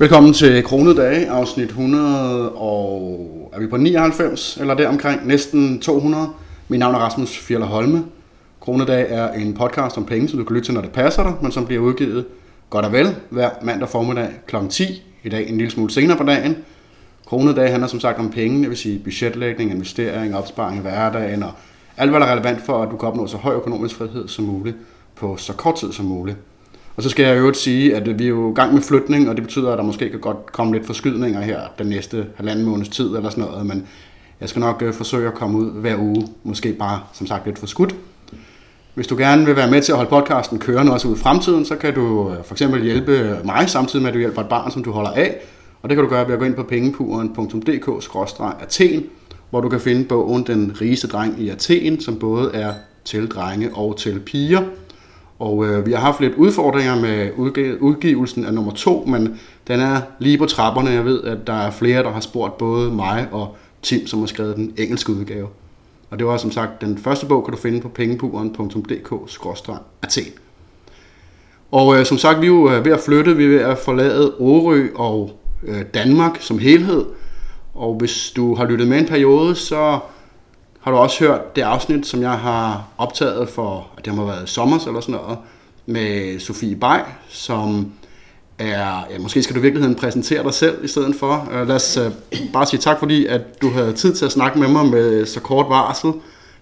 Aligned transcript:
Velkommen 0.00 0.32
til 0.32 0.64
Kronedage, 0.64 1.30
afsnit 1.30 1.68
100, 1.68 2.52
og 2.52 3.50
er 3.54 3.60
vi 3.60 3.66
på 3.66 3.76
99 3.76 4.56
eller 4.60 4.74
deromkring, 4.74 5.26
næsten 5.26 5.80
200. 5.80 6.28
Mit 6.68 6.80
navn 6.80 6.94
er 6.94 6.98
Rasmus 6.98 7.38
Fjeller 7.38 7.66
Holme. 7.66 8.04
Kronedag 8.60 9.06
er 9.10 9.32
en 9.32 9.54
podcast 9.54 9.96
om 9.96 10.04
penge, 10.04 10.28
som 10.28 10.38
du 10.38 10.44
kan 10.44 10.54
lytte 10.54 10.66
til, 10.66 10.74
når 10.74 10.80
det 10.80 10.92
passer 10.92 11.22
dig, 11.22 11.34
men 11.42 11.52
som 11.52 11.66
bliver 11.66 11.82
udgivet 11.82 12.24
godt 12.70 12.84
og 12.84 12.92
vel 12.92 13.16
hver 13.30 13.50
mandag 13.62 13.88
formiddag 13.88 14.28
kl. 14.46 14.56
10. 14.70 15.02
I 15.24 15.28
dag 15.28 15.48
en 15.48 15.56
lille 15.58 15.70
smule 15.70 15.90
senere 15.90 16.16
på 16.16 16.24
dagen. 16.24 16.56
Kronedag 17.26 17.70
handler 17.70 17.88
som 17.88 18.00
sagt 18.00 18.18
om 18.18 18.30
penge, 18.30 18.60
det 18.60 18.68
vil 18.68 18.78
sige 18.78 18.98
budgetlægning, 18.98 19.70
investering, 19.70 20.36
opsparing 20.36 20.78
i 20.78 20.80
hverdagen 20.80 21.42
og 21.42 21.52
alt, 21.96 22.10
hvad 22.10 22.20
der 22.20 22.26
er 22.26 22.32
relevant 22.32 22.62
for, 22.66 22.82
at 22.82 22.90
du 22.90 22.96
kan 22.96 23.08
opnå 23.08 23.26
så 23.26 23.36
høj 23.36 23.54
økonomisk 23.54 23.94
frihed 23.94 24.28
som 24.28 24.44
muligt 24.44 24.76
på 25.16 25.36
så 25.36 25.52
kort 25.52 25.74
tid 25.74 25.92
som 25.92 26.04
muligt. 26.04 26.36
Og 26.98 27.04
så 27.04 27.10
skal 27.10 27.24
jeg 27.24 27.38
jo 27.38 27.52
sige, 27.52 27.96
at 27.96 28.18
vi 28.18 28.24
er 28.24 28.28
jo 28.28 28.52
i 28.52 28.54
gang 28.54 28.74
med 28.74 28.82
flytning, 28.82 29.28
og 29.28 29.36
det 29.36 29.44
betyder, 29.44 29.72
at 29.72 29.78
der 29.78 29.84
måske 29.84 30.10
kan 30.10 30.20
godt 30.20 30.52
komme 30.52 30.72
lidt 30.72 30.86
forskydninger 30.86 31.40
her 31.40 31.60
den 31.78 31.86
næste 31.86 32.26
halvanden 32.36 32.64
måneds 32.64 32.88
tid 32.88 33.16
eller 33.16 33.30
sådan 33.30 33.44
noget, 33.44 33.66
men 33.66 33.86
jeg 34.40 34.48
skal 34.48 34.60
nok 34.60 34.82
øh, 34.82 34.94
forsøge 34.94 35.28
at 35.28 35.34
komme 35.34 35.58
ud 35.58 35.70
hver 35.70 35.96
uge, 35.98 36.28
måske 36.42 36.72
bare 36.72 37.00
som 37.12 37.26
sagt 37.26 37.46
lidt 37.46 37.58
for 37.58 37.66
skudt. 37.66 37.94
Hvis 38.94 39.06
du 39.06 39.16
gerne 39.16 39.46
vil 39.46 39.56
være 39.56 39.70
med 39.70 39.82
til 39.82 39.92
at 39.92 39.96
holde 39.96 40.10
podcasten 40.10 40.58
kørende 40.58 40.92
også 40.92 41.08
ud 41.08 41.16
i 41.16 41.18
fremtiden, 41.18 41.64
så 41.64 41.76
kan 41.76 41.94
du 41.94 42.30
øh, 42.30 42.36
for 42.44 42.54
eksempel 42.54 42.82
hjælpe 42.82 43.38
mig 43.44 43.68
samtidig 43.68 44.02
med, 44.02 44.08
at 44.08 44.14
du 44.14 44.18
hjælper 44.18 44.42
et 44.42 44.48
barn, 44.48 44.70
som 44.70 44.82
du 44.82 44.90
holder 44.90 45.10
af. 45.10 45.36
Og 45.82 45.88
det 45.88 45.96
kan 45.96 46.04
du 46.04 46.10
gøre 46.10 46.26
ved 46.26 46.32
at 46.32 46.38
gå 46.38 46.44
ind 46.44 46.54
på 46.54 46.62
pengepuren.dk-athen, 46.62 49.04
hvor 49.50 49.60
du 49.60 49.68
kan 49.68 49.80
finde 49.80 50.04
bogen 50.04 50.46
Den 50.46 50.76
rigeste 50.80 51.08
dreng 51.08 51.40
i 51.40 51.48
Athen, 51.48 52.00
som 52.00 52.18
både 52.18 52.50
er 52.54 52.72
til 53.04 53.28
drenge 53.28 53.70
og 53.74 53.96
til 53.96 54.20
piger. 54.20 54.62
Og 55.38 55.66
øh, 55.66 55.86
vi 55.86 55.92
har 55.92 56.00
haft 56.00 56.20
lidt 56.20 56.34
udfordringer 56.34 57.00
med 57.00 57.30
udgivelsen 57.80 58.44
af 58.44 58.54
nummer 58.54 58.72
to, 58.72 59.04
men 59.06 59.40
den 59.68 59.80
er 59.80 60.00
lige 60.18 60.38
på 60.38 60.46
trapperne. 60.46 60.90
Jeg 60.90 61.04
ved, 61.04 61.24
at 61.24 61.38
der 61.46 61.52
er 61.52 61.70
flere, 61.70 62.02
der 62.02 62.10
har 62.10 62.20
spurgt 62.20 62.58
både 62.58 62.90
mig 62.90 63.28
og 63.32 63.56
Tim, 63.82 64.06
som 64.06 64.18
har 64.18 64.26
skrevet 64.26 64.56
den 64.56 64.74
engelske 64.76 65.12
udgave. 65.12 65.48
Og 66.10 66.18
det 66.18 66.26
var 66.26 66.36
som 66.36 66.50
sagt, 66.50 66.80
den 66.80 66.98
første 66.98 67.26
bog 67.26 67.44
kan 67.44 67.54
du 67.54 67.60
finde 67.60 67.80
på 67.80 67.88
pengepuren.dk-athen. 67.88 70.32
Og 71.70 71.98
øh, 71.98 72.06
som 72.06 72.18
sagt, 72.18 72.40
vi 72.40 72.46
er 72.46 72.50
jo 72.50 72.70
øh, 72.70 72.84
ved 72.84 72.92
at 72.92 73.00
flytte, 73.00 73.36
vi 73.36 73.44
er 73.44 73.48
ved 73.48 73.60
at 73.60 73.78
forlade 73.78 74.34
Årø 74.38 74.88
og 74.94 75.30
øh, 75.62 75.82
Danmark 75.94 76.36
som 76.40 76.58
helhed. 76.58 77.04
Og 77.74 77.94
hvis 77.94 78.32
du 78.36 78.54
har 78.54 78.64
lyttet 78.64 78.88
med 78.88 78.98
en 78.98 79.06
periode, 79.06 79.54
så 79.54 79.98
har 80.80 80.90
du 80.90 80.96
også 80.96 81.24
hørt 81.24 81.56
det 81.56 81.62
afsnit, 81.62 82.06
som 82.06 82.22
jeg 82.22 82.38
har 82.38 82.84
optaget 82.98 83.48
for, 83.48 83.90
at 83.98 84.04
det 84.04 84.14
have 84.14 84.26
været 84.26 84.48
sommer 84.48 84.86
eller 84.86 85.00
sådan 85.00 85.14
noget, 85.14 85.38
med 85.86 86.40
Sofie 86.40 86.76
Bay, 86.76 86.98
som 87.28 87.92
er, 88.58 89.06
ja, 89.10 89.18
måske 89.18 89.42
skal 89.42 89.54
du 89.54 89.60
i 89.60 89.62
virkeligheden 89.62 89.96
præsentere 89.96 90.42
dig 90.42 90.54
selv 90.54 90.84
i 90.84 90.88
stedet 90.88 91.16
for. 91.16 91.48
Øh, 91.52 91.68
lad 91.68 91.76
os 91.76 91.98
uh, 91.98 92.12
bare 92.52 92.66
sige 92.66 92.80
tak, 92.80 92.98
fordi 92.98 93.26
at 93.26 93.62
du 93.62 93.70
havde 93.70 93.92
tid 93.92 94.14
til 94.14 94.24
at 94.24 94.32
snakke 94.32 94.58
med 94.58 94.68
mig 94.68 94.86
med 94.86 95.26
så 95.26 95.40
kort 95.40 95.66
varsel, 95.68 96.12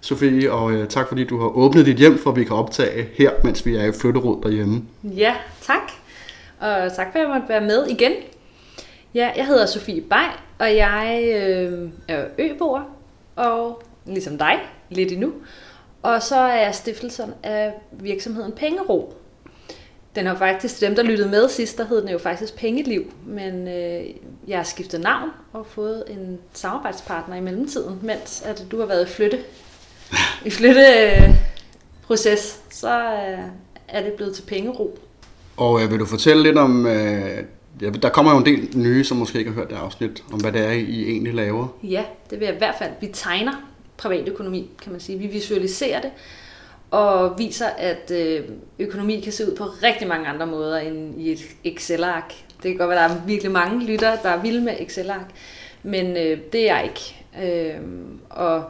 Sofie, 0.01 0.53
og 0.53 0.65
uh, 0.65 0.87
tak 0.89 1.09
fordi 1.09 1.25
du 1.25 1.41
har 1.41 1.47
åbnet 1.47 1.87
dit 1.87 1.97
hjem, 1.97 2.19
for 2.19 2.31
at 2.31 2.37
vi 2.37 2.45
kan 2.45 2.57
optage 2.57 3.09
her, 3.15 3.31
mens 3.45 3.67
vi 3.67 3.77
er 3.77 3.85
i 3.85 3.93
flytterod 3.93 4.43
derhjemme. 4.43 4.83
Ja, 5.05 5.35
tak. 5.63 5.93
Og 6.61 6.97
tak 6.97 7.07
for, 7.13 7.19
at 7.19 7.21
jeg 7.21 7.29
måtte 7.29 7.49
være 7.49 7.61
med 7.61 7.87
igen. 7.87 8.13
Ja, 9.15 9.31
jeg 9.37 9.47
hedder 9.47 9.67
Sofie 9.67 10.01
Bay, 10.01 10.27
og 10.59 10.77
jeg 10.77 11.29
øh, 11.37 11.89
er 12.09 12.25
øboer, 12.39 12.83
og 13.37 13.83
ligesom 14.07 14.39
dig, 14.39 14.59
lidt 14.91 15.13
endnu. 15.13 15.33
Og 16.03 16.23
så 16.23 16.37
er 16.37 16.73
stiftelsen 16.73 17.35
af 17.43 17.73
virksomheden 17.93 18.53
Pengero. 18.53 19.15
Den 20.15 20.27
har 20.27 20.35
faktisk, 20.35 20.81
dem 20.81 20.95
der 20.95 21.03
lyttede 21.03 21.29
med 21.29 21.49
sidst, 21.49 21.79
der 21.79 21.87
hed 21.87 22.01
den 22.01 22.09
jo 22.09 22.19
faktisk 22.19 22.57
Pengeliv, 22.57 23.13
men 23.27 23.69
øh, 23.69 24.05
jeg 24.49 24.57
har 24.57 24.65
skiftet 24.65 25.01
navn 25.01 25.31
og 25.53 25.67
fået 25.67 26.05
en 26.09 26.39
samarbejdspartner 26.53 27.37
i 27.37 27.41
mellemtiden, 27.41 27.99
mens 28.03 28.43
at 28.43 28.67
du 28.71 28.79
har 28.79 28.87
været 28.87 29.09
i 29.09 29.13
flytte, 29.13 29.39
i 30.45 30.51
flytte 30.51 30.81
øh, 30.81 31.35
proces, 32.03 32.61
så 32.71 32.99
øh, 32.99 33.39
er 33.89 34.03
det 34.03 34.13
blevet 34.13 34.35
til 34.35 34.43
Pengero. 34.43 34.99
Og 35.57 35.83
øh, 35.83 35.91
vil 35.91 35.99
du 35.99 36.07
fortælle 36.07 36.43
lidt 36.43 36.59
om, 36.59 36.87
øh, 36.87 37.45
ja, 37.83 37.91
der 37.91 38.09
kommer 38.09 38.33
jo 38.33 38.39
en 38.39 38.47
del 38.47 38.79
nye, 38.79 39.05
som 39.05 39.17
måske 39.17 39.39
ikke 39.39 39.51
har 39.51 39.61
hørt 39.61 39.71
det 39.71 39.77
afsnit, 39.77 40.25
om 40.33 40.41
hvad 40.41 40.53
det 40.53 40.61
er, 40.61 40.71
I 40.71 41.11
egentlig 41.11 41.35
laver. 41.35 41.69
Ja, 41.83 42.05
det 42.31 42.41
vil 42.41 42.47
jeg 42.47 42.55
i 42.55 42.59
hvert 42.59 42.75
fald. 42.79 42.91
Vi 43.01 43.11
tegner 43.13 43.53
privatøkonomi, 43.99 44.71
kan 44.83 44.93
man 44.93 45.01
sige. 45.01 45.19
Vi 45.19 45.27
visualiserer 45.27 46.01
det, 46.01 46.11
og 46.91 47.39
viser, 47.39 47.67
at 47.67 48.11
øh, 48.11 48.45
økonomi 48.79 49.21
kan 49.21 49.33
se 49.33 49.51
ud 49.51 49.57
på 49.57 49.65
rigtig 49.65 50.09
mange 50.09 50.27
andre 50.27 50.47
måder 50.47 50.79
end 50.79 51.21
i 51.21 51.33
et 51.33 51.41
Excel-ark. 51.65 52.35
Det 52.63 52.71
kan 52.71 52.77
godt 52.77 52.91
være, 52.91 53.05
at 53.05 53.11
der 53.11 53.17
er 53.17 53.27
virkelig 53.27 53.53
mange 53.53 53.85
lyttere, 53.85 54.19
der 54.23 54.29
er 54.29 54.43
vilde 54.43 54.61
med 54.61 54.75
Excel-ark, 54.81 55.31
men 55.83 56.17
øh, 56.17 56.39
det 56.53 56.71
er 56.71 56.77
jeg 56.77 56.85
ikke. 56.85 57.17
Øh, 57.43 57.81
og 58.31 58.65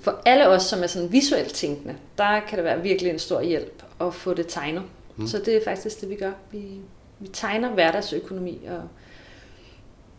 for 0.00 0.22
alle 0.26 0.48
os, 0.48 0.62
som 0.62 0.82
er 0.82 0.86
sådan 0.86 1.12
visuelt 1.12 1.54
tænkende, 1.54 1.94
der 2.18 2.40
kan 2.40 2.58
det 2.58 2.64
være 2.64 2.82
virkelig 2.82 3.10
en 3.12 3.18
stor 3.18 3.40
hjælp 3.40 3.82
at 4.00 4.14
få 4.14 4.34
det 4.34 4.46
tegnet. 4.48 4.82
Mm. 5.16 5.26
Så 5.26 5.38
det 5.38 5.56
er 5.56 5.60
faktisk 5.64 6.00
det, 6.00 6.10
vi 6.10 6.14
gør. 6.14 6.32
Vi, 6.50 6.58
vi 7.18 7.28
tegner 7.28 7.70
hverdagsøkonomi 7.70 8.60
og 8.68 8.82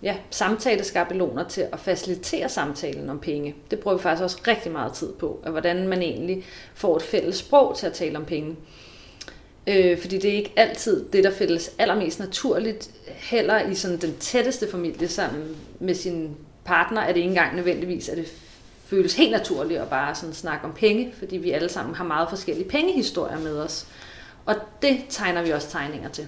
ja, 0.06 0.16
samtaleskabeloner 0.30 1.44
til 1.44 1.68
at 1.72 1.80
facilitere 1.80 2.50
samtalen 2.50 3.10
om 3.10 3.20
penge. 3.20 3.56
Det 3.72 3.80
bruger 3.80 3.98
vi 3.98 4.04
faktisk 4.04 4.24
også 4.24 4.38
rigtig 4.48 4.72
meget 4.72 4.94
tid 4.94 5.14
på, 5.14 5.40
at 5.44 5.52
hvordan 5.52 5.88
man 5.88 6.02
egentlig 6.02 6.46
får 6.74 6.96
et 6.96 7.04
fælles 7.04 7.36
sprog 7.36 7.78
til 7.78 7.86
at 7.88 7.94
tale 7.94 8.18
om 8.18 8.26
penge. 8.26 8.56
Øh, 9.68 10.00
fordi 10.00 10.18
det 10.18 10.32
er 10.32 10.36
ikke 10.36 10.54
altid 10.56 11.06
det, 11.10 11.24
der 11.24 11.32
fælles 11.32 11.72
allermest 11.80 12.20
naturligt, 12.20 12.92
heller 13.08 13.60
i 13.70 13.76
sådan 13.76 14.02
den 14.02 14.16
tætteste 14.18 14.72
familie 14.72 15.08
sammen 15.08 15.56
med 15.80 15.96
sin 15.96 16.36
partner, 16.66 17.02
er 17.02 17.08
det 17.08 17.18
ikke 17.18 17.30
engang 17.30 17.56
nødvendigvis, 17.56 18.10
at 18.10 18.18
det 18.18 18.34
føles 18.86 19.16
helt 19.16 19.32
naturligt 19.32 19.82
at 19.82 19.90
bare 19.90 20.16
sådan 20.16 20.34
snakke 20.34 20.66
om 20.66 20.74
penge, 20.74 21.14
fordi 21.18 21.38
vi 21.38 21.52
alle 21.52 21.70
sammen 21.70 21.96
har 21.96 22.04
meget 22.04 22.30
forskellige 22.30 22.70
pengehistorier 22.70 23.40
med 23.40 23.58
os. 23.60 23.88
Og 24.46 24.56
det 24.82 25.06
tegner 25.10 25.42
vi 25.44 25.50
også 25.50 25.70
tegninger 25.70 26.10
til. 26.10 26.28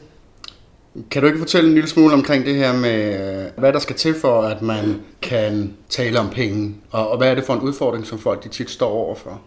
Kan 1.11 1.21
du 1.21 1.27
ikke 1.27 1.39
fortælle 1.39 1.67
en 1.67 1.73
lille 1.73 1.89
smule 1.89 2.13
omkring 2.13 2.45
det 2.45 2.55
her 2.55 2.73
med, 2.73 3.49
hvad 3.57 3.73
der 3.73 3.79
skal 3.79 3.95
til 3.95 4.15
for, 4.15 4.41
at 4.41 4.61
man 4.61 5.01
kan 5.21 5.73
tale 5.89 6.19
om 6.19 6.29
penge, 6.29 6.75
og, 6.91 7.09
og 7.09 7.17
hvad 7.17 7.31
er 7.31 7.35
det 7.35 7.43
for 7.43 7.53
en 7.53 7.61
udfordring, 7.61 8.07
som 8.07 8.19
folk 8.19 8.43
de 8.43 8.49
tit 8.49 8.69
står 8.69 8.89
overfor? 8.89 9.41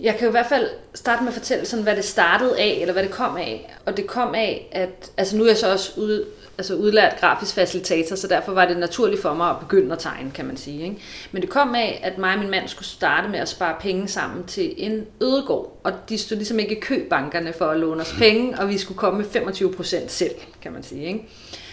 Jeg 0.00 0.14
kan 0.14 0.22
jo 0.22 0.28
i 0.28 0.30
hvert 0.30 0.46
fald 0.48 0.68
starte 0.94 1.22
med 1.22 1.28
at 1.28 1.34
fortælle, 1.34 1.66
sådan, 1.66 1.82
hvad 1.82 1.96
det 1.96 2.04
startede 2.04 2.60
af, 2.60 2.78
eller 2.80 2.92
hvad 2.92 3.02
det 3.02 3.10
kom 3.10 3.36
af. 3.36 3.74
Og 3.86 3.96
det 3.96 4.06
kom 4.06 4.34
af, 4.34 4.68
at 4.72 5.10
altså 5.16 5.36
nu 5.36 5.44
er 5.44 5.48
jeg 5.48 5.56
så 5.56 5.72
også 5.72 5.92
ude, 5.96 6.24
altså 6.62 6.74
udlært 6.74 7.20
grafisk 7.20 7.54
facilitator, 7.54 8.16
så 8.16 8.26
derfor 8.26 8.52
var 8.52 8.66
det 8.66 8.76
naturligt 8.76 9.22
for 9.22 9.34
mig 9.34 9.50
at 9.50 9.58
begynde 9.60 9.92
at 9.92 9.98
tegne, 9.98 10.30
kan 10.30 10.44
man 10.44 10.56
sige. 10.56 10.82
Ikke? 10.82 10.96
Men 11.32 11.42
det 11.42 11.50
kom 11.50 11.74
af, 11.74 12.00
at 12.04 12.18
mig 12.18 12.32
og 12.32 12.38
min 12.38 12.50
mand 12.50 12.68
skulle 12.68 12.88
starte 12.88 13.28
med 13.28 13.38
at 13.38 13.48
spare 13.48 13.76
penge 13.80 14.08
sammen 14.08 14.44
til 14.44 14.74
en 14.76 15.06
ødegård. 15.20 15.80
Og 15.84 15.92
de 16.08 16.18
stod 16.18 16.36
ligesom 16.36 16.58
ikke 16.58 16.76
i 16.76 16.80
købankerne 16.80 17.52
for 17.52 17.64
at 17.64 17.78
låne 17.78 18.00
os 18.00 18.14
penge, 18.18 18.58
og 18.58 18.68
vi 18.68 18.78
skulle 18.78 18.98
komme 18.98 19.18
med 19.18 19.28
25 19.30 19.72
procent 19.72 20.12
selv, 20.12 20.34
kan 20.62 20.72
man 20.72 20.82
sige. 20.82 21.04
Ikke? 21.04 21.28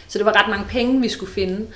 Så 0.08 0.18
det 0.18 0.26
var 0.26 0.44
ret 0.44 0.50
mange 0.50 0.66
penge, 0.70 1.02
vi 1.02 1.10
skulle 1.10 1.34
finde. 1.34 1.68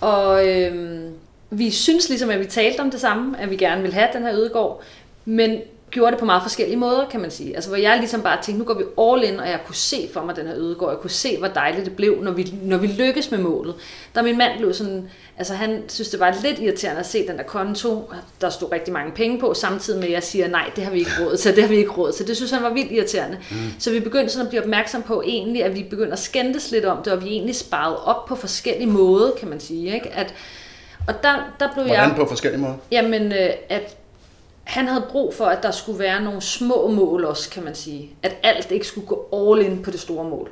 Og 0.00 0.48
øhm, 0.48 1.10
vi 1.50 1.70
synes 1.70 2.08
ligesom, 2.08 2.30
at 2.30 2.40
vi 2.40 2.44
talte 2.44 2.80
om 2.80 2.90
det 2.90 3.00
samme, 3.00 3.40
at 3.40 3.50
vi 3.50 3.56
gerne 3.56 3.82
vil 3.82 3.92
have 3.92 4.08
den 4.12 4.22
her 4.22 4.34
ødegård. 4.34 4.82
Men 5.24 5.58
gjorde 5.92 6.10
det 6.10 6.18
på 6.18 6.24
meget 6.24 6.42
forskellige 6.42 6.76
måder, 6.76 7.08
kan 7.08 7.20
man 7.20 7.30
sige. 7.30 7.54
Altså, 7.54 7.70
hvor 7.70 7.76
jeg 7.76 7.98
ligesom 7.98 8.22
bare 8.22 8.42
tænkte, 8.42 8.58
nu 8.58 8.64
går 8.64 8.74
vi 8.74 8.84
all 8.98 9.32
in, 9.32 9.40
og 9.40 9.48
jeg 9.48 9.60
kunne 9.66 9.74
se 9.74 10.08
for 10.12 10.24
mig 10.24 10.36
den 10.36 10.46
her 10.46 10.56
ødegård. 10.56 10.90
Jeg 10.90 10.98
kunne 10.98 11.10
se, 11.10 11.38
hvor 11.38 11.48
dejligt 11.48 11.84
det 11.84 11.96
blev, 11.96 12.22
når 12.22 12.32
vi, 12.32 12.54
når 12.62 12.76
vi 12.76 12.86
lykkes 12.86 13.30
med 13.30 13.38
målet. 13.38 13.74
Der 14.14 14.22
min 14.22 14.38
mand 14.38 14.58
blev 14.58 14.74
sådan, 14.74 15.08
altså 15.38 15.54
han 15.54 15.82
synes, 15.88 16.08
det 16.08 16.20
var 16.20 16.36
lidt 16.42 16.58
irriterende 16.58 17.00
at 17.00 17.06
se 17.06 17.26
den 17.28 17.36
der 17.36 17.42
konto, 17.42 18.10
der 18.40 18.50
stod 18.50 18.72
rigtig 18.72 18.92
mange 18.92 19.12
penge 19.12 19.38
på, 19.38 19.54
samtidig 19.54 20.00
med, 20.00 20.08
at 20.08 20.14
jeg 20.14 20.22
siger, 20.22 20.48
nej, 20.48 20.70
det 20.76 20.84
har 20.84 20.90
vi 20.90 20.98
ikke 20.98 21.10
råd 21.20 21.36
til, 21.36 21.54
det 21.56 21.62
har 21.62 21.68
vi 21.68 21.76
ikke 21.76 21.90
råd 21.90 22.12
til. 22.12 22.26
Det 22.26 22.36
synes 22.36 22.50
han 22.50 22.62
var 22.62 22.72
vildt 22.72 22.92
irriterende. 22.92 23.38
Mm. 23.50 23.56
Så 23.78 23.90
vi 23.90 24.00
begyndte 24.00 24.32
sådan 24.32 24.46
at 24.46 24.50
blive 24.50 24.62
opmærksom 24.62 25.02
på 25.02 25.22
egentlig, 25.26 25.64
at 25.64 25.74
vi 25.74 25.82
begyndte 25.90 26.12
at 26.12 26.18
skændes 26.18 26.70
lidt 26.70 26.84
om 26.84 27.02
det, 27.02 27.12
og 27.12 27.24
vi 27.24 27.28
egentlig 27.28 27.56
sparede 27.56 28.04
op 28.04 28.26
på 28.26 28.36
forskellige 28.36 28.90
måder, 28.90 29.30
kan 29.40 29.48
man 29.48 29.60
sige. 29.60 29.94
Ikke? 29.94 30.10
At, 30.14 30.34
og 31.08 31.14
der, 31.22 31.34
der 31.60 31.68
blev 31.74 31.84
Hvordan 31.84 32.08
jeg... 32.08 32.16
på 32.16 32.26
forskellige 32.26 32.60
måder? 32.60 32.74
Jamen, 32.90 33.32
øh, 33.32 33.50
at 33.68 33.96
han 34.64 34.88
havde 34.88 35.04
brug 35.10 35.34
for, 35.34 35.44
at 35.44 35.62
der 35.62 35.70
skulle 35.70 35.98
være 35.98 36.20
nogle 36.20 36.40
små 36.40 36.88
mål 36.88 37.24
også, 37.24 37.50
kan 37.50 37.64
man 37.64 37.74
sige. 37.74 38.10
At 38.22 38.36
alt 38.42 38.70
ikke 38.70 38.86
skulle 38.86 39.06
gå 39.06 39.28
all 39.32 39.66
in 39.66 39.82
på 39.82 39.90
det 39.90 40.00
store 40.00 40.24
mål. 40.24 40.50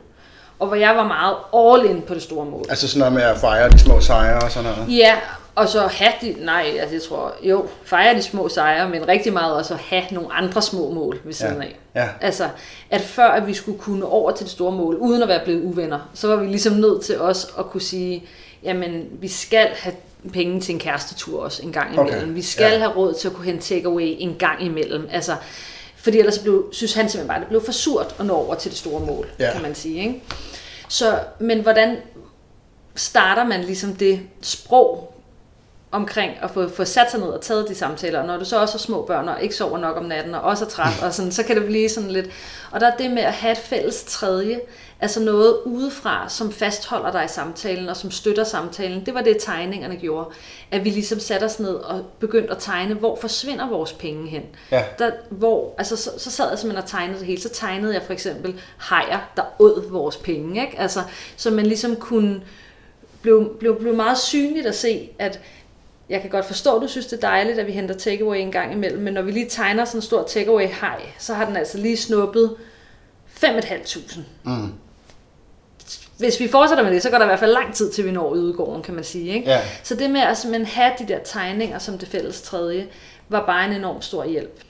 Og 0.58 0.66
hvor 0.66 0.76
jeg 0.76 0.96
var 0.96 1.06
meget 1.06 1.36
all 1.54 1.90
in 1.90 2.02
på 2.02 2.14
det 2.14 2.22
store 2.22 2.44
mål. 2.44 2.64
Altså 2.68 2.88
sådan 2.88 2.98
noget 2.98 3.12
med 3.12 3.22
at 3.22 3.38
fejre 3.38 3.70
de 3.70 3.78
små 3.78 4.00
sejre 4.00 4.38
og 4.38 4.50
sådan 4.50 4.70
noget? 4.70 4.96
Ja, 4.96 5.16
og 5.54 5.68
så 5.68 5.80
have 5.80 6.12
de, 6.20 6.36
nej, 6.44 6.76
altså 6.80 6.94
jeg 6.94 7.02
tror, 7.02 7.34
jo, 7.42 7.66
fejre 7.84 8.14
de 8.14 8.22
små 8.22 8.48
sejre, 8.48 8.88
men 8.88 9.08
rigtig 9.08 9.32
meget 9.32 9.54
også 9.54 9.74
at 9.74 9.80
have 9.80 10.02
nogle 10.10 10.32
andre 10.32 10.62
små 10.62 10.90
mål 10.90 11.20
ved 11.24 11.32
siden 11.32 11.56
ja. 11.56 11.62
af. 11.62 11.78
Ja. 11.94 12.08
Altså, 12.20 12.48
at 12.90 13.00
før 13.00 13.28
at 13.28 13.46
vi 13.46 13.54
skulle 13.54 13.78
kunne 13.78 14.06
over 14.06 14.30
til 14.30 14.46
det 14.46 14.52
store 14.52 14.72
mål, 14.72 14.96
uden 14.96 15.22
at 15.22 15.28
være 15.28 15.44
blevet 15.44 15.62
uvenner, 15.64 16.10
så 16.14 16.28
var 16.28 16.36
vi 16.36 16.46
ligesom 16.46 16.72
nødt 16.72 17.04
til 17.04 17.20
os 17.20 17.46
at 17.58 17.66
kunne 17.66 17.80
sige, 17.80 18.24
jamen, 18.62 19.04
vi 19.12 19.28
skal 19.28 19.68
have 19.74 19.94
penge 20.32 20.60
til 20.60 20.72
en 20.72 20.78
kærestetur 20.78 21.42
også 21.42 21.62
en 21.62 21.72
gang 21.72 21.94
imellem. 21.94 22.22
Okay. 22.22 22.34
Vi 22.34 22.42
skal 22.42 22.72
ja. 22.72 22.78
have 22.78 22.92
råd 22.96 23.14
til 23.14 23.28
at 23.28 23.34
kunne 23.34 23.44
hente 23.44 23.62
takeaway 23.62 24.16
en 24.18 24.36
gang 24.38 24.64
imellem. 24.64 25.08
Altså, 25.10 25.36
fordi 25.96 26.18
ellers 26.18 26.38
blev, 26.38 26.68
synes 26.72 26.94
han 26.94 27.08
simpelthen 27.08 27.28
bare, 27.28 27.36
at 27.36 27.40
det 27.40 27.48
blev 27.48 27.64
for 27.64 27.72
surt 27.72 28.14
at 28.18 28.26
nå 28.26 28.34
over 28.34 28.54
til 28.54 28.70
det 28.70 28.78
store 28.78 29.00
mål, 29.00 29.30
ja. 29.38 29.52
kan 29.52 29.62
man 29.62 29.74
sige. 29.74 29.98
Ikke? 29.98 30.22
Så, 30.88 31.18
men 31.38 31.60
hvordan 31.60 31.96
starter 32.94 33.44
man 33.44 33.60
ligesom 33.60 33.94
det 33.94 34.20
sprog 34.42 35.14
omkring 35.92 36.32
at 36.42 36.50
få, 36.50 36.68
få 36.68 36.84
sat 36.84 37.10
sig 37.10 37.20
ned 37.20 37.28
og 37.28 37.40
taget 37.40 37.68
de 37.68 37.74
samtaler, 37.74 38.20
og 38.20 38.26
når 38.26 38.36
du 38.36 38.44
så 38.44 38.60
også 38.60 38.74
har 38.74 38.78
små 38.78 39.02
børn 39.02 39.28
og 39.28 39.42
ikke 39.42 39.54
sover 39.54 39.78
nok 39.78 39.96
om 39.96 40.04
natten 40.04 40.34
og 40.34 40.40
også 40.40 40.64
er 40.64 40.68
træt, 40.68 41.02
og 41.02 41.14
sådan, 41.14 41.32
så 41.32 41.42
kan 41.42 41.56
det 41.56 41.66
blive 41.66 41.88
sådan 41.88 42.10
lidt... 42.10 42.26
Og 42.70 42.80
der 42.80 42.86
er 42.86 42.96
det 42.96 43.10
med 43.10 43.22
at 43.22 43.32
have 43.32 43.52
et 43.52 43.58
fælles 43.58 44.04
tredje, 44.08 44.60
altså 45.00 45.20
noget 45.20 45.56
udefra, 45.64 46.28
som 46.28 46.52
fastholder 46.52 47.12
dig 47.12 47.24
i 47.24 47.28
samtalen 47.28 47.88
og 47.88 47.96
som 47.96 48.10
støtter 48.10 48.44
samtalen. 48.44 49.06
Det 49.06 49.14
var 49.14 49.22
det, 49.22 49.36
tegningerne 49.40 49.96
gjorde. 49.96 50.28
At 50.70 50.84
vi 50.84 50.90
ligesom 50.90 51.20
satte 51.20 51.44
os 51.44 51.60
ned 51.60 51.74
og 51.74 52.04
begyndte 52.18 52.50
at 52.50 52.58
tegne, 52.58 52.94
hvor 52.94 53.16
forsvinder 53.20 53.68
vores 53.68 53.92
penge 53.92 54.28
hen. 54.28 54.42
Ja. 54.70 54.84
Der, 54.98 55.10
hvor, 55.30 55.74
altså, 55.78 55.96
så, 55.96 56.10
så 56.18 56.30
sad 56.30 56.48
jeg 56.48 56.58
simpelthen 56.58 56.84
og 56.84 56.90
tegnede 56.90 57.18
det 57.18 57.26
hele. 57.26 57.40
Så 57.40 57.48
tegnede 57.48 57.94
jeg 57.94 58.02
for 58.02 58.12
eksempel 58.12 58.60
hajer, 58.76 59.20
der 59.36 59.42
åd 59.58 59.90
vores 59.90 60.16
penge. 60.16 60.60
Ikke? 60.60 60.78
Altså, 60.78 61.00
så 61.36 61.50
man 61.50 61.66
ligesom 61.66 61.96
kunne 61.96 62.42
blev, 63.22 63.56
blev, 63.58 63.80
blev 63.80 63.94
meget 63.94 64.18
synligt 64.18 64.66
at 64.66 64.74
se, 64.74 65.10
at 65.18 65.40
jeg 66.08 66.20
kan 66.20 66.30
godt 66.30 66.44
forstå, 66.44 66.76
at 66.76 66.82
du 66.82 66.88
synes, 66.88 67.06
det 67.06 67.16
er 67.16 67.28
dejligt, 67.28 67.58
at 67.58 67.66
vi 67.66 67.72
henter 67.72 67.94
takeaway 67.94 68.36
en 68.36 68.52
gang 68.52 68.72
imellem, 68.72 69.02
men 69.02 69.14
når 69.14 69.22
vi 69.22 69.30
lige 69.30 69.48
tegner 69.48 69.84
sådan 69.84 69.98
en 69.98 70.02
stor 70.02 70.22
takeaway 70.22 70.66
hej, 70.66 71.00
så 71.18 71.34
har 71.34 71.44
den 71.44 71.56
altså 71.56 71.78
lige 71.78 71.96
snuppet 71.96 72.56
5.500. 73.44 74.20
Mm. 74.44 74.72
Hvis 76.20 76.40
vi 76.40 76.48
fortsætter 76.48 76.84
med 76.84 76.92
det, 76.92 77.02
så 77.02 77.10
går 77.10 77.18
der 77.18 77.24
i 77.24 77.28
hvert 77.28 77.38
fald 77.38 77.52
lang 77.52 77.74
tid, 77.74 77.92
til 77.92 78.04
vi 78.04 78.10
når 78.10 78.28
udgården, 78.28 78.82
kan 78.82 78.94
man 78.94 79.04
sige. 79.04 79.34
Ikke? 79.34 79.50
Ja. 79.50 79.60
Så 79.82 79.94
det 79.94 80.10
med 80.10 80.20
at 80.20 80.36
simpelthen 80.36 80.66
have 80.66 80.92
de 80.98 81.08
der 81.08 81.18
tegninger 81.24 81.78
som 81.78 81.98
det 81.98 82.08
fælles 82.08 82.42
tredje, 82.42 82.86
var 83.28 83.46
bare 83.46 83.64
en 83.64 83.72
enorm 83.72 84.02
stor 84.02 84.24
hjælp. 84.24 84.60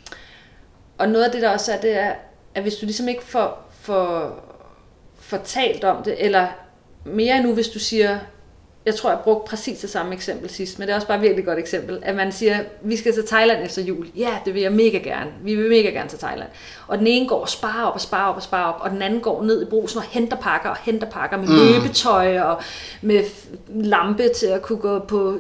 Og 0.99 1.09
noget 1.09 1.25
af 1.25 1.31
det, 1.33 1.43
der 1.43 1.51
også 1.51 1.73
er, 1.73 1.81
det 1.81 1.99
er, 1.99 2.13
at 2.55 2.63
hvis 2.63 2.75
du 2.75 2.87
ligesom 2.87 3.09
ikke 3.09 3.25
får, 3.25 3.71
får, 3.81 4.37
får 5.21 5.37
talt 5.45 5.85
om 5.85 6.03
det, 6.03 6.25
eller 6.25 6.47
mere 7.05 7.37
endnu, 7.37 7.55
hvis 7.55 7.69
du 7.69 7.79
siger, 7.79 8.19
jeg 8.87 8.95
tror, 8.95 9.11
jeg 9.11 9.19
brugte 9.25 9.51
præcis 9.51 9.79
det 9.79 9.91
samme 9.91 10.15
eksempel 10.15 10.51
sidst, 10.51 10.79
men 10.79 10.89
det 10.89 10.93
er 10.93 10.97
også 10.97 11.07
bare 11.07 11.17
et 11.17 11.23
virkelig 11.23 11.45
godt 11.45 11.59
eksempel, 11.59 11.99
at 12.03 12.17
man 12.17 12.33
siger, 12.33 12.59
vi 12.83 12.97
skal 12.97 13.15
til 13.15 13.27
Thailand 13.27 13.65
efter 13.65 13.83
jul. 13.83 14.07
Ja, 14.17 14.31
det 14.45 14.55
vil 14.55 14.63
jeg 14.63 14.73
mega 14.73 14.99
gerne. 14.99 15.31
Vi 15.43 15.55
vil 15.55 15.69
mega 15.69 15.89
gerne 15.89 16.09
til 16.09 16.19
Thailand. 16.19 16.49
Og 16.87 16.99
den 16.99 17.07
ene 17.07 17.29
går 17.29 17.41
og 17.41 17.49
sparer 17.49 17.87
op 17.87 17.95
og 17.95 18.01
sparer 18.01 18.31
op 18.31 18.37
og 18.37 18.43
sparer 18.43 18.73
op, 18.73 18.81
og 18.81 18.91
den 18.91 19.03
anden 19.03 19.21
går 19.21 19.43
ned 19.43 19.63
i 19.63 19.65
brusen 19.65 19.99
og 19.99 20.05
henter 20.05 20.37
pakker 20.37 20.71
og 20.71 20.77
henter 20.83 21.07
pakker 21.07 21.37
med 21.37 21.49
mm. 21.49 21.55
løbetøj 21.55 22.41
og 22.41 22.63
med 23.03 23.25
lampe 23.69 24.29
til 24.37 24.47
at 24.47 24.63
kunne 24.63 24.79
gå 24.79 24.99
på 24.99 25.39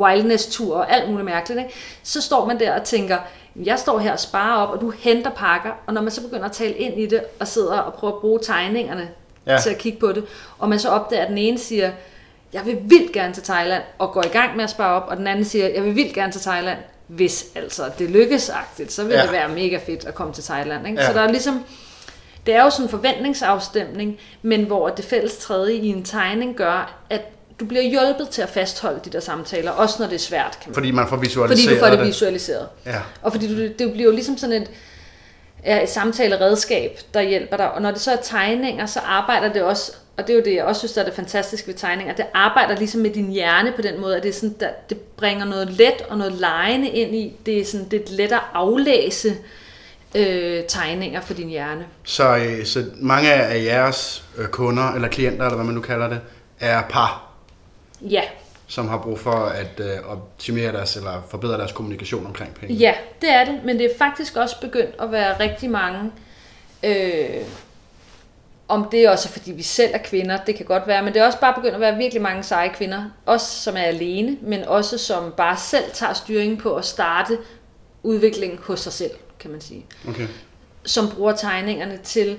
wildness-tur 0.00 0.76
og 0.76 0.92
alt 0.92 1.10
muligt 1.10 1.24
mærkeligt. 1.24 1.60
Ikke? 1.60 1.74
Så 2.02 2.20
står 2.20 2.46
man 2.46 2.60
der 2.60 2.78
og 2.78 2.84
tænker, 2.84 3.18
jeg 3.56 3.78
står 3.78 3.98
her 3.98 4.12
og 4.12 4.20
sparer 4.20 4.66
op, 4.66 4.74
og 4.74 4.80
du 4.80 4.90
henter 4.90 5.30
pakker, 5.30 5.70
og 5.86 5.94
når 5.94 6.00
man 6.00 6.10
så 6.10 6.22
begynder 6.22 6.44
at 6.44 6.52
tale 6.52 6.74
ind 6.74 7.00
i 7.00 7.06
det, 7.06 7.20
og 7.40 7.48
sidder 7.48 7.78
og 7.78 7.94
prøver 7.94 8.14
at 8.14 8.20
bruge 8.20 8.38
tegningerne 8.42 9.08
ja. 9.46 9.58
til 9.58 9.70
at 9.70 9.78
kigge 9.78 9.98
på 9.98 10.12
det, 10.12 10.24
og 10.58 10.68
man 10.68 10.78
så 10.78 10.88
opdager, 10.88 11.22
at 11.22 11.28
den 11.28 11.38
ene 11.38 11.58
siger, 11.58 11.90
jeg 12.54 12.66
vil 12.66 12.78
vildt 12.82 13.12
gerne 13.12 13.34
til 13.34 13.42
Thailand, 13.42 13.82
og 13.98 14.12
går 14.12 14.22
i 14.22 14.28
gang 14.28 14.56
med 14.56 14.64
at 14.64 14.70
spare 14.70 15.02
op, 15.02 15.08
og 15.08 15.16
den 15.16 15.26
anden 15.26 15.44
siger, 15.44 15.68
jeg 15.68 15.84
vil 15.84 15.96
vildt 15.96 16.14
gerne 16.14 16.32
til 16.32 16.40
Thailand, 16.40 16.78
hvis 17.06 17.46
altså 17.54 17.90
det 17.98 18.10
lykkes 18.10 18.50
agtigt, 18.50 18.92
så 18.92 19.04
vil 19.04 19.12
ja. 19.12 19.22
det 19.22 19.32
være 19.32 19.48
mega 19.48 19.78
fedt 19.86 20.04
at 20.04 20.14
komme 20.14 20.32
til 20.32 20.44
Thailand. 20.44 20.86
Ikke? 20.86 21.00
Ja. 21.00 21.06
Så 21.06 21.12
der 21.12 21.20
er 21.20 21.30
ligesom, 21.30 21.64
det 22.46 22.54
er 22.54 22.64
jo 22.64 22.70
sådan 22.70 22.84
en 22.84 22.90
forventningsafstemning, 22.90 24.18
men 24.42 24.64
hvor 24.64 24.88
det 24.88 25.04
fælles 25.04 25.36
tredje 25.36 25.74
i 25.74 25.86
en 25.86 26.04
tegning 26.04 26.56
gør, 26.56 27.04
at 27.10 27.22
du 27.60 27.64
bliver 27.64 27.82
hjulpet 27.82 28.28
til 28.28 28.42
at 28.42 28.48
fastholde 28.48 29.00
de 29.04 29.10
der 29.10 29.20
samtaler, 29.20 29.70
også 29.70 29.96
når 29.98 30.06
det 30.06 30.14
er 30.14 30.18
svært. 30.18 30.58
Kan 30.62 30.70
man. 30.70 30.74
Fordi 30.74 30.90
man 30.90 31.08
får 31.08 31.16
visualiseret 31.16 31.68
Fordi 31.68 31.74
du 31.74 31.84
får 31.84 31.96
det 31.96 32.06
visualiseret. 32.06 32.68
Ja. 32.86 33.00
Og 33.22 33.32
fordi 33.32 33.54
du, 33.54 33.62
det 33.78 33.92
bliver 33.92 34.04
jo 34.04 34.10
ligesom 34.10 34.38
sådan 34.38 34.62
et, 34.62 34.70
ja, 35.64 35.82
et 35.82 35.88
samtaleredskab, 35.88 36.98
der 37.14 37.20
hjælper 37.20 37.56
dig. 37.56 37.72
Og 37.72 37.82
når 37.82 37.90
det 37.90 38.00
så 38.00 38.12
er 38.12 38.16
tegninger, 38.22 38.86
så 38.86 39.00
arbejder 39.00 39.52
det 39.52 39.62
også 39.62 39.92
og 40.16 40.26
det 40.26 40.30
er 40.30 40.38
jo 40.38 40.44
det, 40.44 40.54
jeg 40.54 40.64
også 40.64 40.78
synes, 40.78 40.92
der 40.92 41.00
er 41.00 41.04
det 41.04 41.14
fantastiske 41.14 41.68
ved 41.68 41.74
tegning, 41.74 42.10
at 42.10 42.16
det 42.16 42.26
arbejder 42.34 42.76
ligesom 42.76 43.00
med 43.00 43.10
din 43.10 43.30
hjerne 43.30 43.72
på 43.76 43.82
den 43.82 44.00
måde, 44.00 44.16
at 44.16 44.22
det, 44.22 44.28
er 44.28 44.32
sådan, 44.32 44.56
der, 44.60 44.68
det 44.88 44.98
bringer 44.98 45.44
noget 45.44 45.70
let 45.70 46.02
og 46.08 46.18
noget 46.18 46.32
lejende 46.32 46.88
ind 46.88 47.14
i. 47.14 47.36
Det 47.46 47.60
er, 47.60 47.64
sådan, 47.64 47.88
det 47.88 48.00
er 48.00 48.04
let 48.10 48.32
at 48.32 48.40
aflæse 48.52 49.36
øh, 50.14 50.62
tegninger 50.68 51.20
for 51.20 51.34
din 51.34 51.48
hjerne. 51.48 51.86
Så, 52.04 52.36
øh, 52.36 52.66
så 52.66 52.84
mange 52.96 53.32
af 53.32 53.64
jeres 53.64 54.24
øh, 54.38 54.46
kunder, 54.46 54.92
eller 54.92 55.08
klienter, 55.08 55.44
eller 55.44 55.56
hvad 55.56 55.64
man 55.66 55.74
nu 55.74 55.80
kalder 55.80 56.08
det, 56.08 56.20
er 56.60 56.82
par? 56.90 57.30
Ja. 58.00 58.22
Som 58.66 58.88
har 58.88 58.98
brug 58.98 59.18
for 59.18 59.44
at 59.46 59.80
øh, 59.80 60.10
optimere 60.12 60.72
deres, 60.72 60.96
eller 60.96 61.26
forbedre 61.30 61.58
deres 61.58 61.72
kommunikation 61.72 62.26
omkring 62.26 62.54
penge? 62.54 62.74
Ja, 62.74 62.94
det 63.20 63.30
er 63.30 63.44
det, 63.44 63.60
men 63.64 63.78
det 63.78 63.84
er 63.84 63.98
faktisk 63.98 64.36
også 64.36 64.60
begyndt 64.60 64.94
at 65.00 65.12
være 65.12 65.40
rigtig 65.40 65.70
mange... 65.70 66.10
Øh, 66.82 67.42
om 68.68 68.88
det 68.92 69.04
er 69.04 69.10
også 69.10 69.28
fordi 69.28 69.52
vi 69.52 69.62
selv 69.62 69.90
er 69.94 69.98
kvinder, 69.98 70.38
det 70.46 70.56
kan 70.56 70.66
godt 70.66 70.86
være, 70.86 71.02
men 71.02 71.14
det 71.14 71.22
er 71.22 71.26
også 71.26 71.40
bare 71.40 71.54
begyndt 71.54 71.74
at 71.74 71.80
være 71.80 71.96
virkelig 71.96 72.22
mange 72.22 72.42
seje 72.42 72.68
kvinder, 72.68 73.04
også 73.26 73.62
som 73.62 73.76
er 73.76 73.82
alene, 73.82 74.36
men 74.42 74.64
også 74.64 74.98
som 74.98 75.34
bare 75.36 75.56
selv 75.56 75.84
tager 75.92 76.12
styringen 76.12 76.56
på 76.56 76.74
at 76.74 76.84
starte 76.84 77.38
udviklingen 78.02 78.58
hos 78.62 78.80
sig 78.80 78.92
selv, 78.92 79.10
kan 79.38 79.50
man 79.50 79.60
sige. 79.60 79.86
Okay. 80.08 80.26
Som 80.84 81.08
bruger 81.08 81.32
tegningerne 81.32 81.98
til 82.04 82.36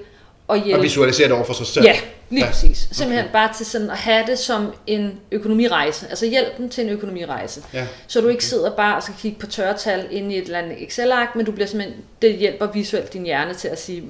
at 0.49 0.61
hjælpe. 0.61 0.79
Og 0.79 0.83
visualisere 0.83 1.27
det 1.27 1.35
over 1.35 1.45
for 1.45 1.53
sig 1.53 1.67
selv? 1.67 1.85
Ja, 1.85 1.95
lige 2.29 2.43
ja. 2.43 2.51
præcis. 2.51 2.87
Simpelthen 2.91 3.25
okay. 3.25 3.33
bare 3.33 3.53
til 3.53 3.65
sådan 3.65 3.89
at 3.89 3.97
have 3.97 4.25
det 4.27 4.39
som 4.39 4.73
en 4.87 5.19
økonomirejse, 5.31 6.07
altså 6.09 6.25
hjælp 6.25 6.57
dem 6.57 6.69
til 6.69 6.83
en 6.83 6.89
økonomirejse. 6.89 7.63
Ja. 7.73 7.87
Så 8.07 8.21
du 8.21 8.27
ikke 8.27 8.45
sidder 8.45 8.75
bare 8.75 8.95
og 8.95 9.03
skal 9.03 9.15
kigge 9.19 9.39
på 9.39 9.47
tørretal 9.47 10.07
ind 10.11 10.31
i 10.31 10.37
et 10.37 10.43
eller 10.43 10.59
andet 10.59 10.83
Excel-ark, 10.83 11.35
men 11.35 11.45
du 11.45 11.51
bliver 11.51 11.67
simpelthen, 11.67 12.01
det 12.21 12.35
hjælper 12.35 12.71
visuelt 12.71 13.13
din 13.13 13.23
hjerne 13.23 13.53
til 13.53 13.67
at 13.67 13.81
sige, 13.81 14.03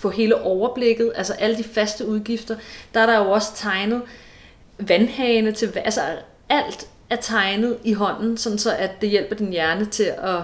få 0.00 0.10
hele 0.10 0.42
overblikket, 0.42 1.12
altså 1.14 1.32
alle 1.32 1.56
de 1.56 1.64
faste 1.64 2.06
udgifter, 2.06 2.56
der 2.94 3.00
er 3.00 3.06
der 3.06 3.18
jo 3.18 3.30
også 3.30 3.48
tegnet 3.56 4.02
vandhagene 4.78 5.52
til, 5.52 5.72
altså 5.84 6.00
alt 6.48 6.86
er 7.10 7.16
tegnet 7.16 7.76
i 7.84 7.92
hånden, 7.92 8.36
sådan 8.36 8.58
så 8.58 8.76
at 8.78 8.90
det 9.00 9.08
hjælper 9.08 9.36
din 9.36 9.50
hjerne 9.50 9.84
til 9.84 10.12
at 10.22 10.40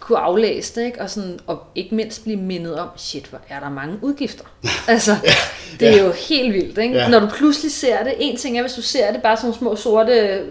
kunne 0.00 0.18
aflæse 0.18 0.80
det, 0.80 0.86
ikke? 0.86 1.00
Og, 1.00 1.10
sådan, 1.10 1.38
og 1.46 1.62
ikke 1.74 1.94
mindst 1.94 2.22
blive 2.22 2.36
mindet 2.36 2.78
om, 2.78 2.88
shit, 2.96 3.26
hvor 3.26 3.40
er 3.48 3.60
der 3.60 3.70
mange 3.70 3.98
udgifter. 4.02 4.44
Altså, 4.88 5.16
ja, 5.24 5.32
det 5.80 5.88
er 5.88 5.96
ja. 5.96 6.04
jo 6.04 6.12
helt 6.12 6.54
vildt, 6.54 6.78
ikke? 6.78 6.94
Ja. 6.94 7.08
Når 7.08 7.20
du 7.20 7.26
pludselig 7.26 7.72
ser 7.72 8.04
det, 8.04 8.14
en 8.18 8.36
ting 8.36 8.58
er, 8.58 8.62
hvis 8.62 8.72
du 8.72 8.82
ser 8.82 9.12
det 9.12 9.22
bare 9.22 9.36
sådan 9.36 9.54
små 9.54 9.76
sorte 9.76 10.42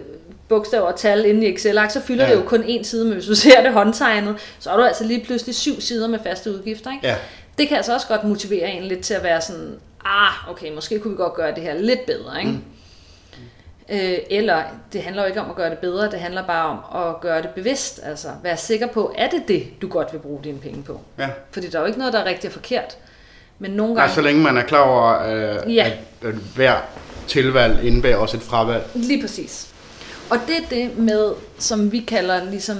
bogstaver 0.48 0.86
og 0.86 0.96
tal 0.96 1.26
inde 1.26 1.46
i 1.46 1.54
Excel-ark, 1.54 1.90
så 1.90 2.00
fylder 2.00 2.24
ja. 2.24 2.30
det 2.30 2.36
jo 2.36 2.42
kun 2.42 2.64
en 2.66 2.84
side, 2.84 3.04
men 3.04 3.14
hvis 3.14 3.26
du 3.26 3.34
ser 3.34 3.62
det 3.62 3.72
håndtegnet, 3.72 4.36
så 4.58 4.70
er 4.70 4.76
du 4.76 4.82
altså 4.82 5.04
lige 5.04 5.24
pludselig 5.24 5.54
syv 5.54 5.80
sider 5.80 6.08
med 6.08 6.18
faste 6.26 6.50
udgifter, 6.50 6.92
ikke? 6.92 7.06
Ja 7.06 7.16
det 7.58 7.68
kan 7.68 7.76
altså 7.76 7.94
også 7.94 8.06
godt 8.06 8.24
motivere 8.24 8.70
en 8.70 8.82
lidt 8.82 9.00
til 9.00 9.14
at 9.14 9.22
være 9.22 9.40
sådan, 9.40 9.78
ah, 10.04 10.50
okay, 10.50 10.74
måske 10.74 10.98
kunne 10.98 11.10
vi 11.10 11.16
godt 11.16 11.34
gøre 11.34 11.54
det 11.54 11.62
her 11.62 11.74
lidt 11.74 12.06
bedre, 12.06 12.40
ikke? 12.40 12.52
Mm. 12.52 12.62
Øh, 13.88 14.18
eller 14.30 14.62
det 14.92 15.02
handler 15.02 15.22
jo 15.22 15.28
ikke 15.28 15.40
om 15.40 15.50
at 15.50 15.56
gøre 15.56 15.70
det 15.70 15.78
bedre, 15.78 16.10
det 16.10 16.20
handler 16.20 16.46
bare 16.46 16.66
om 16.66 17.08
at 17.08 17.20
gøre 17.20 17.42
det 17.42 17.50
bevidst, 17.50 18.00
altså 18.02 18.28
være 18.42 18.56
sikker 18.56 18.86
på, 18.86 19.14
er 19.18 19.30
det 19.30 19.48
det, 19.48 19.82
du 19.82 19.88
godt 19.88 20.12
vil 20.12 20.18
bruge 20.18 20.40
dine 20.44 20.58
penge 20.58 20.82
på? 20.82 21.00
Ja. 21.18 21.28
Fordi 21.50 21.68
der 21.68 21.78
er 21.78 21.82
jo 21.82 21.86
ikke 21.86 21.98
noget, 21.98 22.12
der 22.12 22.20
er 22.20 22.24
rigtig 22.24 22.52
forkert. 22.52 22.96
Men 23.58 23.70
nogle 23.70 23.94
gange... 23.94 24.06
Nej, 24.06 24.14
så 24.14 24.20
længe 24.20 24.42
man 24.42 24.56
er 24.56 24.62
klar 24.62 24.80
over, 24.80 25.22
øh, 25.22 25.74
ja. 25.74 25.92
at, 26.22 26.28
at 26.28 26.34
hver 26.34 26.76
tilvalg 27.26 27.84
indebærer 27.84 28.16
også 28.16 28.36
et 28.36 28.42
fravalg. 28.42 28.84
Lige 28.94 29.20
præcis. 29.20 29.74
Og 30.30 30.38
det 30.46 30.56
er 30.56 30.68
det 30.70 30.98
med, 30.98 31.32
som 31.58 31.92
vi 31.92 32.00
kalder 32.00 32.44
ligesom, 32.44 32.78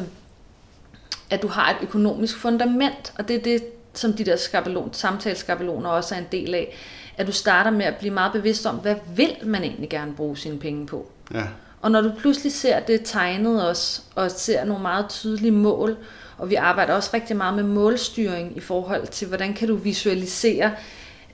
at 1.31 1.43
du 1.43 1.49
har 1.49 1.71
et 1.71 1.77
økonomisk 1.83 2.39
fundament, 2.39 3.13
og 3.19 3.29
det 3.29 3.37
er 3.37 3.41
det, 3.41 3.63
som 3.95 4.13
de 4.13 4.25
der 4.25 4.37
skabelon, 4.37 4.93
samtaleskabeloner 4.93 5.91
også 5.91 6.15
er 6.15 6.19
en 6.19 6.27
del 6.33 6.55
af, 6.55 6.77
at 7.17 7.27
du 7.27 7.33
starter 7.33 7.71
med 7.71 7.85
at 7.85 7.97
blive 7.97 8.15
meget 8.15 8.33
bevidst 8.33 8.67
om, 8.67 8.77
hvad 8.77 8.95
vil 9.17 9.37
man 9.45 9.63
egentlig 9.63 9.91
gerne 9.91 10.15
bruge 10.15 10.37
sine 10.37 10.59
penge 10.59 10.87
på? 10.87 11.11
Ja. 11.35 11.43
Og 11.81 11.91
når 11.91 12.01
du 12.01 12.13
pludselig 12.19 12.53
ser 12.53 12.81
det 12.81 13.01
tegnet 13.05 13.69
også, 13.69 14.03
og 14.15 14.31
ser 14.31 14.65
nogle 14.65 14.83
meget 14.83 15.09
tydelige 15.09 15.53
mål, 15.53 15.97
og 16.39 16.51
vi 16.51 16.55
arbejder 16.55 16.95
også 16.95 17.11
rigtig 17.15 17.37
meget 17.37 17.55
med 17.55 17.63
målstyring 17.63 18.57
i 18.57 18.61
forhold 18.61 19.07
til, 19.07 19.29
hvordan 19.29 19.55
kan 19.55 19.69
du 19.69 19.77
visualisere, 19.77 20.67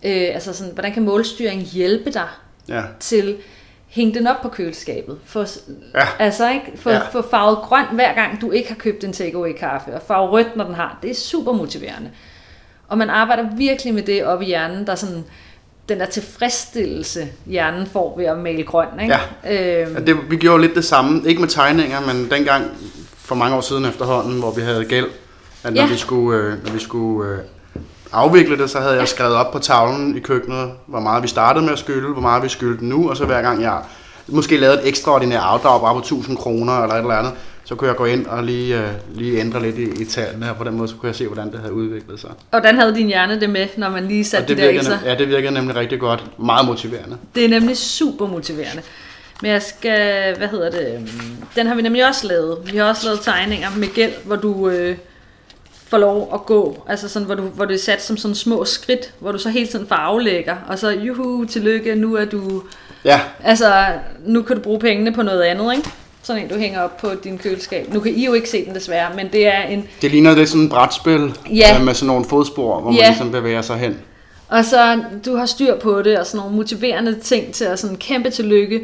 øh, 0.02 0.29
altså 0.35 0.52
sådan, 0.52 0.73
hvordan 0.73 0.93
kan 0.93 1.05
målstyring 1.05 1.62
hjælpe 1.62 2.12
dig 2.12 2.29
ja. 2.69 2.83
til 3.00 3.37
hænge 3.90 4.14
den 4.14 4.26
op 4.26 4.40
på 4.43 4.49
køleskabet. 4.49 5.19
For, 5.25 5.47
ja. 5.95 6.07
Altså 6.19 6.50
ikke? 6.50 6.73
For, 6.76 6.90
ja. 6.90 6.99
for 6.99 7.26
farvet 7.31 7.59
grøn 7.59 7.87
hver 7.93 8.14
gang 8.14 8.40
du 8.40 8.50
ikke 8.50 8.69
har 8.69 8.76
købt 8.76 9.05
en 9.05 9.12
takeaway 9.12 9.52
kaffe, 9.52 9.95
og 9.95 10.02
farve 10.02 10.31
rødt 10.31 10.57
når 10.57 10.64
den 10.64 10.75
har. 10.75 10.99
Det 11.02 11.11
er 11.11 11.14
super 11.14 11.52
motiverende. 11.52 12.11
Og 12.90 12.99
man 12.99 13.11
arbejder 13.11 13.44
virkelig 13.56 13.94
med 13.94 14.02
det 14.02 14.25
op 14.25 14.42
i 14.42 14.44
hjernen, 14.44 14.87
der 14.87 14.92
er 14.92 14.97
sådan 14.97 15.25
den 15.88 16.00
der 16.00 16.06
tilfredsstillelse, 16.06 17.28
hjernen 17.47 17.87
får 17.87 18.14
ved 18.16 18.25
at 18.25 18.38
male 18.38 18.62
grøn. 18.62 18.87
Ikke? 19.02 19.14
Ja. 19.44 19.82
Øhm. 19.82 19.94
ja 19.94 20.00
det, 20.00 20.16
vi 20.30 20.37
gjorde 20.37 20.62
lidt 20.62 20.75
det 20.75 20.85
samme, 20.85 21.23
ikke 21.28 21.40
med 21.40 21.49
tegninger, 21.49 22.00
men 22.00 22.30
dengang 22.30 22.64
for 23.16 23.35
mange 23.35 23.56
år 23.56 23.61
siden 23.61 23.85
efterhånden, 23.85 24.38
hvor 24.38 24.50
vi 24.50 24.62
havde 24.62 24.85
gæld, 24.85 25.06
at 25.64 25.75
når 25.75 25.82
ja. 25.82 25.88
vi 25.88 25.97
skulle, 25.97 26.38
øh, 26.38 26.64
når 26.64 26.73
vi 26.73 26.78
skulle 26.78 27.30
øh, 27.30 27.38
afvikle 28.12 28.59
det, 28.59 28.70
så 28.70 28.80
havde 28.80 28.94
jeg 28.94 29.09
skrevet 29.09 29.35
op 29.35 29.52
på 29.52 29.59
tavlen 29.59 30.16
i 30.16 30.20
køkkenet, 30.20 30.70
hvor 30.87 31.00
meget 31.00 31.23
vi 31.23 31.28
startede 31.28 31.64
med 31.64 31.73
at 31.73 31.78
skylde, 31.78 32.12
hvor 32.12 32.23
meget 32.23 32.42
vi 32.42 32.49
skyldte 32.49 32.87
nu, 32.87 33.11
og 33.11 33.16
så 33.16 33.25
hver 33.25 33.42
gang 33.42 33.62
jeg 33.62 33.78
måske 34.30 34.56
lavede 34.56 34.82
et 34.82 34.88
ekstraordinært 34.88 35.42
afdrag 35.42 35.80
bare 35.80 35.94
på 35.94 35.99
1000 35.99 36.37
kroner 36.37 36.82
eller 36.82 36.94
et 36.94 37.00
eller 37.00 37.14
andet, 37.14 37.32
så 37.64 37.75
kunne 37.75 37.88
jeg 37.88 37.96
gå 37.96 38.04
ind 38.04 38.26
og 38.26 38.44
lige, 38.44 38.78
øh, 38.78 38.88
lige 39.14 39.40
ændre 39.40 39.62
lidt 39.62 39.78
i, 39.78 40.02
i 40.02 40.04
tallene, 40.04 40.50
og 40.50 40.56
på 40.56 40.64
den 40.64 40.76
måde 40.76 40.88
så 40.88 40.94
kunne 40.94 41.06
jeg 41.06 41.16
se, 41.16 41.26
hvordan 41.26 41.52
det 41.52 41.60
havde 41.60 41.72
udviklet 41.72 42.20
sig. 42.20 42.30
Og 42.30 42.60
hvordan 42.60 42.78
havde 42.78 42.94
din 42.94 43.06
hjerne 43.06 43.40
det 43.40 43.50
med, 43.50 43.66
når 43.76 43.90
man 43.90 44.08
lige 44.08 44.25
satte 44.25 44.44
Og 44.44 44.49
det 44.49 44.56
de 44.56 44.62
der 44.62 44.68
ekstra? 44.70 44.99
ja, 45.04 45.14
det 45.14 45.28
virker 45.28 45.50
nemlig 45.50 45.76
rigtig 45.76 46.00
godt. 46.00 46.25
Meget 46.38 46.66
motiverende. 46.66 47.16
Det 47.34 47.44
er 47.44 47.49
nemlig 47.49 47.76
super 47.76 48.26
motiverende. 48.26 48.82
Men 49.42 49.50
jeg 49.50 49.62
skal, 49.62 50.37
hvad 50.37 50.49
hedder 50.49 50.70
det, 50.70 50.94
øhm, 50.94 51.08
den 51.56 51.66
har 51.66 51.75
vi 51.75 51.82
nemlig 51.82 52.06
også 52.08 52.26
lavet. 52.26 52.58
Vi 52.72 52.76
har 52.78 52.84
også 52.84 53.06
lavet 53.06 53.20
tegninger 53.20 53.68
med 53.76 53.88
gæld, 53.94 54.12
hvor 54.25 54.37
du 54.37 54.68
øh, 54.68 54.96
får 55.87 55.99
lov 55.99 56.30
at 56.34 56.46
gå, 56.46 56.84
altså 56.88 57.08
sådan, 57.08 57.26
hvor, 57.26 57.34
du, 57.34 57.42
hvor 57.42 57.64
det 57.64 57.75
er 57.75 57.78
sat 57.78 58.02
som 58.02 58.16
sådan 58.16 58.34
små 58.34 58.64
skridt, 58.64 59.12
hvor 59.18 59.32
du 59.32 59.38
så 59.38 59.49
hele 59.49 59.66
tiden 59.66 59.87
får 59.87 59.94
aflægger, 59.94 60.56
og 60.68 60.78
så 60.78 60.90
juhu, 60.90 61.44
tillykke, 61.44 61.94
nu 61.94 62.14
er 62.14 62.25
du, 62.25 62.62
Ja, 63.04 63.21
altså 63.45 63.85
nu 64.26 64.42
kan 64.42 64.57
du 64.57 64.62
bruge 64.62 64.78
pengene 64.80 65.12
på 65.12 65.23
noget 65.23 65.42
andet, 65.42 65.76
ikke? 65.76 65.90
Sådan 66.23 66.42
en, 66.42 66.49
du 66.49 66.57
hænger 66.59 66.80
op 66.83 66.97
på 66.97 67.09
din 67.25 67.38
køleskab. 67.38 67.92
Nu 67.95 68.00
kan 68.00 68.14
I 68.14 68.25
jo 68.26 68.33
ikke 68.33 68.50
se 68.50 68.64
den 68.64 68.75
desværre, 68.75 69.09
men 69.16 69.28
det 69.33 69.47
er 69.47 69.62
en, 69.62 69.88
det 70.02 70.11
ligner 70.11 70.35
det 70.35 70.42
er 70.42 70.47
sådan 70.47 70.64
et 70.64 70.71
brætspil 70.71 71.35
Ja. 71.54 71.76
øh, 71.78 71.85
med 71.85 71.95
sådan 71.95 72.07
nogle 72.07 72.25
fodspor, 72.25 72.80
hvor 72.80 72.90
man 72.90 73.00
Ja. 73.00 73.07
ligesom 73.09 73.30
bevæger 73.30 73.62
sig 73.62 73.76
hen. 73.78 73.99
Og 74.49 74.64
så 74.64 75.00
du 75.26 75.37
har 75.37 75.47
styr 75.47 75.78
på 75.78 76.02
det, 76.02 76.19
og 76.19 76.26
sådan 76.26 76.38
nogle 76.40 76.57
motiverende 76.57 77.19
ting 77.21 77.52
til 77.52 77.64
at 77.64 77.78
sådan 77.78 77.97
kæmpe 77.97 78.30
tillykke. 78.30 78.80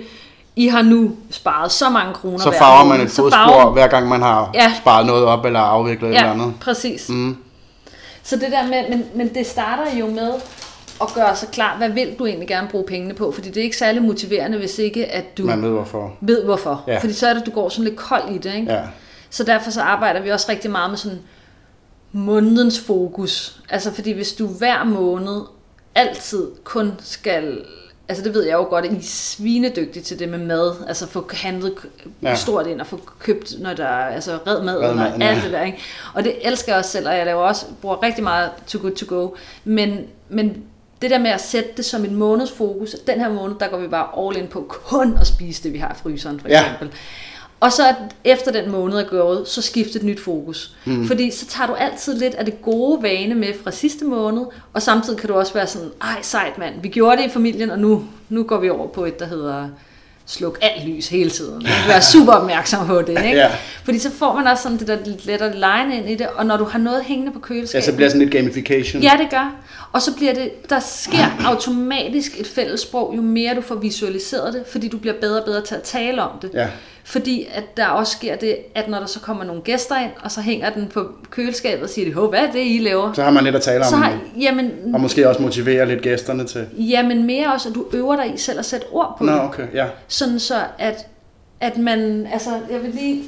I 0.56 0.66
har 0.68 0.82
nu 0.82 1.10
sparet 1.30 1.72
så 1.72 1.88
mange 1.88 2.14
kroner 2.14 2.38
Så 2.38 2.52
farver 2.58 2.84
man 2.84 3.00
et 3.00 3.10
fodspor, 3.10 3.30
farver- 3.30 3.72
hver 3.72 3.86
gang 3.86 4.08
man 4.08 4.22
har 4.22 4.50
Ja. 4.54 4.72
sparet 4.80 5.06
noget 5.06 5.24
op 5.24 5.44
eller 5.44 5.60
afviklet 5.60 6.10
et 6.10 6.14
eller 6.16 6.26
Ja, 6.28 6.32
andet. 6.32 6.54
præcis. 6.60 7.08
Mm. 7.08 7.36
Så 8.22 8.36
det 8.36 8.46
der 8.52 8.66
med, 8.66 8.82
men, 8.90 9.04
men 9.14 9.34
det 9.34 9.46
starter 9.46 9.96
jo 10.00 10.06
med 10.06 10.32
at 11.02 11.08
gøre 11.14 11.36
sig 11.36 11.48
klar, 11.48 11.76
hvad 11.76 11.88
vil 11.88 12.14
du 12.18 12.26
egentlig 12.26 12.48
gerne 12.48 12.68
bruge 12.68 12.84
pengene 12.84 13.14
på? 13.14 13.32
Fordi 13.32 13.48
det 13.48 13.56
er 13.56 13.64
ikke 13.64 13.76
særlig 13.76 14.02
motiverende, 14.02 14.58
hvis 14.58 14.78
ikke 14.78 15.06
at 15.06 15.38
du 15.38 15.44
Man 15.44 15.62
ved 15.62 15.70
hvorfor. 15.70 16.16
ved 16.20 16.44
hvorfor. 16.44 16.84
Ja. 16.86 16.98
Fordi 16.98 17.12
så 17.12 17.26
er 17.26 17.34
det, 17.34 17.46
du 17.46 17.50
går 17.50 17.68
sådan 17.68 17.84
lidt 17.84 17.96
kold 17.96 18.34
i 18.34 18.38
det, 18.38 18.54
ikke? 18.54 18.72
Ja. 18.72 18.82
Så 19.30 19.44
derfor 19.44 19.70
så 19.70 19.80
arbejder 19.80 20.20
vi 20.20 20.30
også 20.30 20.46
rigtig 20.48 20.70
meget 20.70 20.90
med 20.90 20.98
sådan 20.98 21.18
månedens 22.12 22.80
fokus. 22.80 23.60
Altså 23.68 23.92
fordi 23.92 24.12
hvis 24.12 24.32
du 24.32 24.46
hver 24.46 24.84
måned 24.84 25.40
altid 25.94 26.46
kun 26.64 26.92
skal... 27.00 27.58
Altså 28.08 28.24
det 28.24 28.34
ved 28.34 28.44
jeg 28.44 28.52
jo 28.52 28.62
godt, 28.62 28.84
at 28.86 28.92
I 28.92 28.96
er 28.96 29.00
svinedygtige 29.02 30.02
til 30.02 30.18
det 30.18 30.28
med 30.28 30.38
mad. 30.38 30.72
Altså 30.88 31.06
få 31.06 31.28
handlet 31.32 31.74
Ja. 32.22 32.34
stort 32.34 32.66
ind 32.66 32.80
og 32.80 32.86
få 32.86 33.00
købt, 33.18 33.54
når 33.60 33.72
der 33.74 33.84
er 33.84 34.14
altså 34.14 34.38
red 34.46 34.62
mad 34.62 34.78
Red 34.82 34.88
og 34.88 34.96
maden, 34.96 35.22
alt 35.22 35.38
ja. 35.38 35.44
det 35.44 35.52
der. 35.52 35.62
Ikke? 35.62 35.78
Og 36.14 36.24
det 36.24 36.34
elsker 36.48 36.72
jeg 36.72 36.78
også 36.78 36.90
selv, 36.90 37.08
og 37.08 37.16
jeg 37.16 37.26
laver 37.26 37.42
også, 37.42 37.66
bruger 37.82 38.02
rigtig 38.02 38.24
meget 38.24 38.50
to 38.66 38.78
good 38.78 38.92
to 38.92 39.06
go. 39.08 39.28
Men, 39.64 39.98
men 40.28 40.62
det 41.02 41.10
der 41.10 41.18
med 41.18 41.30
at 41.30 41.40
sætte 41.40 41.70
det 41.76 41.84
som 41.84 42.04
en 42.04 42.14
måneds 42.14 42.52
fokus, 42.52 42.94
at 42.94 43.06
den 43.06 43.20
her 43.20 43.28
måned, 43.32 43.54
der 43.60 43.68
går 43.68 43.78
vi 43.78 43.88
bare 43.88 44.26
all 44.28 44.36
in 44.36 44.46
på 44.46 44.66
kun 44.68 45.16
at 45.20 45.26
spise 45.26 45.62
det, 45.62 45.72
vi 45.72 45.78
har 45.78 45.88
i 45.88 46.02
fryseren 46.02 46.40
for 46.40 46.48
Ja. 46.48 46.60
eksempel. 46.60 46.90
Og 47.60 47.72
så 47.72 47.94
efter 48.24 48.52
den 48.52 48.70
måned 48.70 48.98
er 48.98 49.04
gået, 49.04 49.48
så 49.48 49.62
skift 49.62 49.96
et 49.96 50.02
nyt 50.02 50.20
fokus. 50.20 50.72
Mm. 50.84 51.06
Fordi 51.06 51.30
så 51.30 51.46
tager 51.46 51.66
du 51.66 51.74
altid 51.74 52.18
lidt 52.18 52.34
af 52.34 52.44
det 52.44 52.62
gode 52.62 53.02
vane 53.02 53.34
med 53.34 53.48
fra 53.64 53.70
sidste 53.70 54.04
måned, 54.04 54.42
og 54.72 54.82
samtidig 54.82 55.18
kan 55.18 55.28
du 55.28 55.34
også 55.34 55.54
være 55.54 55.66
sådan, 55.66 55.88
ej 56.02 56.22
sejt 56.22 56.58
mand, 56.58 56.74
vi 56.82 56.88
gjorde 56.88 57.16
det 57.16 57.24
i 57.24 57.28
familien, 57.30 57.70
og 57.70 57.78
nu, 57.78 58.04
nu 58.28 58.42
går 58.42 58.58
vi 58.60 58.70
over 58.70 58.86
på 58.88 59.04
et, 59.04 59.18
der 59.18 59.26
hedder 59.26 59.68
sluk 60.26 60.58
alt 60.62 60.88
lys 60.88 61.08
hele 61.08 61.30
tiden. 61.30 61.60
Ikke? 61.60 61.72
Vær 61.88 62.00
super 62.12 62.32
opmærksom 62.32 62.86
på 62.86 63.02
det. 63.02 63.08
Ikke? 63.08 63.28
Ja. 63.30 63.50
Fordi 63.84 63.98
så 63.98 64.10
får 64.10 64.34
man 64.34 64.46
også 64.46 64.62
sådan 64.62 64.78
det 64.78 64.88
der 64.88 64.96
lidt 65.06 65.26
lettere 65.26 65.52
line 65.54 65.96
ind 65.98 66.10
i 66.10 66.14
det, 66.14 66.26
og 66.36 66.46
når 66.46 66.56
du 66.56 66.64
har 66.64 66.78
noget 66.78 67.04
hængende 67.04 67.32
på 67.32 67.38
ja, 67.38 67.46
køleskabet, 67.46 67.84
så 67.84 67.92
bliver 67.92 68.04
det 68.08 68.12
sådan 68.12 68.28
lidt 68.28 68.32
gamification. 68.36 69.02
Ja, 69.02 69.12
det 69.18 69.30
gør. 69.30 69.54
Og 69.96 70.02
så 70.02 70.14
bliver 70.16 70.34
det, 70.34 70.70
der 70.70 70.80
sker 70.80 71.46
automatisk 71.46 72.40
et 72.40 72.46
fælles 72.46 72.80
sprog, 72.80 73.12
jo 73.16 73.22
mere 73.22 73.54
du 73.54 73.60
får 73.60 73.74
visualiseret 73.74 74.54
det, 74.54 74.62
fordi 74.66 74.88
du 74.88 74.98
bliver 74.98 75.14
bedre 75.20 75.38
og 75.40 75.44
bedre 75.44 75.60
til 75.62 75.74
at 75.74 75.82
tale 75.82 76.22
om 76.22 76.38
det. 76.42 76.50
Ja. 76.54 76.68
Fordi 77.04 77.46
at 77.54 77.76
der 77.76 77.86
også 77.86 78.12
sker 78.12 78.36
det, 78.36 78.56
at 78.74 78.88
når 78.88 78.98
der 78.98 79.06
så 79.06 79.20
kommer 79.20 79.44
nogle 79.44 79.62
gæster 79.62 79.96
ind, 80.00 80.10
og 80.22 80.30
så 80.30 80.40
hænger 80.40 80.70
den 80.70 80.86
på 80.86 81.08
køleskabet 81.30 81.82
og 81.84 81.90
siger, 81.90 82.14
de, 82.14 82.28
hvad 82.28 82.38
er 82.40 82.52
det, 82.52 82.60
I 82.64 82.78
laver? 82.78 83.12
Så 83.12 83.22
har 83.22 83.30
man 83.30 83.44
lidt 83.44 83.56
at 83.56 83.62
tale 83.62 83.84
om, 83.84 83.90
Så 83.90 83.96
har, 83.96 84.18
jamen, 84.40 84.70
og 84.94 85.00
måske 85.00 85.28
også 85.28 85.42
motivere 85.42 85.86
lidt 85.88 86.02
gæsterne 86.02 86.44
til. 86.46 86.66
jamen 86.78 87.24
mere 87.26 87.52
også, 87.52 87.68
at 87.68 87.74
du 87.74 87.86
øver 87.92 88.16
dig 88.16 88.34
i 88.34 88.38
selv 88.38 88.58
at 88.58 88.64
sætte 88.64 88.86
ord 88.92 89.14
på 89.18 89.24
Nå, 89.24 89.32
det. 89.32 89.40
okay, 89.40 89.66
ja. 89.74 89.86
Sådan 90.08 90.38
så, 90.38 90.56
at, 90.78 91.06
at 91.60 91.78
man, 91.78 92.26
altså, 92.32 92.50
jeg 92.70 92.82
vil 92.82 92.90
lige 92.90 93.22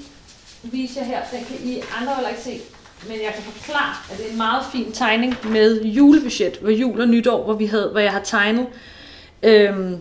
vise 0.63 0.95
jer 1.01 1.05
her, 1.07 1.19
den 1.33 1.41
kan 1.49 1.57
I 1.69 1.81
andre 2.01 2.15
heller 2.15 2.29
ikke 2.31 2.43
se, 2.43 2.61
men 3.07 3.17
jeg 3.17 3.33
kan 3.35 3.43
forklare, 3.43 3.95
at 4.13 4.19
det 4.19 4.27
er 4.27 4.31
en 4.31 4.37
meget 4.37 4.65
fin 4.73 4.93
tegning 4.93 5.37
med 5.45 5.85
julebudget, 5.85 6.57
hvor 6.57 6.71
jul 6.71 7.01
og 7.01 7.09
nytår, 7.09 7.45
hvor, 7.45 7.55
vi 7.55 7.67
havde, 7.67 7.89
hvor 7.89 8.01
jeg 8.01 8.13
har 8.13 8.23
tegnet 8.25 8.67
øhm, 9.43 9.99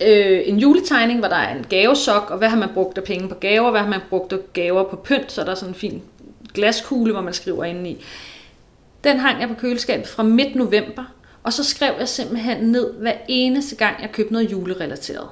øh, 0.00 0.40
en 0.44 0.58
juletegning, 0.58 1.18
hvor 1.18 1.28
der 1.28 1.36
er 1.36 1.56
en 1.56 1.66
gavesok, 1.70 2.30
og 2.30 2.38
hvad 2.38 2.48
har 2.48 2.56
man 2.56 2.68
brugt 2.74 2.98
af 2.98 3.04
penge 3.04 3.28
på 3.28 3.34
gaver, 3.34 3.70
hvad 3.70 3.80
har 3.80 3.88
man 3.88 4.00
brugt 4.10 4.32
af 4.32 4.38
gaver 4.52 4.84
på 4.84 4.96
pynt, 4.96 5.32
så 5.32 5.40
er 5.40 5.44
der 5.44 5.54
sådan 5.54 5.70
en 5.70 5.74
fin 5.74 6.02
glaskugle, 6.54 7.12
hvor 7.12 7.22
man 7.22 7.34
skriver 7.34 7.64
indeni. 7.64 8.04
Den 9.04 9.18
hang 9.18 9.40
jeg 9.40 9.48
på 9.48 9.54
køleskabet 9.54 10.08
fra 10.08 10.22
midt 10.22 10.54
november, 10.54 11.04
og 11.42 11.52
så 11.52 11.64
skrev 11.64 11.94
jeg 11.98 12.08
simpelthen 12.08 12.58
ned 12.58 12.92
hver 12.92 13.14
eneste 13.28 13.76
gang, 13.76 14.02
jeg 14.02 14.12
købte 14.12 14.32
noget 14.32 14.52
julerelateret. 14.52 15.28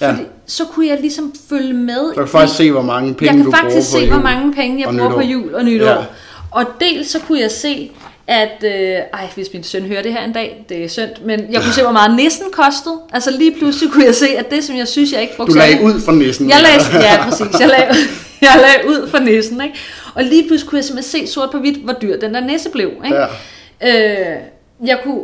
Ja. 0.00 0.10
Fordi 0.10 0.22
så 0.46 0.64
kunne 0.64 0.86
jeg 0.86 0.98
ligesom 1.00 1.32
følge 1.48 1.72
med. 1.72 2.08
Du 2.08 2.14
kan 2.14 2.28
faktisk 2.28 2.56
se, 2.56 2.70
hvor 2.70 2.82
mange 2.82 3.14
penge 3.14 3.34
jeg 3.36 3.44
du 3.44 3.50
kan 3.50 3.60
faktisk 3.60 3.90
bruger 3.92 4.04
se, 4.06 4.10
hvor 4.12 4.22
mange 4.22 4.52
penge 4.52 4.80
jeg 4.86 4.94
bruger 4.98 5.14
på 5.14 5.20
jul 5.20 5.54
og 5.54 5.64
nytår. 5.64 5.86
Ja. 5.86 5.96
Og 6.50 6.64
dels 6.80 7.10
så 7.10 7.18
kunne 7.20 7.40
jeg 7.40 7.50
se, 7.50 7.90
at, 8.26 8.64
øh, 8.64 8.70
ej, 9.12 9.28
hvis 9.34 9.48
min 9.52 9.62
søn 9.64 9.82
hører 9.82 10.02
det 10.02 10.12
her 10.12 10.24
en 10.24 10.32
dag, 10.32 10.64
det 10.68 10.84
er 10.84 10.88
synd, 10.88 11.08
men 11.24 11.40
jeg 11.52 11.62
kunne 11.62 11.72
se, 11.72 11.82
hvor 11.82 11.92
meget 11.92 12.16
nissen 12.16 12.46
kostede. 12.52 12.94
Altså 13.12 13.30
lige 13.30 13.54
pludselig 13.58 13.92
kunne 13.92 14.04
jeg 14.04 14.14
se, 14.14 14.28
at 14.38 14.50
det, 14.50 14.64
som 14.64 14.76
jeg 14.76 14.88
synes, 14.88 15.12
jeg 15.12 15.22
ikke 15.22 15.36
brugte 15.36 15.52
Du 15.52 15.58
lagde 15.58 15.72
særlig- 15.72 15.86
ud 15.94 16.00
fra 16.00 16.12
nissen. 16.12 16.50
jeg 16.50 16.58
lagde, 16.62 17.06
ja, 17.06 17.24
præcis. 17.24 17.60
Jeg 17.60 17.68
lagde, 17.68 17.94
jeg 18.42 18.50
lagde 18.56 18.88
ud 18.88 19.08
for 19.08 19.18
nissen, 19.18 19.60
ikke? 19.62 19.74
Og 20.14 20.24
lige 20.24 20.48
pludselig 20.48 20.70
kunne 20.70 20.76
jeg 20.76 20.84
simpelthen 20.84 21.26
se 21.26 21.32
sort 21.32 21.50
på 21.50 21.58
hvidt, 21.58 21.76
hvor 21.84 21.92
dyr 21.92 22.20
den 22.20 22.34
der 22.34 22.40
nisse 22.40 22.68
blev, 22.70 22.90
ikke? 23.04 23.16
Ja. 23.82 24.30
Øh, 24.32 24.36
jeg 24.86 24.98
kunne, 25.04 25.20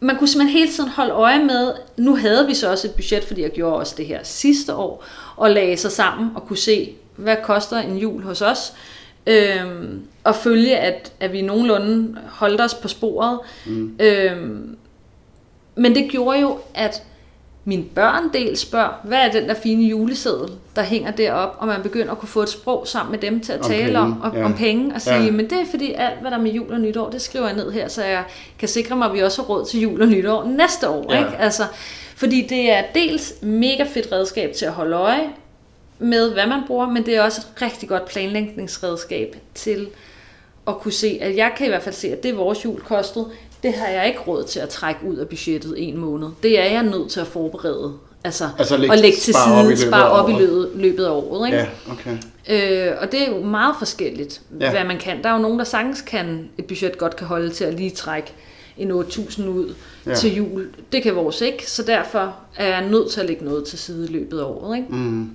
man 0.00 0.18
kunne 0.18 0.28
simpelthen 0.28 0.58
hele 0.58 0.72
tiden 0.72 0.90
holde 0.90 1.12
øje 1.12 1.44
med, 1.44 1.72
nu 1.96 2.16
havde 2.16 2.46
vi 2.46 2.54
så 2.54 2.70
også 2.70 2.88
et 2.88 2.94
budget, 2.94 3.24
fordi 3.24 3.42
jeg 3.42 3.50
gjorde 3.50 3.76
også 3.76 3.94
det 3.96 4.06
her 4.06 4.20
sidste 4.22 4.74
år, 4.74 5.04
og 5.36 5.50
lagde 5.50 5.76
sig 5.76 5.92
sammen 5.92 6.30
og 6.34 6.46
kunne 6.46 6.56
se, 6.56 6.94
hvad 7.16 7.36
koster 7.42 7.78
en 7.78 7.96
jul 7.96 8.22
hos 8.22 8.42
os, 8.42 8.72
øhm, 9.26 10.02
og 10.24 10.36
følge, 10.36 10.76
at, 10.76 11.12
at 11.20 11.32
vi 11.32 11.42
nogenlunde 11.42 12.18
holdt 12.28 12.60
os 12.60 12.74
på 12.74 12.88
sporet. 12.88 13.38
Mm. 13.66 13.96
Øhm, 14.00 14.76
men 15.74 15.94
det 15.94 16.10
gjorde 16.10 16.40
jo, 16.40 16.58
at 16.74 17.02
mine 17.64 17.84
børn 17.94 18.32
del 18.32 18.56
spørger, 18.56 18.88
hvad 19.04 19.18
er 19.18 19.32
den 19.32 19.48
der 19.48 19.54
fine 19.54 19.84
juleseddel, 19.84 20.50
der 20.76 20.82
hænger 20.82 21.10
derop, 21.10 21.56
og 21.58 21.66
man 21.66 21.82
begynder 21.82 22.12
at 22.12 22.18
kunne 22.18 22.28
få 22.28 22.42
et 22.42 22.48
sprog 22.48 22.88
sammen 22.88 23.10
med 23.10 23.18
dem 23.18 23.40
til 23.40 23.52
at 23.52 23.60
Om 23.60 23.66
tale 23.66 23.84
penge, 23.84 23.98
om, 23.98 24.20
og, 24.20 24.34
ja. 24.34 24.44
om 24.44 24.54
penge, 24.54 24.94
og 24.94 25.00
sige, 25.00 25.24
ja. 25.24 25.30
men 25.30 25.50
det 25.50 25.60
er 25.60 25.64
fordi 25.70 25.92
alt, 25.92 26.20
hvad 26.20 26.30
der 26.30 26.36
er 26.36 26.40
med 26.40 26.50
jul 26.52 26.72
og 26.72 26.80
nytår, 26.80 27.10
det 27.10 27.22
skriver 27.22 27.46
jeg 27.46 27.56
ned 27.56 27.72
her, 27.72 27.88
så 27.88 28.04
jeg 28.04 28.24
kan 28.58 28.68
sikre 28.68 28.96
mig, 28.96 29.08
at 29.08 29.14
vi 29.14 29.22
også 29.22 29.42
har 29.42 29.48
råd 29.48 29.66
til 29.66 29.80
jul 29.80 30.02
og 30.02 30.08
nytår 30.08 30.44
næste 30.44 30.88
år. 30.88 31.12
Ja. 31.12 31.18
Ikke? 31.18 31.36
Altså, 31.36 31.62
fordi 32.16 32.46
det 32.46 32.70
er 32.70 32.82
dels 32.94 33.34
mega 33.42 33.84
fedt 33.94 34.12
redskab 34.12 34.52
til 34.52 34.64
at 34.64 34.72
holde 34.72 34.96
øje 34.96 35.28
med, 35.98 36.32
hvad 36.32 36.46
man 36.46 36.60
bruger, 36.66 36.88
men 36.88 37.06
det 37.06 37.16
er 37.16 37.22
også 37.22 37.40
et 37.40 37.62
rigtig 37.62 37.88
godt 37.88 38.04
planlægningsredskab 38.04 39.36
til 39.54 39.88
at 40.68 40.78
kunne 40.78 40.92
se, 40.92 41.18
at 41.20 41.36
jeg 41.36 41.52
kan 41.56 41.66
i 41.66 41.68
hvert 41.68 41.82
fald 41.82 41.94
se, 41.94 42.12
at 42.12 42.22
det 42.22 42.36
vores 42.36 42.64
jul 42.64 42.80
kostede, 42.80 43.30
det 43.64 43.72
har 43.74 43.86
jeg 43.88 44.06
ikke 44.08 44.20
råd 44.20 44.44
til 44.44 44.60
at 44.60 44.68
trække 44.68 45.00
ud 45.06 45.16
af 45.16 45.28
budgettet 45.28 45.74
en 45.78 45.98
måned. 45.98 46.28
Det 46.42 46.60
er 46.60 46.64
jeg 46.64 46.82
nødt 46.82 47.10
til 47.10 47.20
at 47.20 47.26
forberede. 47.26 47.92
Altså, 48.24 48.48
Altså 48.58 48.76
lægge- 48.76 48.92
og 48.94 48.98
lægge 48.98 49.16
til 49.18 49.34
spare 49.34 49.76
side, 49.76 49.88
spare 49.88 50.10
op 50.10 50.30
i 50.30 50.32
løbet, 50.32 50.70
løbet 50.74 51.04
af 51.04 51.10
året. 51.10 51.46
Ikke? 51.48 51.58
Ja, 51.58 51.66
okay. 51.92 52.16
Øh, 52.88 52.92
og 53.00 53.12
det 53.12 53.22
er 53.22 53.30
jo 53.30 53.40
meget 53.44 53.74
forskelligt, 53.78 54.40
Ja. 54.60 54.70
hvad 54.70 54.84
man 54.84 54.98
kan. 54.98 55.22
Der 55.22 55.28
er 55.28 55.32
jo 55.34 55.42
nogen, 55.42 55.58
der 55.58 55.64
sagtens 55.64 56.00
kan, 56.00 56.48
et 56.58 56.64
budget 56.64 56.98
godt 56.98 57.16
kan 57.16 57.26
holde 57.26 57.50
til 57.50 57.64
at 57.64 57.74
lige 57.74 57.90
trække 57.90 58.32
en 58.76 58.90
8.000 58.90 59.48
ud 59.48 59.74
Ja. 60.06 60.10
ja. 60.10 60.16
til 60.16 60.34
jul. 60.36 60.68
Det 60.92 61.02
kan 61.02 61.16
vores 61.16 61.40
ikke, 61.40 61.70
så 61.70 61.82
derfor 61.82 62.36
er 62.56 62.66
jeg 62.68 62.88
nødt 62.90 63.10
til 63.10 63.20
at 63.20 63.26
lægge 63.26 63.44
noget 63.44 63.64
til 63.64 63.78
side 63.78 64.04
i 64.04 64.12
løbet 64.12 64.38
af 64.40 64.44
året. 64.44 64.76
Ikke? 64.76 64.88
Mm. 64.92 65.30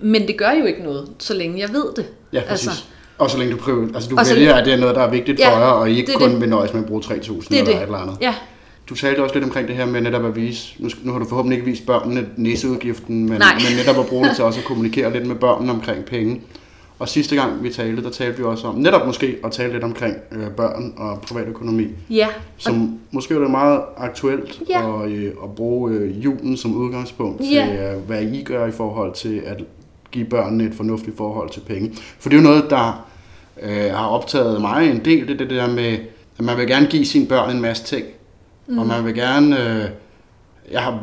Men 0.00 0.26
det 0.28 0.38
gør 0.38 0.50
jo 0.50 0.64
ikke 0.64 0.82
noget, 0.82 1.08
så 1.18 1.34
længe 1.34 1.60
jeg 1.60 1.72
ved 1.72 1.84
det. 1.96 2.06
Ja, 2.32 2.40
præcis. 2.48 2.66
Altså, 2.68 2.84
og 3.18 3.30
så 3.30 3.38
længe 3.38 3.52
du 3.52 3.58
prøver, 3.58 3.88
altså 3.94 4.10
du 4.10 4.16
Og 4.18 4.24
vælger, 4.34 4.54
at 4.54 4.64
det 4.64 4.72
er 4.72 4.78
noget, 4.78 4.94
der 4.96 5.02
er 5.02 5.10
vigtigt 5.10 5.40
for 5.44 5.50
Ja, 5.50 5.58
jer, 5.58 5.66
og 5.66 5.90
I 5.90 5.96
ikke 5.96 6.12
det 6.12 6.20
kun 6.20 6.30
det. 6.30 6.40
vil 6.40 6.48
nøjes 6.48 6.72
med 6.72 6.80
at 6.82 6.86
bruge 6.86 7.02
3.000 7.02 7.14
det 7.14 7.28
er 7.28 7.58
eller 7.58 7.64
det. 7.64 7.74
et 7.76 7.82
eller 7.82 7.98
andet. 7.98 8.16
Ja, 8.20 8.34
Du 8.88 8.94
talte 8.94 9.20
også 9.22 9.34
lidt 9.34 9.44
omkring 9.44 9.68
det 9.68 9.76
her 9.76 9.86
med 9.86 10.00
netop 10.00 10.24
at 10.24 10.36
vise, 10.36 10.74
nu, 10.78 10.88
nu 11.02 11.12
har 11.12 11.18
du 11.18 11.24
forhåbentlig 11.28 11.58
ikke 11.58 11.70
vist 11.70 11.86
børnene 11.86 12.26
nisseudgiften, 12.36 13.28
men, 13.28 13.38
Nej. 13.38 13.54
men 13.54 13.76
netop 13.86 13.98
at 14.04 14.06
bruge 14.06 14.28
det 14.28 14.34
til 14.36 14.44
også 14.48 14.60
at 14.60 14.64
kommunikere 14.66 15.12
lidt 15.12 15.26
med 15.26 15.34
børnene 15.36 15.72
omkring 15.72 16.04
penge. 16.04 16.40
Og 16.98 17.08
sidste 17.08 17.36
gang 17.36 17.62
vi 17.62 17.70
talte, 17.70 18.02
der 18.02 18.10
talte 18.10 18.38
vi 18.38 18.44
også 18.44 18.66
om, 18.66 18.74
netop 18.74 19.06
måske 19.06 19.36
at 19.44 19.52
tale 19.52 19.72
lidt 19.72 19.84
omkring 19.84 20.16
øh, 20.32 20.50
børn 20.50 20.92
og 20.96 21.20
privatøkonomi, 21.20 21.86
ja. 22.10 22.28
som 22.56 22.98
måske 23.10 23.34
er 23.34 23.38
det 23.38 23.50
meget 23.50 23.80
aktuelt 23.96 24.62
Ja. 24.70 25.02
at, 25.04 25.10
øh, 25.10 25.32
at 25.44 25.50
bruge 25.56 25.92
øh, 25.92 26.24
julen 26.24 26.56
som 26.56 26.74
udgangspunkt 26.76 27.40
Ja. 27.40 27.66
til, 27.66 27.76
øh, 27.78 28.06
hvad 28.06 28.22
I 28.22 28.42
gør 28.42 28.66
i 28.66 28.70
forhold 28.72 29.12
til 29.14 29.42
at 29.46 29.60
give 30.14 30.24
børnene 30.24 30.64
et 30.64 30.74
fornuftigt 30.74 31.16
forhold 31.16 31.50
til 31.50 31.60
penge. 31.60 31.92
For 32.18 32.28
det 32.28 32.36
er 32.36 32.40
jo 32.40 32.48
noget, 32.48 32.70
der 32.70 33.06
øh, 33.62 33.92
har 33.92 34.06
optaget 34.06 34.60
mig 34.60 34.90
en 34.90 35.04
del, 35.04 35.28
det, 35.28 35.38
det 35.38 35.50
der 35.50 35.68
med, 35.68 35.98
at 36.38 36.44
man 36.44 36.56
vil 36.56 36.66
gerne 36.66 36.86
give 36.86 37.06
sine 37.06 37.26
børn 37.26 37.50
en 37.50 37.60
masse 37.62 37.84
ting, 37.84 38.06
mm. 38.66 38.78
og 38.78 38.86
man 38.86 39.04
vil 39.04 39.14
gerne... 39.14 39.60
Øh, 39.60 39.88
jeg 40.70 40.80
har 40.80 41.02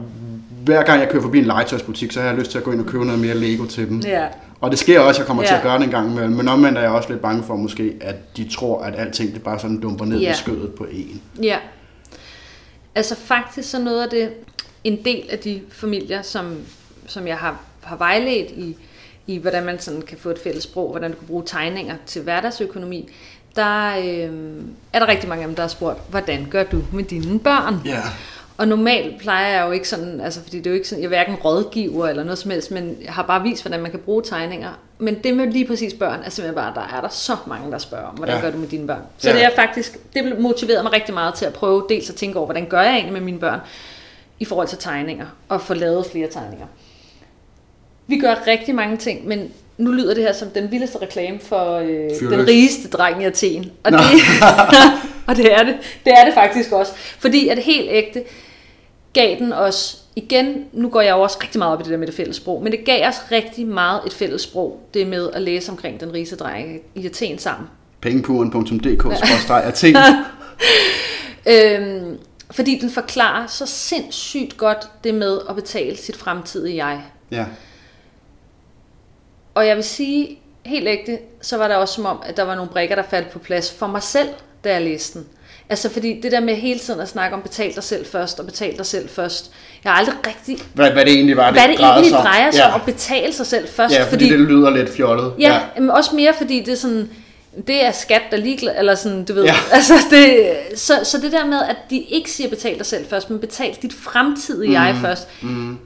hver 0.65 0.83
gang 0.83 0.99
jeg 1.01 1.09
kører 1.09 1.21
forbi 1.21 1.39
en 1.39 1.45
legetøjsbutik, 1.45 2.11
så 2.11 2.19
har 2.19 2.27
jeg 2.27 2.37
lyst 2.37 2.51
til 2.51 2.57
at 2.57 2.63
gå 2.63 2.71
ind 2.71 2.79
og 2.79 2.85
købe 2.85 3.05
noget 3.05 3.21
mere 3.21 3.35
Lego 3.35 3.65
til 3.65 3.89
dem. 3.89 3.99
Ja. 3.99 4.27
Og 4.61 4.71
det 4.71 4.79
sker 4.79 4.99
også, 4.99 5.09
at 5.09 5.19
jeg 5.19 5.27
kommer 5.27 5.43
ja. 5.43 5.47
til 5.47 5.55
at 5.55 5.61
gøre 5.63 5.77
det 5.77 5.83
en 5.83 5.89
gang 5.91 6.11
imellem. 6.11 6.33
Men 6.33 6.47
omvendt 6.47 6.77
er 6.77 6.81
jeg 6.81 6.91
også 6.91 7.09
lidt 7.09 7.21
bange 7.21 7.43
for 7.43 7.55
måske, 7.55 7.93
at 8.01 8.37
de 8.37 8.49
tror, 8.49 8.81
at 8.81 8.93
alting 8.97 9.33
det 9.33 9.43
bare 9.43 9.59
sådan 9.59 9.81
dumper 9.81 10.05
ned 10.05 10.19
Ja. 10.19 10.31
i 10.31 10.35
skødet 10.35 10.73
på 10.73 10.85
en. 10.91 11.21
Ja. 11.43 11.57
Altså 12.95 13.15
faktisk 13.15 13.69
så 13.69 13.79
noget 13.79 14.03
af 14.03 14.09
det, 14.09 14.29
en 14.83 15.05
del 15.05 15.23
af 15.29 15.39
de 15.39 15.61
familier, 15.69 16.21
som, 16.21 16.55
som 17.07 17.27
jeg 17.27 17.37
har, 17.37 17.59
har 17.81 17.95
vejledt 17.95 18.51
i, 18.51 18.77
i, 19.33 19.37
hvordan 19.37 19.63
man 19.65 19.79
sådan 19.79 20.01
kan 20.01 20.17
få 20.17 20.29
et 20.29 20.39
fælles 20.43 20.63
sprog, 20.63 20.89
hvordan 20.89 21.11
du 21.11 21.17
kan 21.17 21.27
bruge 21.27 21.43
tegninger 21.45 21.95
til 22.05 22.21
hverdagsøkonomi, 22.21 23.09
der 23.55 23.87
øh, 23.97 24.61
er 24.93 24.99
der 24.99 25.07
rigtig 25.07 25.29
mange 25.29 25.43
af 25.43 25.47
dem, 25.47 25.55
der 25.55 25.63
har 25.63 25.67
spurgt, 25.67 25.99
hvordan 26.09 26.47
gør 26.51 26.63
du 26.63 26.81
med 26.93 27.03
dine 27.03 27.39
børn? 27.39 27.81
Ja. 27.85 28.01
Og 28.57 28.67
normalt 28.67 29.19
plejer 29.21 29.57
jeg 29.57 29.65
jo 29.67 29.71
ikke 29.71 29.89
sådan, 29.89 30.19
altså 30.21 30.41
fordi 30.43 30.57
det 30.57 30.65
er 30.65 30.69
jo 30.71 30.75
ikke 30.75 30.87
sådan, 30.87 31.01
jeg 31.01 31.05
er 31.05 31.09
hverken 31.09 31.35
rådgiver 31.35 32.07
eller 32.07 32.23
noget 32.23 32.37
som 32.37 32.51
helst, 32.51 32.71
men 32.71 32.97
jeg 33.05 33.13
har 33.13 33.23
bare 33.23 33.43
vist, 33.43 33.63
hvordan 33.63 33.81
man 33.81 33.91
kan 33.91 33.99
bruge 33.99 34.23
tegninger. 34.23 34.69
Men 34.99 35.23
det 35.23 35.37
med 35.37 35.47
lige 35.47 35.67
præcis 35.67 35.93
børn 35.93 36.19
er 36.25 36.29
simpelthen 36.29 36.55
bare, 36.55 36.73
der 36.75 36.97
er 36.97 37.01
der 37.01 37.09
så 37.09 37.35
mange, 37.47 37.71
der 37.71 37.77
spørger 37.77 38.05
om, 38.05 38.15
hvordan 38.15 38.35
Ja. 38.35 38.41
gør 38.41 38.51
du 38.51 38.57
med 38.57 38.67
dine 38.67 38.87
børn? 38.87 39.01
Så 39.17 39.29
ja. 39.29 39.35
det 39.35 39.43
er 39.43 39.49
faktisk, 39.55 39.97
det 40.13 40.39
motiverede 40.39 40.83
mig 40.83 40.91
rigtig 40.93 41.13
meget 41.13 41.33
til 41.33 41.45
at 41.45 41.53
prøve 41.53 41.85
dels 41.89 42.09
at 42.09 42.15
tænke 42.15 42.37
over, 42.37 42.45
hvordan 42.45 42.65
gør 42.65 42.81
jeg 42.81 42.93
egentlig 42.93 43.13
med 43.13 43.21
mine 43.21 43.39
børn 43.39 43.59
i 44.39 44.45
forhold 44.45 44.67
til 44.67 44.77
tegninger, 44.77 45.25
og 45.49 45.61
få 45.61 45.73
lavet 45.73 46.05
flere 46.05 46.27
tegninger. 46.27 46.65
Vi 48.11 48.17
gør 48.17 48.35
rigtig 48.47 48.75
mange 48.75 48.97
ting, 48.97 49.27
men 49.27 49.51
nu 49.77 49.91
lyder 49.91 50.13
det 50.13 50.23
her 50.23 50.33
som 50.33 50.47
den 50.47 50.71
vildeste 50.71 51.01
reklame 51.01 51.39
for 51.39 51.75
øh, 51.75 52.29
den 52.29 52.47
rigeste 52.47 52.89
dreng 52.89 53.21
i 53.21 53.25
Athen. 53.25 53.71
Og 53.83 53.91
Nå. 53.91 53.97
det, 53.97 54.05
og 55.27 55.35
det 55.35 55.53
er 55.53 55.63
det. 55.63 55.75
Det 56.05 56.13
er 56.13 56.25
det 56.25 56.33
faktisk 56.33 56.71
også. 56.71 56.91
Fordi 57.19 57.47
at 57.47 57.57
helt 57.57 57.87
ægte 57.89 58.23
gav 59.13 59.39
den 59.39 59.53
os, 59.53 60.03
igen, 60.15 60.65
nu 60.73 60.89
går 60.89 61.01
jeg 61.01 61.11
jo 61.11 61.21
også 61.21 61.37
rigtig 61.43 61.59
meget 61.59 61.73
op 61.73 61.79
i 61.79 61.83
det 61.83 61.91
der 61.91 61.97
med 61.97 62.07
det 62.07 62.15
fælles 62.15 62.35
sprog, 62.35 62.63
men 62.63 62.71
det 62.71 62.85
gav 62.85 63.07
os 63.07 63.15
rigtig 63.31 63.67
meget 63.67 64.01
et 64.05 64.13
fælles 64.13 64.41
sprog, 64.41 64.79
det 64.93 65.07
med 65.07 65.29
at 65.33 65.41
læse 65.41 65.71
omkring 65.71 65.99
den 65.99 66.13
rigeste 66.13 66.35
dreng 66.35 66.79
i 66.95 67.05
Athen 67.05 67.39
sammen. 67.39 67.67
Pengepuren.dk-athen. 68.01 69.95
Øhm, 71.47 72.17
fordi 72.51 72.79
den 72.81 72.89
forklarer 72.89 73.47
så 73.47 73.65
sindssygt 73.65 74.57
godt 74.57 74.87
det 75.03 75.15
med 75.15 75.39
at 75.49 75.55
betale 75.55 75.97
sit 75.97 76.17
fremtidige 76.17 76.85
jeg. 76.85 77.01
Ja. 77.31 77.45
Og 79.55 79.67
jeg 79.67 79.75
vil 79.75 79.83
sige, 79.83 80.37
helt 80.65 80.87
ægte, 80.87 81.17
så 81.41 81.57
var 81.57 81.67
der 81.67 81.75
også 81.75 81.93
som 81.93 82.05
om, 82.05 82.21
at 82.25 82.37
der 82.37 82.43
var 82.43 82.55
nogle 82.55 82.71
brikker, 82.71 82.95
der 82.95 83.03
faldt 83.09 83.29
på 83.29 83.39
plads 83.39 83.71
for 83.71 83.87
mig 83.87 84.03
selv, 84.03 84.29
da 84.63 84.73
jeg 84.73 84.81
læste 84.81 85.19
den. 85.19 85.27
Altså 85.69 85.89
fordi 85.89 86.21
det 86.21 86.31
der 86.31 86.39
med 86.39 86.55
hele 86.55 86.79
tiden 86.79 86.99
at 86.99 87.09
snakke 87.09 87.35
om 87.35 87.41
betal 87.41 87.75
dig 87.75 87.83
selv 87.83 88.05
først, 88.05 88.39
og 88.39 88.45
betal 88.45 88.77
dig 88.77 88.85
selv 88.85 89.09
først. 89.09 89.51
Jeg 89.83 89.91
har 89.91 89.99
aldrig 89.99 90.15
rigtig... 90.27 90.57
Hvad, 90.73 90.91
hvad 90.91 91.05
det 91.05 91.13
egentlig 91.13 91.37
var, 91.37 91.45
det 91.45 91.53
Hvad 91.53 91.67
det 91.67 91.79
egentlig 91.79 92.09
sig 92.09 92.17
om. 92.17 92.25
drejer 92.25 92.51
sig 92.51 92.59
ja. 92.59 92.73
om 92.73 92.79
at 92.79 92.85
betale 92.85 93.33
sig 93.33 93.45
selv 93.45 93.67
først. 93.67 93.93
Ja, 93.93 94.03
fordi, 94.03 94.09
fordi 94.09 94.29
det 94.29 94.39
lyder 94.39 94.69
lidt 94.69 94.89
fjollet. 94.89 95.33
Ja, 95.39 95.53
ja. 95.53 95.81
Men 95.81 95.89
også 95.89 96.15
mere 96.15 96.33
fordi 96.37 96.59
det 96.59 96.71
er 96.71 96.77
sådan, 96.77 97.09
det 97.67 97.85
er 97.85 97.91
skat, 97.91 98.21
der 98.31 98.37
ligeglad, 98.37 98.73
eller 98.77 98.95
sådan, 98.95 99.25
du 99.25 99.33
ved. 99.33 99.43
Ja. 99.43 99.55
Altså 99.73 99.93
det, 100.09 100.53
så, 100.79 100.93
så 101.03 101.17
det 101.17 101.31
der 101.31 101.45
med, 101.45 101.61
at 101.69 101.77
de 101.89 101.99
ikke 101.99 102.31
siger 102.31 102.49
betal 102.49 102.77
dig 102.77 102.85
selv 102.85 103.05
først, 103.09 103.29
men 103.29 103.39
betal 103.39 103.77
dit 103.81 103.93
fremtidige 103.93 104.67
mm. 104.67 104.73
jeg 104.73 104.97
først. 105.01 105.27
Mm. 105.41 105.77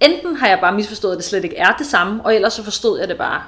Enten 0.00 0.36
har 0.36 0.48
jeg 0.48 0.58
bare 0.60 0.74
misforstået, 0.74 1.12
at 1.12 1.16
det 1.18 1.24
slet 1.24 1.44
ikke 1.44 1.56
er 1.56 1.72
det 1.78 1.86
samme, 1.86 2.24
og 2.24 2.34
ellers 2.34 2.52
så 2.52 2.62
forstod 2.64 2.98
jeg 3.00 3.08
det 3.08 3.18
bare 3.18 3.42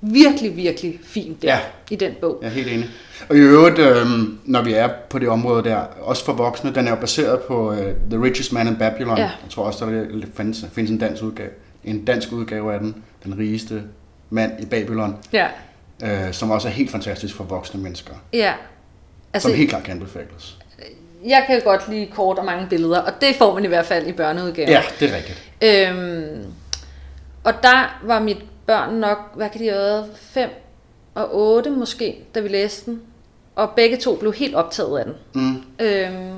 virkelig, 0.00 0.56
virkelig 0.56 1.00
fint 1.04 1.42
der 1.42 1.48
Ja. 1.48 1.60
i 1.90 1.96
den 1.96 2.12
bog. 2.20 2.38
Jeg 2.42 2.48
er 2.48 2.52
helt 2.52 2.68
enig. 2.72 2.88
Og 3.28 3.36
i 3.36 3.38
øvrigt, 3.38 3.78
øh, 3.78 4.06
når 4.44 4.62
vi 4.62 4.72
er 4.72 4.88
på 5.10 5.18
det 5.18 5.28
område 5.28 5.64
der, 5.64 5.76
også 6.00 6.24
for 6.24 6.32
voksne, 6.32 6.74
den 6.74 6.86
er 6.86 6.90
jo 6.90 6.96
baseret 6.96 7.40
på 7.40 7.72
øh, 7.72 7.94
The 8.10 8.22
Richest 8.22 8.52
Man 8.52 8.66
in 8.66 8.76
Babylon. 8.76 9.16
Ja. 9.18 9.22
Jeg 9.22 9.50
tror 9.50 9.64
også, 9.64 9.86
der 9.86 9.92
er- 10.00 10.06
findes, 10.36 10.64
findes 10.72 10.90
en 10.90 10.98
dansk 10.98 11.22
udgave. 11.22 11.50
En 11.84 12.04
dansk 12.04 12.32
udgave 12.32 12.72
af 12.74 12.80
den, 12.80 13.02
Den 13.24 13.38
rigeste 13.38 13.82
mand 14.30 14.52
i 14.62 14.66
Babylon, 14.66 15.16
Ja, 15.32 15.46
øh, 16.04 16.32
som 16.32 16.50
også 16.50 16.68
er 16.68 16.72
helt 16.72 16.90
fantastisk 16.90 17.34
for 17.34 17.44
voksne 17.44 17.82
mennesker. 17.82 18.14
ja. 18.32 18.52
Altså, 19.34 19.48
som 19.48 19.56
helt 19.56 19.70
klart 19.70 19.82
kan 19.82 19.92
anbefales. 19.94 20.58
Jeg 21.26 21.44
kan 21.46 21.60
godt 21.64 21.88
lide 21.88 22.06
kort 22.06 22.38
og 22.38 22.44
mange 22.44 22.66
billeder, 22.70 22.98
og 23.00 23.12
det 23.20 23.36
får 23.36 23.54
man 23.54 23.64
i 23.64 23.68
hvert 23.68 23.86
fald 23.86 24.06
i 24.06 24.12
børneudgaven. 24.12 24.70
Ja, 24.70 24.82
det 25.00 25.10
er 25.10 25.16
rigtigt. 25.16 25.42
Øhm, 25.62 26.44
og 27.44 27.52
der 27.62 27.98
var 28.02 28.20
mit 28.20 28.38
børn 28.66 28.94
nok, 28.94 29.18
hvad 29.34 29.48
kan 29.50 29.60
de 29.60 29.64
have 29.68 29.78
været, 29.78 30.06
5 30.16 30.50
og 31.14 31.28
8 31.36 31.70
måske, 31.70 32.18
da 32.34 32.40
vi 32.40 32.48
læste 32.48 32.90
den. 32.90 33.02
Og 33.56 33.70
begge 33.70 33.96
to 33.96 34.16
blev 34.16 34.32
helt 34.32 34.54
optaget 34.54 34.98
af 34.98 35.04
den. 35.04 35.14
Mm. 35.32 35.62
Øhm, 35.78 36.36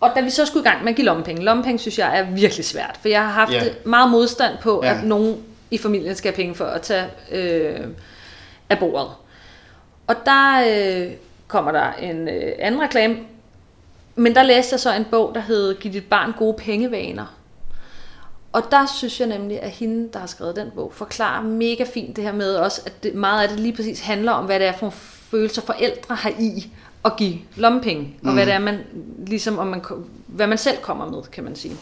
og 0.00 0.10
da 0.16 0.20
vi 0.20 0.30
så 0.30 0.46
skulle 0.46 0.64
i 0.64 0.68
gang 0.68 0.82
med 0.84 0.90
at 0.92 0.96
give 0.96 1.04
lommepenge, 1.04 1.42
lommepenge 1.44 1.78
synes 1.78 1.98
jeg 1.98 2.18
er 2.18 2.22
virkelig 2.30 2.64
svært, 2.64 2.98
for 3.00 3.08
jeg 3.08 3.20
har 3.22 3.30
haft 3.32 3.52
yeah. 3.52 3.66
meget 3.84 4.10
modstand 4.10 4.54
på, 4.62 4.80
Ja. 4.84 4.90
at 4.94 5.04
nogen 5.04 5.36
i 5.70 5.78
familien 5.78 6.16
skal 6.16 6.30
have 6.32 6.36
penge 6.36 6.54
for 6.54 6.64
at 6.64 6.82
tage 6.82 7.04
øh, 7.32 7.80
af 8.70 8.78
bordet. 8.78 9.08
Og 10.06 10.16
der 10.24 10.64
øh, 10.70 11.12
kommer 11.48 11.72
der 11.72 11.92
en 11.92 12.28
øh, 12.28 12.52
anden 12.58 12.80
reklame, 12.80 13.16
men 14.14 14.34
der 14.34 14.42
læste 14.42 14.72
jeg 14.72 14.80
så 14.80 14.94
en 14.94 15.04
bog, 15.10 15.34
der 15.34 15.40
hed 15.40 15.74
Giv 15.74 15.92
dit 15.92 16.04
barn 16.04 16.32
gode 16.38 16.54
pengevaner. 16.54 17.26
Og 18.52 18.62
der 18.70 18.86
synes 18.86 19.20
jeg 19.20 19.28
nemlig, 19.28 19.62
at 19.62 19.70
hende, 19.70 20.08
der 20.12 20.18
har 20.18 20.26
skrevet 20.26 20.56
den 20.56 20.70
bog, 20.74 20.92
forklarer 20.94 21.42
mega 21.42 21.84
fint 21.84 22.16
det 22.16 22.24
her 22.24 22.32
med 22.32 22.54
også, 22.54 22.80
at 22.86 23.02
det, 23.02 23.14
meget 23.14 23.42
af 23.42 23.48
det 23.48 23.60
lige 23.60 23.76
præcis 23.76 24.00
handler 24.00 24.32
om, 24.32 24.44
hvad 24.44 24.58
det 24.60 24.66
er 24.68 24.72
for 24.72 24.80
nogle 24.80 24.92
følelser 25.30 25.62
forældre 25.62 26.14
har 26.14 26.32
i 26.38 26.72
at 27.04 27.16
give 27.16 27.38
lommepenge, 27.56 28.16
og 28.22 28.28
Mm. 28.28 28.34
hvad 28.34 28.46
det 28.46 28.54
er, 28.54 28.58
man, 28.58 28.78
ligesom 29.26 29.58
om 29.58 29.66
man, 29.66 29.82
hvad 30.26 30.46
man 30.46 30.58
selv 30.58 30.76
kommer 30.82 31.10
med, 31.10 31.22
kan 31.22 31.44
man 31.44 31.56
sige. 31.56 31.76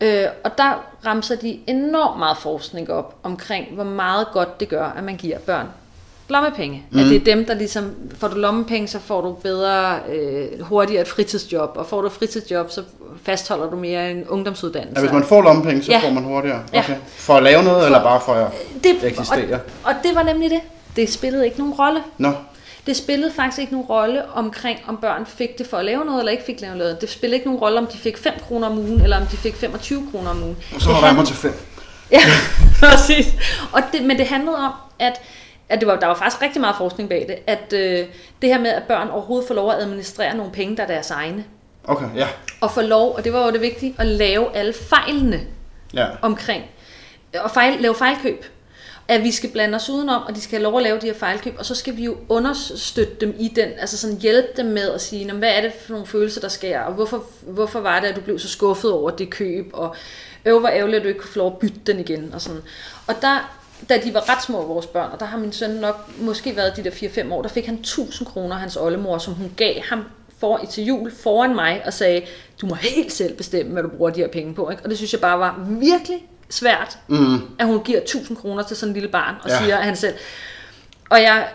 Øh, 0.00 0.26
og 0.44 0.58
der 0.58 0.84
ramser 1.06 1.36
de 1.36 1.60
enormt 1.66 2.18
meget 2.18 2.36
forskning 2.38 2.90
op 2.90 3.16
omkring, 3.22 3.74
hvor 3.74 3.84
meget 3.84 4.26
godt 4.32 4.60
det 4.60 4.68
gør, 4.68 4.86
at 4.86 5.04
man 5.04 5.16
giver 5.16 5.38
børn 5.38 5.68
lommepenge. 6.28 6.82
Mm. 6.90 6.98
At 6.98 7.06
det 7.06 7.16
er 7.16 7.24
dem, 7.34 7.44
der 7.46 7.54
ligesom, 7.54 7.90
får 8.18 8.28
du 8.28 8.36
lommepenge, 8.36 8.88
så 8.88 8.98
får 9.06 9.20
du 9.20 9.32
bedre, 9.32 9.98
øh, 10.12 10.60
hurtigere 10.62 11.02
et 11.02 11.08
fritidsjob, 11.08 11.70
og 11.76 11.86
får 11.86 12.00
du 12.00 12.06
et 12.06 12.12
fritidsjob, 12.12 12.70
så 12.70 12.82
fastholder 13.24 13.70
du 13.70 13.76
mere 13.76 14.10
en 14.10 14.24
ungdomsuddannelse. 14.28 15.00
Ja, 15.00 15.06
hvis 15.06 15.12
man 15.12 15.24
får 15.24 15.42
lommepenge, 15.42 15.82
så 15.82 15.92
Ja. 15.92 15.98
får 16.04 16.10
man 16.10 16.22
hurtigere. 16.24 16.62
Ja. 16.72 16.78
Okay. 16.78 16.96
For 17.16 17.34
at 17.36 17.42
lave 17.42 17.62
noget, 17.62 17.84
eller 17.86 18.02
bare 18.02 18.20
for 18.24 18.32
at 18.34 18.52
det, 18.84 18.96
eksistere? 19.04 19.54
Og, 19.54 19.60
og 19.84 19.94
det 20.02 20.14
var 20.14 20.22
nemlig 20.22 20.50
det. 20.50 20.60
Det 20.96 21.12
spillede 21.12 21.44
ikke 21.44 21.58
nogen 21.58 21.74
rolle. 21.74 22.00
Nå, 22.18 22.32
Det 22.86 22.96
spillede 22.96 23.32
faktisk 23.36 23.60
ikke 23.60 23.72
nogen 23.72 23.86
rolle 23.86 24.22
omkring, 24.34 24.78
om 24.88 24.96
børn 24.96 25.26
fik 25.26 25.58
det 25.58 25.66
for 25.66 25.76
at 25.76 25.84
lave 25.84 26.04
noget, 26.04 26.18
eller 26.18 26.32
ikke 26.32 26.44
fik 26.44 26.60
lave 26.60 26.76
noget. 26.76 27.00
Det 27.00 27.10
spillede 27.10 27.34
ikke 27.36 27.46
nogen 27.46 27.60
rolle, 27.60 27.78
om 27.78 27.86
de 27.86 27.98
fik 27.98 28.16
5 28.18 28.32
kroner 28.48 28.66
om 28.68 28.78
ugen, 28.78 29.00
eller 29.00 29.16
om 29.20 29.26
de 29.26 29.36
fik 29.36 29.54
25 29.54 30.02
kroner 30.12 30.30
om 30.30 30.42
ugen. 30.42 30.56
så 30.78 30.84
holder 30.84 30.98
jeg 30.98 31.06
handlede- 31.06 31.16
mig 31.16 31.26
til 31.26 31.36
fem. 31.36 31.52
Ja, 32.12 32.18
præcis. 32.90 33.26
Og 33.72 33.80
det, 33.92 34.02
men 34.02 34.18
det 34.18 34.26
handlede 34.26 34.56
om, 34.56 34.72
at, 34.98 35.20
at 35.74 35.80
det 35.80 35.88
var, 35.88 35.96
der 35.96 36.06
var 36.06 36.14
faktisk 36.14 36.42
rigtig 36.42 36.60
meget 36.60 36.76
forskning 36.76 37.08
bag 37.08 37.24
det, 37.28 37.36
at 37.46 37.72
øh, 37.72 38.06
det 38.42 38.50
her 38.50 38.58
med, 38.58 38.70
at 38.70 38.82
børn 38.82 39.08
overhovedet 39.08 39.48
får 39.48 39.54
lov 39.54 39.70
at 39.70 39.78
administrere 39.78 40.36
nogle 40.36 40.52
penge, 40.52 40.76
der 40.76 40.82
er 40.82 40.86
deres 40.86 41.10
egne, 41.10 41.44
Okay, 41.84 42.06
ja. 42.16 42.28
og 42.60 42.70
får 42.70 42.82
lov, 42.82 43.14
og 43.14 43.24
det 43.24 43.32
var 43.32 43.46
jo 43.46 43.52
det 43.52 43.60
vigtige, 43.60 43.94
at 43.98 44.06
lave 44.06 44.56
alle 44.56 44.72
fejlene 44.72 45.40
ja. 45.94 46.06
omkring, 46.22 46.64
og 47.44 47.50
fejl, 47.50 47.80
lave 47.80 47.94
fejlkøb. 47.94 48.44
At 49.08 49.22
vi 49.22 49.30
skal 49.32 49.50
blande 49.50 49.76
os 49.76 49.90
udenom, 49.90 50.22
og 50.22 50.36
de 50.36 50.40
skal 50.40 50.58
have 50.58 50.62
lov 50.62 50.76
at 50.76 50.82
lave 50.82 50.98
de 50.98 51.06
her 51.06 51.14
fejlkøb, 51.14 51.54
og 51.58 51.66
så 51.66 51.74
skal 51.74 51.96
vi 51.96 52.04
jo 52.04 52.16
understøtte 52.28 53.14
dem 53.20 53.34
i 53.38 53.48
den, 53.56 53.68
altså 53.78 53.98
sådan 53.98 54.16
hjælpe 54.16 54.48
dem 54.56 54.66
med 54.66 54.90
at 54.90 55.00
sige, 55.00 55.24
"Nå, 55.24 55.34
hvad 55.34 55.50
er 55.50 55.60
det 55.60 55.72
for 55.86 55.92
nogle 55.92 56.06
følelser, 56.06 56.40
der 56.40 56.48
sker, 56.48 56.80
og 56.80 56.92
hvorfor, 56.92 57.24
hvorfor 57.42 57.80
var 57.80 58.00
det, 58.00 58.06
at 58.06 58.16
du 58.16 58.20
blev 58.20 58.38
så 58.38 58.48
skuffet 58.48 58.92
over 58.92 59.10
det 59.10 59.30
køb, 59.30 59.70
og 59.72 59.96
øv, 60.44 60.60
hvor 60.60 60.68
ærgerligt, 60.68 60.96
at 60.96 61.02
du 61.02 61.08
ikke 61.08 61.20
kunne 61.20 61.30
få 61.30 61.38
lov 61.38 61.52
at 61.52 61.58
bytte 61.58 61.80
den 61.86 62.00
igen, 62.00 62.34
og 62.34 62.40
sådan. 62.40 62.60
Og 63.06 63.14
der, 63.22 63.63
da 63.88 63.98
de 64.04 64.14
var 64.14 64.28
ret 64.36 64.42
små, 64.42 64.66
vores 64.66 64.86
børn, 64.86 65.10
og 65.12 65.20
der 65.20 65.26
har 65.26 65.38
min 65.38 65.52
søn 65.52 65.70
nok 65.70 66.10
måske 66.20 66.56
været 66.56 66.76
de 66.76 66.84
der 66.84 66.90
4-5 66.90 67.32
år, 67.32 67.42
der 67.42 67.48
fik 67.48 67.66
han 67.66 67.74
1000 67.74 68.28
kroner 68.28 68.54
af 68.54 68.60
hans 68.60 68.76
oldemor, 68.76 69.18
som 69.18 69.34
hun 69.34 69.52
gav 69.56 69.74
ham 69.88 70.04
for, 70.38 70.60
til 70.70 70.84
jul 70.84 71.12
foran 71.22 71.54
mig, 71.54 71.82
og 71.86 71.92
sagde, 71.92 72.22
du 72.60 72.66
må 72.66 72.74
helt 72.74 73.12
selv 73.12 73.36
bestemme, 73.36 73.72
hvad 73.72 73.82
du 73.82 73.88
bruger 73.88 74.10
de 74.10 74.20
her 74.20 74.28
penge 74.28 74.54
på. 74.54 74.70
Ikke? 74.70 74.82
Og 74.84 74.90
det 74.90 74.98
synes 74.98 75.12
jeg 75.12 75.20
bare 75.20 75.38
var 75.38 75.64
virkelig 75.68 76.26
svært, 76.50 76.98
Mm. 77.08 77.34
at 77.58 77.66
hun 77.66 77.80
giver 77.84 78.00
1000 78.00 78.36
kroner 78.36 78.62
til 78.62 78.76
sådan 78.76 78.90
en 78.90 78.94
lille 78.94 79.08
barn, 79.08 79.34
og 79.42 79.48
Ja. 79.48 79.54
ja. 79.54 79.60
siger, 79.62 79.76
at 79.76 79.84
han 79.84 79.96
selv... 79.96 80.14
Og 81.10 81.22
jeg 81.22 81.48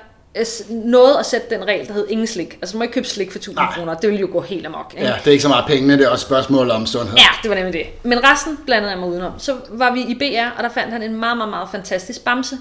nåede 0.70 1.20
at 1.20 1.26
sætte 1.26 1.56
den 1.56 1.68
regel, 1.68 1.88
der 1.88 1.94
hed 1.94 2.08
ingen 2.10 2.28
slik. 2.28 2.54
Altså, 2.62 2.74
du 2.74 2.78
må 2.78 2.84
ikke 2.84 2.94
købe 2.94 3.08
slik 3.08 3.32
for 3.32 3.38
1000 3.40 3.56
Nej. 3.56 3.74
kroner. 3.74 3.94
Det 3.94 4.10
ville 4.10 4.22
jo 4.22 4.30
gå 4.32 4.42
helt 4.42 4.66
amok. 4.66 4.94
Ikke? 4.98 5.08
ja, 5.08 5.14
det 5.20 5.28
er 5.28 5.32
ikke 5.32 5.42
så 5.42 5.48
meget 5.48 5.66
pengene, 5.68 5.98
det 5.98 6.06
er 6.06 6.10
også 6.10 6.26
spørgsmål 6.26 6.72
om 6.72 6.86
sundhed. 6.86 7.16
Ja, 7.18 7.28
det 7.44 7.50
var 7.50 7.56
nemlig 7.56 7.74
det. 7.74 7.86
Men 8.04 8.24
resten 8.24 8.58
blandede 8.66 8.92
jeg 8.92 9.00
mig 9.00 9.10
udenom. 9.10 9.32
Så 9.38 9.56
var 9.70 9.92
vi 9.94 10.02
i 10.02 10.16
BR, 10.16 10.58
og 10.58 10.64
der 10.64 10.70
fandt 10.70 10.94
han 10.94 11.04
en 11.04 11.16
meget, 11.16 11.38
meget, 11.38 11.50
meget 11.50 11.68
fantastisk 11.72 12.24
bamse, 12.24 12.58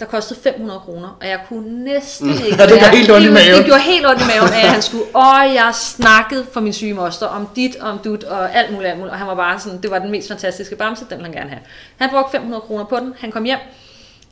der 0.00 0.06
kostede 0.06 0.40
500 0.40 0.80
kroner, 0.80 1.16
og 1.20 1.28
jeg 1.28 1.40
kunne 1.48 1.84
næsten 1.84 2.30
ikke... 2.30 2.44
Ja, 2.58 2.66
det 2.66 2.70
være- 2.74 2.96
helt 2.96 3.10
ondt 3.10 3.26
i 3.26 3.30
maven. 3.30 3.56
Det 3.56 3.64
gjorde 3.64 3.80
helt 3.80 4.06
ondt 4.06 4.22
i 4.22 4.24
maven, 4.34 4.48
at 4.48 4.70
han 4.74 4.82
skulle... 4.82 5.04
Og 5.14 5.54
jeg 5.54 5.70
snakkede 5.74 6.46
for 6.52 6.60
min 6.60 6.72
syge 6.72 6.94
moster 6.94 7.26
om 7.26 7.48
dit, 7.56 7.76
om 7.80 7.98
dut, 7.98 8.24
og 8.24 8.54
alt 8.54 8.72
muligt, 8.72 8.88
alt 8.90 8.98
muligt. 8.98 9.12
Og 9.12 9.18
han 9.18 9.26
var 9.28 9.34
bare 9.34 9.60
sådan, 9.60 9.82
det 9.82 9.90
var 9.90 9.98
den 9.98 10.10
mest 10.10 10.28
fantastiske 10.28 10.76
bamse, 10.76 11.04
den 11.10 11.18
ville 11.18 11.24
han 11.24 11.34
gerne 11.34 11.50
have. 11.50 11.60
Han 11.96 12.10
brugte 12.10 12.30
500 12.32 12.60
kroner 12.60 12.84
på 12.84 12.96
den, 12.96 13.14
han 13.20 13.32
kom 13.32 13.44
hjem. 13.44 13.58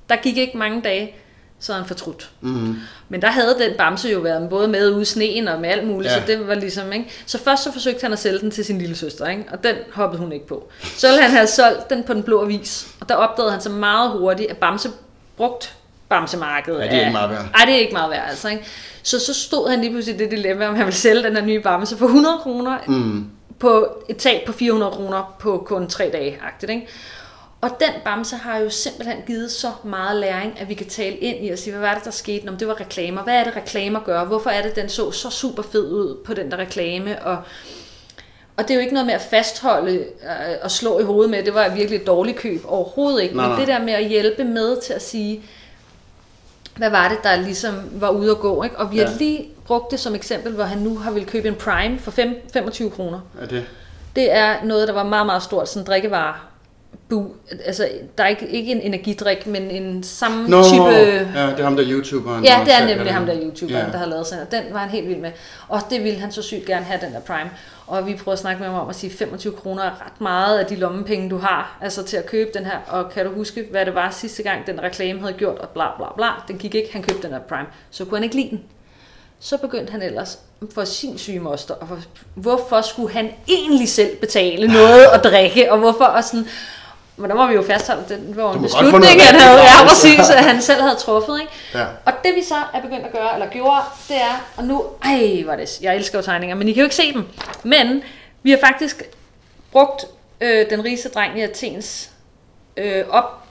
Der 0.08 0.16
gik 0.16 0.36
ikke 0.36 0.58
mange 0.58 0.80
dage, 0.82 1.14
så 1.60 1.72
havde 1.72 1.82
han 1.82 1.88
fortrudt. 1.88 2.30
Mm. 2.40 2.76
Men 3.08 3.22
der 3.22 3.30
havde 3.30 3.56
den 3.58 3.76
bamse 3.78 4.08
jo 4.08 4.18
været 4.18 4.48
både 4.50 4.68
med 4.68 4.90
ude 4.92 5.02
i 5.02 5.04
sneen 5.04 5.48
og 5.48 5.60
med 5.60 5.68
alt 5.68 5.86
muligt, 5.86 6.12
Ja. 6.12 6.20
så 6.20 6.26
det 6.26 6.48
var 6.48 6.54
ligesom, 6.54 6.92
ikke? 6.92 7.10
Så 7.26 7.38
først 7.38 7.62
så 7.64 7.72
forsøgte 7.72 8.02
han 8.02 8.12
at 8.12 8.18
sælge 8.18 8.38
den 8.38 8.50
til 8.50 8.64
sin 8.64 8.78
lille 8.78 8.96
søster, 8.96 9.26
ikke? 9.26 9.44
Og 9.52 9.64
den 9.64 9.74
hoppede 9.92 10.22
hun 10.22 10.32
ikke 10.32 10.46
på. 10.46 10.68
Så 10.82 11.06
ville 11.08 11.22
han 11.22 11.30
have 11.30 11.46
solgt 11.46 11.90
den 11.90 12.02
på 12.04 12.14
den 12.14 12.22
blå 12.22 12.42
avis, 12.42 12.86
og 13.00 13.08
der 13.08 13.14
opdagede 13.14 13.52
han 13.52 13.60
så 13.60 13.70
meget 13.70 14.10
hurtigt, 14.10 14.50
at 14.50 14.56
bamse 14.56 14.90
brugt 15.36 15.74
bamsemarkedet. 16.08 16.78
Ja, 16.80 16.84
det 16.84 16.94
er 16.94 17.00
ikke 17.00 17.12
meget 17.12 17.30
værd. 17.30 17.42
Nej, 17.52 17.64
det 17.64 17.74
er 17.74 17.78
ikke 17.78 17.92
meget 17.92 18.10
værd, 18.10 18.28
altså, 18.28 18.48
ikke? 18.48 18.64
Så 19.02 19.18
så 19.20 19.34
stod 19.34 19.70
han 19.70 19.80
lige 19.80 19.90
pludselig 19.90 20.20
i 20.20 20.24
det 20.24 20.30
dilemma, 20.30 20.66
om 20.68 20.74
han 20.74 20.84
ville 20.86 20.96
sælge 20.98 21.22
den 21.22 21.36
her 21.36 21.44
nye 21.44 21.60
bamse 21.60 21.96
for 21.96 22.06
100 22.06 22.38
kroner 22.42 22.78
Mm. 22.86 23.26
på 23.58 23.88
et 24.08 24.16
tab 24.16 24.46
på 24.46 24.52
400 24.52 24.92
kroner 24.92 25.34
på 25.38 25.62
kun 25.66 25.86
tre 25.88 26.10
dage, 26.12 26.38
agtigt, 26.46 26.70
ikke? 26.70 26.86
Og 27.60 27.70
den 27.80 27.88
bamse 28.04 28.36
har 28.36 28.58
jo 28.58 28.70
simpelthen 28.70 29.16
givet 29.26 29.50
så 29.50 29.70
meget 29.84 30.20
læring, 30.20 30.60
at 30.60 30.68
vi 30.68 30.74
kan 30.74 30.86
tale 30.86 31.16
ind 31.16 31.46
i 31.46 31.50
og 31.50 31.58
sige, 31.58 31.72
hvad 31.76 31.88
var 31.88 31.94
det, 31.94 32.04
der 32.04 32.10
skete? 32.10 32.48
Om 32.48 32.56
det 32.56 32.68
var 32.68 32.80
reklamer. 32.80 33.22
Hvad 33.22 33.34
er 33.34 33.44
det, 33.44 33.56
reklamer 33.56 34.00
gør? 34.00 34.24
Hvorfor 34.24 34.50
er 34.50 34.62
det, 34.62 34.76
den 34.76 34.88
så 34.88 35.10
så 35.10 35.30
super 35.30 35.62
fed 35.62 35.90
ud 35.92 36.16
på 36.24 36.34
den 36.34 36.50
der 36.50 36.56
reklame? 36.56 37.22
Og, 37.22 37.36
og 38.56 38.62
det 38.64 38.70
er 38.70 38.74
jo 38.74 38.80
ikke 38.80 38.92
noget 38.94 39.06
med 39.06 39.14
at 39.14 39.20
fastholde 39.30 39.94
øh, 39.98 40.56
og 40.62 40.70
slå 40.70 40.98
i 41.00 41.02
hovedet 41.02 41.30
med, 41.30 41.42
det 41.44 41.54
var 41.54 41.68
virkelig 41.68 42.00
et 42.00 42.06
dårligt 42.06 42.36
køb. 42.38 42.60
Overhovedet 42.68 43.22
ikke. 43.22 43.36
Nej, 43.36 43.44
Men 43.46 43.50
nej. 43.50 43.58
det 43.60 43.68
der 43.68 43.82
med 43.82 43.92
at 43.92 44.08
hjælpe 44.08 44.44
med 44.44 44.80
til 44.80 44.92
at 44.92 45.02
sige, 45.02 45.42
hvad 46.76 46.90
var 46.90 47.08
det, 47.08 47.18
der 47.22 47.36
ligesom 47.36 47.74
var 47.92 48.08
ude 48.10 48.30
at 48.30 48.38
gå? 48.38 48.62
Ikke? 48.62 48.78
Og 48.78 48.92
vi 48.92 48.98
har 48.98 49.04
Ja. 49.10 49.16
lige 49.18 49.48
brugt 49.66 49.90
det 49.90 50.00
som 50.00 50.14
eksempel, 50.14 50.52
hvor 50.52 50.64
han 50.64 50.78
nu 50.78 50.98
har 50.98 51.10
vil 51.10 51.26
købe 51.26 51.48
en 51.48 51.54
Prime 51.54 51.98
for 51.98 52.10
fem- 52.10 52.48
25 52.52 52.90
kroner. 52.90 53.20
Er 53.40 53.46
det? 53.46 53.64
Det 54.16 54.32
er 54.32 54.64
noget, 54.64 54.88
der 54.88 54.94
var 54.94 55.04
meget, 55.04 55.26
meget 55.26 55.42
stort, 55.42 55.68
sådan 55.68 55.82
en 55.82 55.86
drikkevare. 55.86 56.34
Bu, 57.08 57.26
altså, 57.64 57.88
der 58.18 58.24
er 58.24 58.28
ikke, 58.28 58.48
ikke 58.48 58.72
en 58.72 58.80
energidrik, 58.80 59.46
men 59.46 59.62
en 59.70 60.02
samme 60.02 60.48
Nå, 60.48 60.62
type... 60.64 60.84
ja, 60.84 61.46
det 61.50 61.60
er 61.60 61.64
ham 61.64 61.76
der 61.76 61.84
YouTuberen. 61.90 62.44
Ja, 62.44 62.60
det 62.64 62.74
er 62.74 62.86
nemlig 62.86 63.14
ham 63.14 63.26
der 63.26 63.36
YouTuberen, 63.42 63.86
Ja. 63.86 63.92
der 63.92 63.98
har 63.98 64.06
lavet 64.06 64.26
sådan 64.26 64.46
Den 64.50 64.62
var 64.74 64.78
han 64.78 64.90
helt 64.90 65.08
vild 65.08 65.18
med. 65.18 65.30
Og 65.68 65.80
det 65.90 66.04
ville 66.04 66.18
han 66.20 66.32
så 66.32 66.42
sygt 66.42 66.64
gerne 66.66 66.84
have, 66.84 67.00
den 67.06 67.12
der 67.12 67.20
Prime. 67.20 67.50
Og 67.86 68.06
vi 68.06 68.14
prøvede 68.14 68.32
at 68.32 68.38
snakke 68.38 68.60
med 68.62 68.68
ham 68.70 68.80
om 68.80 68.88
at 68.88 68.96
sige, 68.96 69.10
25 69.12 69.52
kroner 69.52 69.82
er 69.82 69.90
ret 69.90 70.20
meget 70.20 70.58
af 70.58 70.66
de 70.66 70.76
lommepenge, 70.76 71.30
du 71.30 71.38
har, 71.38 71.78
altså 71.82 72.02
til 72.02 72.16
at 72.16 72.26
købe 72.26 72.50
den 72.54 72.64
her. 72.64 72.78
Og 72.88 73.10
kan 73.10 73.26
du 73.26 73.32
huske, 73.32 73.64
hvad 73.70 73.86
det 73.86 73.94
var 73.94 74.10
sidste 74.10 74.42
gang, 74.42 74.66
den 74.66 74.82
reklame 74.82 75.20
havde 75.20 75.32
gjort, 75.32 75.58
og 75.58 75.68
bla 75.68 75.84
bla 75.96 76.06
bla. 76.16 76.28
Den 76.48 76.58
gik 76.58 76.74
ikke, 76.74 76.88
han 76.92 77.02
købte 77.02 77.22
den 77.22 77.32
der 77.32 77.38
Prime. 77.38 77.66
Så 77.90 78.04
kunne 78.04 78.16
han 78.16 78.24
ikke 78.24 78.36
lide 78.36 78.50
den. 78.50 78.60
Så 79.40 79.56
begyndte 79.58 79.90
han 79.92 80.02
ellers 80.02 80.38
for 80.74 80.84
sin 80.84 81.18
syge 81.18 81.40
moster, 81.40 81.74
og 81.74 81.88
for, 81.88 81.98
hvorfor 82.34 82.80
skulle 82.80 83.12
han 83.12 83.30
egentlig 83.48 83.88
selv 83.88 84.16
betale 84.16 84.68
noget 84.68 85.04
at 85.14 85.24
drikke, 85.24 85.72
og 85.72 85.78
hvorfor 85.78 86.04
og 86.04 86.24
sådan, 86.24 86.46
men 87.16 87.30
der 87.30 87.36
må 87.36 87.46
vi 87.46 87.54
jo 87.54 87.62
fastholde, 87.62 88.02
at 88.02 88.10
jo 88.10 88.52
Du 88.52 88.52
en 88.52 88.62
beslutning, 88.62 88.94
han 88.94 89.02
rigtig 89.04 89.40
havde, 89.40 89.58
ja, 89.58 89.88
præcis, 89.88 90.30
at 90.30 90.44
han 90.50 90.62
selv 90.62 90.80
havde 90.80 90.96
truffet, 90.96 91.40
ikke? 91.40 91.52
Ja. 91.74 91.84
Og 92.04 92.12
det 92.24 92.34
vi 92.34 92.42
så 92.42 92.54
er 92.74 92.80
begyndt 92.80 93.06
at 93.06 93.12
gøre, 93.12 93.34
eller 93.34 93.50
gjorde, 93.50 93.80
det 94.08 94.16
er, 94.16 94.46
og 94.56 94.64
nu, 94.64 94.84
ej, 95.04 95.42
hvor 95.44 95.52
er 95.52 95.56
det, 95.56 95.80
jeg 95.80 95.96
elsker 95.96 96.18
jo 96.18 96.22
tegninger, 96.22 96.56
men 96.56 96.68
I 96.68 96.72
kan 96.72 96.80
jo 96.80 96.84
ikke 96.84 96.96
se 96.96 97.12
dem. 97.12 97.24
Men 97.62 98.02
vi 98.42 98.50
har 98.50 98.58
faktisk 98.58 99.02
brugt 99.72 100.04
øh, 100.40 100.70
den 100.70 100.84
rigeste 100.84 101.08
dreng 101.08 101.38
i 101.38 101.42
Athens 101.42 102.10
øh, 102.76 103.04
op, 103.10 103.42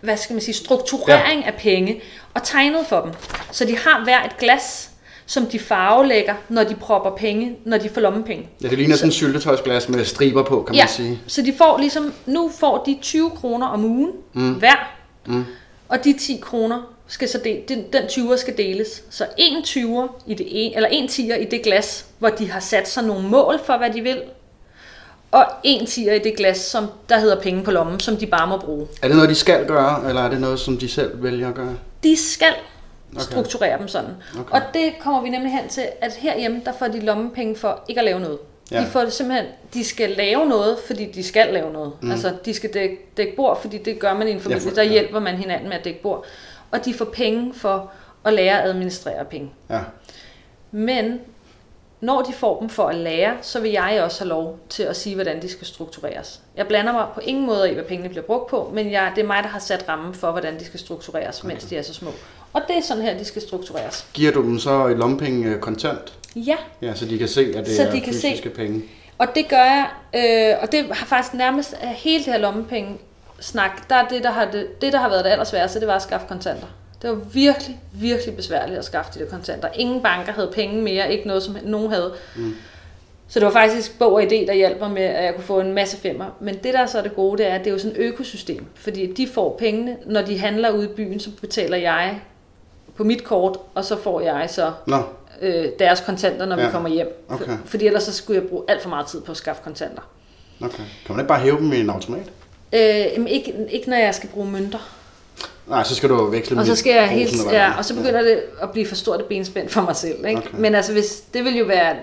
hvad 0.00 0.16
skal 0.16 0.34
man 0.34 0.42
sige, 0.42 0.54
strukturering 0.54 1.40
ja. 1.40 1.46
af 1.46 1.54
penge, 1.54 2.02
og 2.34 2.42
tegnet 2.42 2.86
for 2.86 3.00
dem. 3.00 3.12
Så 3.50 3.64
de 3.64 3.78
har 3.78 4.04
hver 4.04 4.24
et 4.24 4.36
glas, 4.38 4.89
som 5.30 5.46
de 5.46 5.58
farvelægger, 5.58 6.34
når 6.48 6.64
de 6.64 6.74
propper 6.74 7.10
penge, 7.10 7.56
når 7.64 7.78
de 7.78 7.88
får 7.88 8.00
lommepenge. 8.00 8.48
Ja, 8.62 8.68
det 8.68 8.78
ligner 8.78 8.96
sådan 8.96 9.08
en 9.08 9.12
syltetøjsglas 9.12 9.88
med 9.88 10.04
striber 10.04 10.42
på, 10.42 10.62
kan 10.62 10.74
Ja, 10.74 10.82
man 10.82 10.88
sige. 10.88 11.20
så 11.26 11.42
de 11.42 11.52
får 11.58 11.78
ligesom, 11.78 12.12
nu 12.26 12.50
får 12.58 12.82
de 12.86 12.98
20 13.02 13.30
kroner 13.30 13.66
om 13.66 13.84
ugen 13.84 14.10
mm. 14.32 14.52
hver, 14.54 14.92
Mm. 15.26 15.44
og 15.88 16.04
de 16.04 16.12
10 16.18 16.38
kroner 16.42 16.92
skal 17.06 17.28
så 17.28 17.38
del, 17.44 17.60
den, 17.68 17.84
den 17.92 18.02
20'er 18.02 18.36
skal 18.36 18.56
deles. 18.56 19.02
Så 19.10 19.26
en 19.38 19.56
20'er 19.62 20.08
i 20.26 20.34
det 20.34 20.46
en, 20.50 20.72
eller 20.74 20.88
en 20.88 21.04
10'er 21.04 21.34
i 21.34 21.44
det 21.44 21.62
glas, 21.62 22.06
hvor 22.18 22.28
de 22.28 22.50
har 22.50 22.60
sat 22.60 22.88
sig 22.88 23.04
nogle 23.04 23.28
mål 23.28 23.60
for, 23.66 23.76
hvad 23.78 23.90
de 23.90 24.00
vil, 24.00 24.22
og 25.30 25.44
en 25.64 25.80
10'er 25.86 26.12
i 26.12 26.18
det 26.18 26.36
glas, 26.36 26.58
som 26.58 26.86
der 27.08 27.18
hedder 27.18 27.40
penge 27.40 27.62
på 27.62 27.70
lommen, 27.70 28.00
som 28.00 28.16
de 28.16 28.26
bare 28.26 28.46
må 28.46 28.56
bruge. 28.58 28.86
Er 29.02 29.06
det 29.08 29.16
noget, 29.16 29.30
de 29.30 29.34
skal 29.34 29.66
gøre, 29.66 30.08
eller 30.08 30.22
er 30.22 30.30
det 30.30 30.40
noget, 30.40 30.60
som 30.60 30.76
de 30.78 30.88
selv 30.88 31.22
vælger 31.22 31.48
at 31.48 31.54
gøre? 31.54 31.74
De 32.02 32.16
skal 32.16 32.54
Okay. 33.16 33.20
strukturere 33.24 33.78
dem 33.78 33.88
sådan. 33.88 34.10
Okay. 34.40 34.52
Og 34.54 34.60
det 34.74 34.92
kommer 35.00 35.22
vi 35.22 35.28
nemlig 35.28 35.52
hen 35.52 35.68
til, 35.68 35.82
at 36.00 36.12
herhjemme, 36.14 36.62
der 36.64 36.72
får 36.72 36.86
de 36.88 37.00
lommepenge 37.00 37.56
for 37.56 37.84
ikke 37.88 37.98
at 38.00 38.04
lave 38.04 38.20
noget. 38.20 38.38
Ja. 38.72 38.80
De 38.80 38.86
får 38.86 39.00
det 39.00 39.12
simpelthen, 39.12 39.46
de 39.74 39.84
skal 39.84 40.10
lave 40.10 40.46
noget, 40.46 40.78
fordi 40.86 41.12
de 41.12 41.24
skal 41.24 41.52
lave 41.52 41.72
noget. 41.72 41.92
Mm. 42.02 42.10
Altså, 42.10 42.34
de 42.44 42.54
skal 42.54 42.74
dække, 42.74 42.96
dække 43.16 43.36
bord, 43.36 43.60
fordi 43.60 43.78
det 43.78 43.98
gør 43.98 44.14
man 44.14 44.28
i 44.28 44.30
en 44.30 44.40
familie, 44.40 44.62
for- 44.62 44.70
der 44.70 44.82
ja. 44.82 44.90
hjælper 44.90 45.20
man 45.20 45.36
hinanden 45.36 45.68
med 45.68 45.76
at 45.78 45.84
dække 45.84 46.02
bord. 46.02 46.24
Og 46.70 46.84
de 46.84 46.94
får 46.94 47.04
penge 47.04 47.54
for 47.54 47.90
at 48.24 48.32
lære 48.32 48.62
at 48.62 48.68
administrere 48.68 49.24
penge. 49.24 49.50
Ja. 49.70 49.80
Men 50.70 51.20
når 52.00 52.22
de 52.22 52.32
får 52.32 52.60
dem 52.60 52.68
for 52.68 52.86
at 52.86 52.94
lære, 52.96 53.32
så 53.42 53.60
vil 53.60 53.70
jeg 53.70 54.00
også 54.04 54.20
have 54.20 54.28
lov 54.28 54.58
til 54.68 54.82
at 54.82 54.96
sige, 54.96 55.14
hvordan 55.14 55.42
de 55.42 55.48
skal 55.48 55.66
struktureres. 55.66 56.40
Jeg 56.56 56.66
blander 56.66 56.92
mig 56.92 57.06
på 57.14 57.20
ingen 57.20 57.46
måde 57.46 57.70
i, 57.70 57.74
hvad 57.74 57.84
pengene 57.84 58.08
bliver 58.08 58.22
brugt 58.24 58.50
på, 58.50 58.70
men 58.74 58.90
jeg, 58.92 59.12
det 59.16 59.22
er 59.22 59.26
mig, 59.26 59.42
der 59.42 59.48
har 59.48 59.58
sat 59.58 59.84
rammen 59.88 60.14
for, 60.14 60.30
hvordan 60.30 60.58
de 60.58 60.64
skal 60.64 60.80
struktureres, 60.80 61.38
okay. 61.40 61.48
mens 61.48 61.64
de 61.64 61.76
er 61.76 61.82
så 61.82 61.94
små. 61.94 62.10
Og 62.52 62.62
det 62.68 62.76
er 62.76 62.82
sådan 62.82 63.02
her, 63.02 63.18
de 63.18 63.24
skal 63.24 63.42
struktureres. 63.42 64.06
Giver 64.14 64.32
du 64.32 64.42
dem 64.42 64.58
så 64.58 64.86
et 64.86 64.96
lompenge 64.96 65.48
øh, 65.48 65.60
kontant? 65.60 66.12
Ja, 66.36 66.56
Ja, 66.82 66.94
så 66.94 67.04
de 67.06 67.18
kan 67.18 67.28
se, 67.28 67.52
at 67.56 67.66
det 67.66 67.76
Så 67.76 67.82
er 67.82 67.90
de 67.90 68.00
kan 68.00 68.14
se- 68.14 68.20
fysiske 68.28 68.50
penge. 68.50 68.82
og 69.18 69.26
det 69.34 69.48
gør 69.48 69.56
jeg, 69.56 69.86
øh, 70.14 70.62
og 70.62 70.72
det 70.72 70.84
har 70.92 71.06
faktisk 71.06 71.34
nærmest 71.34 71.74
hele 71.82 72.24
det 72.24 72.32
her 72.32 72.40
lommepenge 72.40 72.98
snak, 73.40 73.88
der 73.90 73.96
er 73.96 74.08
det, 74.08 74.22
der 74.22 74.30
har, 74.30 74.44
det, 74.50 74.80
det, 74.82 74.92
der 74.92 74.98
har 74.98 75.08
været 75.08 75.24
det 75.24 75.30
allersværeste, 75.30 75.80
det 75.80 75.88
var 75.88 75.94
at 75.96 76.02
skaffe 76.02 76.26
kontanter. 76.28 76.66
Det 77.02 77.10
var 77.10 77.16
virkelig, 77.16 77.80
virkelig 77.92 78.36
besværligt 78.36 78.78
at 78.78 78.84
skaffe 78.84 79.12
de 79.14 79.24
der 79.24 79.30
kontanter. 79.30 79.68
Ingen 79.74 80.02
banker 80.02 80.32
havde 80.32 80.50
penge 80.54 80.82
mere, 80.82 81.12
ikke 81.12 81.26
noget, 81.26 81.42
som 81.42 81.56
nogen 81.64 81.90
havde. 81.90 82.12
Mm. 82.36 82.54
Så 83.28 83.40
det 83.40 83.46
var 83.46 83.52
faktisk 83.52 83.98
Bog 83.98 84.12
og 84.12 84.22
Idé, 84.22 84.46
der 84.46 84.52
hjalp 84.52 84.80
mig 84.80 84.90
med, 84.90 85.02
at 85.02 85.24
jeg 85.24 85.34
kunne 85.34 85.44
få 85.44 85.60
en 85.60 85.72
masse 85.72 85.96
femmer. 85.96 86.24
Men 86.40 86.54
det, 86.54 86.74
der 86.74 86.80
er 86.80 86.86
så 86.86 86.98
er 86.98 87.02
det 87.02 87.16
gode, 87.16 87.38
det 87.38 87.46
er, 87.46 87.54
at 87.54 87.60
det 87.60 87.66
er 87.66 87.70
jo 87.72 87.78
sådan 87.78 87.96
et 87.96 88.02
økosystem. 88.02 88.64
Fordi 88.74 89.12
de 89.12 89.28
får 89.28 89.56
pengene, 89.58 89.96
når 90.06 90.22
de 90.22 90.38
handler 90.38 90.70
ude 90.70 90.84
i 90.84 90.88
byen, 90.88 91.20
så 91.20 91.30
betaler 91.40 91.76
jeg 91.76 92.20
på 92.94 93.04
mit 93.04 93.24
kort, 93.24 93.58
og 93.74 93.84
så 93.84 93.96
får 94.02 94.20
jeg 94.20 94.46
så 94.50 94.72
Nå, 94.86 94.96
øh, 95.40 95.64
deres 95.78 96.00
kontanter, 96.00 96.46
når 96.46 96.58
ja. 96.58 96.66
Vi 96.66 96.72
kommer 96.72 96.88
hjem. 96.88 97.24
okay. 97.28 97.44
For, 97.44 97.58
fordi 97.64 97.86
ellers 97.86 98.02
så 98.02 98.12
skulle 98.12 98.40
jeg 98.40 98.48
bruge 98.48 98.64
alt 98.68 98.82
for 98.82 98.88
meget 98.88 99.06
tid 99.06 99.20
på 99.20 99.32
at 99.32 99.36
skaffe 99.38 99.62
kontanter. 99.62 100.02
okay. 100.60 100.76
Kan 100.76 101.14
man 101.14 101.18
ikke 101.18 101.28
bare 101.28 101.40
hæve 101.40 101.56
dem 101.56 101.72
i 101.72 101.80
en 101.80 101.90
automat? 101.90 102.30
Øh, 102.72 103.26
ikke, 103.28 103.54
ikke 103.70 103.90
når 103.90 103.96
jeg 103.96 104.14
skal 104.14 104.28
bruge 104.28 104.50
mønter. 104.50 104.99
Nej, 105.70 105.82
så 105.84 105.94
skal 105.94 106.08
du 106.08 106.24
veksle 106.24 106.58
Og 106.60 106.66
så 106.66 106.76
skal 106.76 106.92
jeg 106.92 107.08
helt, 107.08 107.32
ja, 107.52 107.72
og 107.78 107.84
så 107.84 107.94
begynder 107.94 108.22
det 108.22 108.40
at 108.62 108.70
blive 108.70 108.86
for 108.86 108.94
stort 108.94 109.20
et 109.20 109.26
benspænd 109.26 109.68
for 109.68 109.80
mig 109.80 109.96
selv. 109.96 110.26
Ikke? 110.26 110.38
Okay. 110.40 110.48
Men 110.58 110.74
altså, 110.74 110.92
hvis, 110.92 111.20
det 111.34 111.44
ville 111.44 111.58
jo 111.58 111.64
være, 111.64 111.96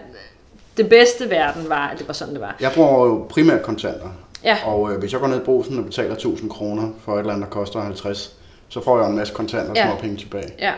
det 0.77 0.89
bedste 0.89 1.29
verden 1.29 1.69
var, 1.69 1.87
at 1.87 1.99
det 1.99 2.07
var 2.07 2.13
sådan, 2.13 2.33
det 2.33 2.41
var. 2.41 2.55
Jeg 2.59 2.71
bruger 2.75 3.05
jo 3.05 3.25
primært 3.29 3.61
kontanter. 3.61 4.09
Ja. 4.43 4.57
Og 4.65 4.91
øh, 4.91 4.99
hvis 4.99 5.11
jeg 5.11 5.19
går 5.21 5.27
ned 5.27 5.37
i 5.37 5.43
brusen 5.43 5.79
og 5.79 5.85
betaler 5.85 6.13
1000 6.13 6.49
kroner 6.49 6.89
for 7.05 7.13
et 7.15 7.19
eller 7.19 7.33
andet, 7.33 7.45
der 7.47 7.51
koster 7.51 7.79
50, 7.81 8.33
så 8.69 8.83
får 8.83 8.99
jeg 8.99 9.09
en 9.09 9.15
masse 9.15 9.33
kontanter 9.33 9.69
og 9.69 9.75
Ja. 9.75 9.87
små 9.87 9.95
penge 9.95 10.17
tilbage. 10.17 10.49
Ja. 10.59 10.71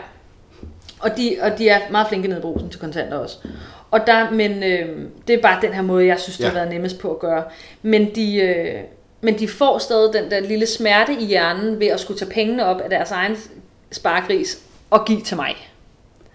Og 1.00 1.16
de, 1.16 1.36
og 1.42 1.58
de 1.58 1.68
er 1.68 1.78
meget 1.90 2.08
flinke 2.08 2.28
nede 2.28 2.38
i 2.38 2.42
brusen 2.42 2.70
til 2.70 2.80
kontanter 2.80 3.18
også. 3.18 3.36
Og 3.90 4.00
der, 4.06 4.30
men 4.30 4.62
øh, 4.62 4.88
det 5.28 5.34
er 5.34 5.42
bare 5.42 5.58
den 5.62 5.72
her 5.72 5.82
måde, 5.82 6.06
jeg 6.06 6.20
synes, 6.20 6.36
det 6.36 6.46
har 6.46 6.52
Ja. 6.52 6.58
været 6.58 6.72
nemmest 6.72 6.98
på 6.98 7.10
at 7.10 7.18
gøre. 7.18 7.42
Men 7.82 8.14
de, 8.14 8.36
øh, 8.36 8.74
men 9.20 9.38
de 9.38 9.48
får 9.48 9.78
stadig 9.78 10.12
den 10.12 10.30
der 10.30 10.40
lille 10.40 10.66
smerte 10.66 11.12
i 11.20 11.24
hjernen 11.24 11.80
ved 11.80 11.86
at 11.86 12.00
skulle 12.00 12.18
tage 12.18 12.30
pengene 12.30 12.66
op 12.66 12.80
af 12.80 12.90
deres 12.90 13.10
egen 13.10 13.36
sparegris 13.92 14.58
og 14.90 15.04
give 15.04 15.20
til 15.20 15.36
mig. 15.36 15.56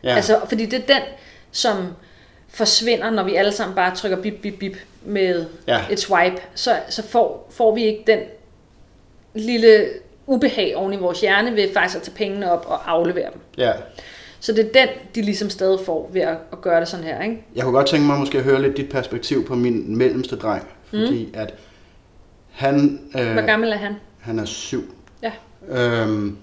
Ja. 0.03 0.15
Altså, 0.15 0.39
fordi 0.49 0.65
det 0.65 0.79
er 0.79 0.93
den, 0.93 1.01
som 1.51 1.75
forsvinder, 2.49 3.09
når 3.09 3.23
vi 3.23 3.35
alle 3.35 3.51
sammen 3.51 3.75
bare 3.75 3.95
trykker 3.95 4.21
bip, 4.21 4.33
bip, 4.41 4.59
bip 4.59 4.77
med 5.05 5.45
Ja. 5.67 5.79
et 5.91 5.99
swipe. 5.99 6.37
Så, 6.55 6.75
så 6.89 7.03
får, 7.03 7.47
får 7.51 7.75
vi 7.75 7.83
ikke 7.83 8.03
den 8.07 8.19
lille 9.33 9.85
ubehag 10.27 10.75
oven 10.75 10.93
i 10.93 10.97
vores 10.97 11.21
hjerne 11.21 11.55
ved 11.55 11.73
faktisk 11.73 11.95
at 11.97 12.01
tage 12.03 12.15
pengene 12.15 12.51
op 12.51 12.65
og 12.67 12.91
aflevere 12.91 13.29
dem. 13.33 13.41
ja. 13.57 13.71
Så 14.39 14.53
det 14.53 14.65
er 14.65 14.85
den, 14.85 14.87
de 15.15 15.21
ligesom 15.21 15.49
stadig 15.49 15.79
får 15.85 16.09
ved 16.13 16.21
at, 16.21 16.37
at 16.51 16.61
gøre 16.61 16.79
det 16.79 16.87
sådan 16.87 17.05
her, 17.05 17.23
ikke? 17.23 17.43
Jeg 17.55 17.63
kunne 17.63 17.73
godt 17.73 17.87
tænke 17.87 18.05
mig 18.07 18.19
måske 18.19 18.37
at 18.37 18.43
høre 18.43 18.61
lidt 18.61 18.77
dit 18.77 18.89
perspektiv 18.89 19.45
på 19.47 19.55
min 19.55 19.97
mellemste 19.97 20.35
dreng. 20.35 20.67
Fordi 20.89 21.29
at 21.33 21.53
han, 22.55 22.99
øh, 23.19 23.31
Hvor 23.33 23.45
gammel 23.45 23.71
er 23.71 23.77
han? 23.77 23.93
han 24.19 24.39
er 24.39 24.45
syv. 24.45 24.83
Ja. 25.23 25.31
Øhm, 25.69 26.37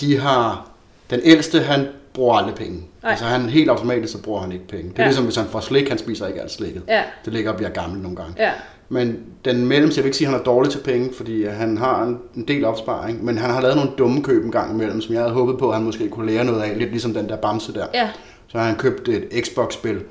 de 0.00 0.18
har, 0.20 0.68
den 1.10 1.20
ældste 1.24 1.60
han 1.60 1.86
bruger 2.14 2.34
aldrig 2.36 2.54
penge. 2.54 2.78
Nej. 3.02 3.10
Altså 3.10 3.24
han 3.24 3.40
helt 3.48 3.70
automatisk, 3.70 4.12
så 4.12 4.22
bruger 4.22 4.40
han 4.40 4.52
ikke 4.52 4.68
penge. 4.68 4.84
Det 4.90 4.98
er 4.98 5.02
Ja. 5.02 5.08
ligesom 5.08 5.24
hvis 5.24 5.36
han 5.36 5.46
får 5.46 5.60
slik, 5.60 5.88
han 5.88 5.98
spiser 5.98 6.26
ikke 6.26 6.40
alt 6.42 6.50
slikket. 6.50 6.82
Ja, 6.88 7.02
Det 7.24 7.32
ligger 7.32 7.50
og 7.50 7.56
bliver 7.56 7.70
gammel 7.70 8.00
nogle 8.00 8.16
gange. 8.16 8.34
ja, 8.38 8.52
Men 8.88 9.18
den 9.44 9.66
mellemste, 9.66 9.98
jeg 9.98 10.04
vil 10.04 10.08
ikke 10.08 10.16
sige, 10.16 10.28
at 10.28 10.32
han 10.32 10.40
er 10.40 10.44
dårlig 10.44 10.70
til 10.72 10.78
penge, 10.78 11.10
fordi 11.16 11.44
han 11.46 11.78
har 11.78 12.02
en, 12.02 12.18
en 12.36 12.48
del 12.48 12.64
opsparing, 12.64 13.24
men 13.24 13.38
han 13.38 13.50
har 13.50 13.60
lavet 13.60 13.76
nogle 13.76 13.90
dumme 13.98 14.22
køb 14.22 14.44
en 14.44 14.52
gang 14.52 14.74
imellem, 14.74 15.00
som 15.00 15.14
jeg 15.14 15.22
havde 15.22 15.34
håbet 15.34 15.58
på, 15.58 15.68
at 15.68 15.74
han 15.74 15.84
måske 15.84 16.08
kunne 16.08 16.26
lære 16.32 16.44
noget 16.44 16.62
af, 16.62 16.78
lidt 16.78 16.90
ligesom 16.90 17.14
den 17.14 17.28
der 17.28 17.36
bamse 17.36 17.74
der. 17.74 17.86
ja, 17.94 18.10
Så 18.48 18.58
har 18.58 18.64
han 18.66 18.76
købt 18.76 19.08
et 19.08 19.28
Xbox-spil, 19.44 20.02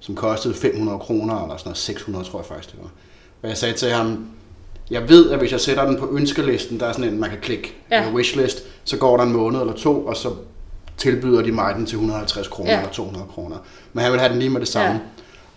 som 0.00 0.14
kostede 0.14 0.54
500 0.54 0.98
kroner, 0.98 1.42
eller 1.42 1.56
sådan 1.56 1.68
noget, 1.68 1.78
600 1.78 2.24
tror 2.24 2.38
jeg 2.38 2.46
faktisk 2.46 2.70
det 2.74 2.78
var. 2.82 2.90
Og 3.44 3.50
jeg 3.50 3.56
sagde 3.58 3.74
til 3.74 3.90
ham, 3.90 4.26
jeg 4.90 5.08
ved, 5.08 5.30
at 5.30 5.38
hvis 5.38 5.52
jeg 5.52 5.60
sætter 5.60 5.86
den 5.86 5.96
på 5.98 6.08
ønskelisten, 6.16 6.80
der 6.80 6.86
er 6.86 6.92
sådan 6.92 7.04
en, 7.12 7.20
man 7.20 7.30
kan 7.30 7.38
klikke, 7.42 7.74
Ja. 7.90 8.02
ja. 8.02 8.10
wishlist, 8.14 8.64
Så 8.84 8.96
går 8.96 9.16
der 9.16 9.24
en 9.24 9.32
måned 9.32 9.60
eller 9.60 9.72
to, 9.74 10.06
og 10.06 10.16
så 10.16 10.28
tilbyder 10.96 11.42
de 11.42 11.52
mig 11.52 11.74
den 11.74 11.86
til 11.86 11.94
150 11.96 12.48
kroner 12.48 12.70
Ja. 12.70 12.78
eller 12.78 12.92
200 12.92 13.26
kroner. 13.34 13.56
Men 13.92 14.02
han 14.02 14.12
vil 14.12 14.20
have 14.20 14.32
den 14.32 14.38
lige 14.38 14.50
med 14.50 14.60
det 14.60 14.68
samme. 14.68 14.90
Ja. 14.90 14.98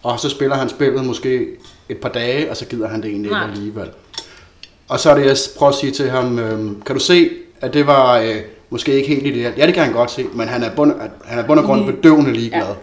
Og 0.04 0.19
så 0.19 0.30
spiller 0.30 0.56
han 0.56 0.69
spillet 0.69 1.06
måske 1.06 1.47
et 1.89 1.97
par 1.97 2.10
dage, 2.10 2.50
og 2.52 2.58
så 2.58 2.65
gider 2.65 2.88
han 2.88 3.02
det 3.02 3.10
egentlig 3.10 3.30
ikke 3.30 3.36
Nej. 3.39 3.50
alligevel. 3.52 3.88
Og 4.88 5.00
så 5.00 5.10
er 5.12 5.15
det, 5.15 5.26
jeg 5.26 5.38
prøver 5.58 5.69
at 5.71 5.78
sige 5.78 5.91
til 5.91 6.10
ham, 6.10 6.39
øh, 6.39 6.71
kan 6.86 6.95
du 6.95 7.00
se, 7.02 7.30
at 7.62 7.73
det 7.73 7.88
var 7.88 8.17
øh, 8.19 8.36
måske 8.69 8.93
ikke 8.93 9.08
helt 9.08 9.26
ideelt? 9.36 9.58
Ja, 9.58 9.65
det 9.65 9.73
kan 9.73 9.84
han 9.84 9.93
godt 9.93 10.12
se, 10.12 10.26
men 10.34 10.47
han 10.47 10.63
er 10.63 10.69
bund, 10.76 10.93
han 11.26 11.39
er 11.39 11.47
bund 11.47 11.60
og 11.60 11.65
grund 11.65 11.82
Lige- 11.86 11.93
bedøvende 11.93 12.34
ligeglad. 12.34 12.62
Ja. 12.62 12.73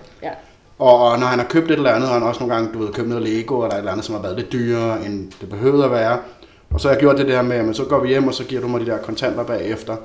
Og, 0.79 1.19
når 1.19 1.27
han 1.27 1.39
har 1.39 1.47
købt 1.47 1.71
et 1.71 1.77
eller 1.77 1.91
andet, 1.91 2.09
har 2.09 2.15
han 2.19 2.29
også 2.29 2.41
nogle 2.41 2.55
gange, 2.55 2.71
du 2.75 2.79
ved, 2.79 2.93
købt 2.93 3.09
noget 3.09 3.23
Lego 3.25 3.63
eller 3.63 3.75
et 3.75 3.79
eller 3.79 3.91
andet, 3.93 4.07
som 4.07 4.15
har 4.15 4.23
været 4.23 4.37
lidt 4.37 4.53
dyrere, 4.53 5.07
end 5.07 5.33
det 5.41 5.49
behøvede 5.49 5.85
at 5.85 5.91
være. 5.91 6.19
Og 6.71 6.81
så 6.81 6.89
har 6.89 6.95
jeg 6.95 7.01
gjort 7.01 7.19
det 7.19 7.29
der 7.29 7.43
med, 7.43 7.57
at 7.57 7.77
så 7.77 7.85
går 7.85 8.01
vi 8.01 8.09
hjem, 8.09 8.29
og 8.29 8.35
så 8.35 8.45
giver 8.45 8.61
du 8.61 8.69
mig 8.69 8.81
de 8.81 8.87
der 8.87 8.99
kontanter 8.99 9.45
bagefter. 9.45 9.97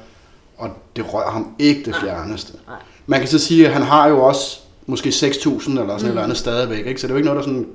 Og 0.58 0.70
det 0.96 1.14
rører 1.14 1.32
ham 1.32 1.48
ikke 1.60 1.84
det 1.86 1.96
fjerneste. 1.96 2.54
Nej. 2.68 2.76
Man 3.08 3.20
kan 3.20 3.28
så 3.30 3.40
sige, 3.40 3.68
at 3.68 3.74
han 3.74 3.82
har 3.82 4.08
jo 4.08 4.22
også 4.22 4.60
måske 4.86 5.10
6.000 5.10 5.20
eller 5.20 5.58
sådan 5.64 5.86
mm. 5.88 5.92
et 5.94 5.96
eller 6.02 6.12
Mm. 6.12 6.18
andet 6.18 6.38
stadigvæk. 6.38 6.86
Ikke? 6.86 7.02
Så 7.02 7.08
det 7.08 7.12
er 7.12 7.16
jo 7.16 7.18
ikke 7.18 7.30
noget, 7.30 7.38
der 7.46 7.50
sådan... 7.52 7.68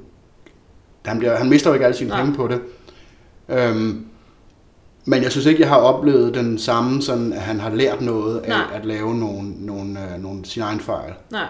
Han, 1.04 1.18
bliver, 1.18 1.36
han 1.36 1.48
mister 1.48 1.70
jo 1.70 1.74
ikke 1.74 1.84
alle 1.86 1.96
sine 1.96 2.10
Nej. 2.10 2.20
penge 2.20 2.36
på 2.36 2.48
det. 2.48 2.60
Øhm, 3.48 4.06
men 5.04 5.22
jeg 5.22 5.30
synes 5.30 5.46
ikke, 5.46 5.60
jeg 5.60 5.68
har 5.68 5.76
oplevet 5.76 6.34
den 6.34 6.58
samme, 6.58 7.02
sådan, 7.02 7.32
at 7.32 7.40
han 7.40 7.60
har 7.60 7.70
lært 7.70 8.00
noget 8.00 8.38
af 8.40 8.48
Nej. 8.48 8.62
at 8.74 8.84
lave 8.84 9.14
nogle, 9.14 9.50
nogle, 9.66 9.98
øh, 10.14 10.22
nogle 10.22 10.44
sine 10.44 10.64
egne 10.64 10.80
fejl. 10.80 11.12
Nej. 11.30 11.46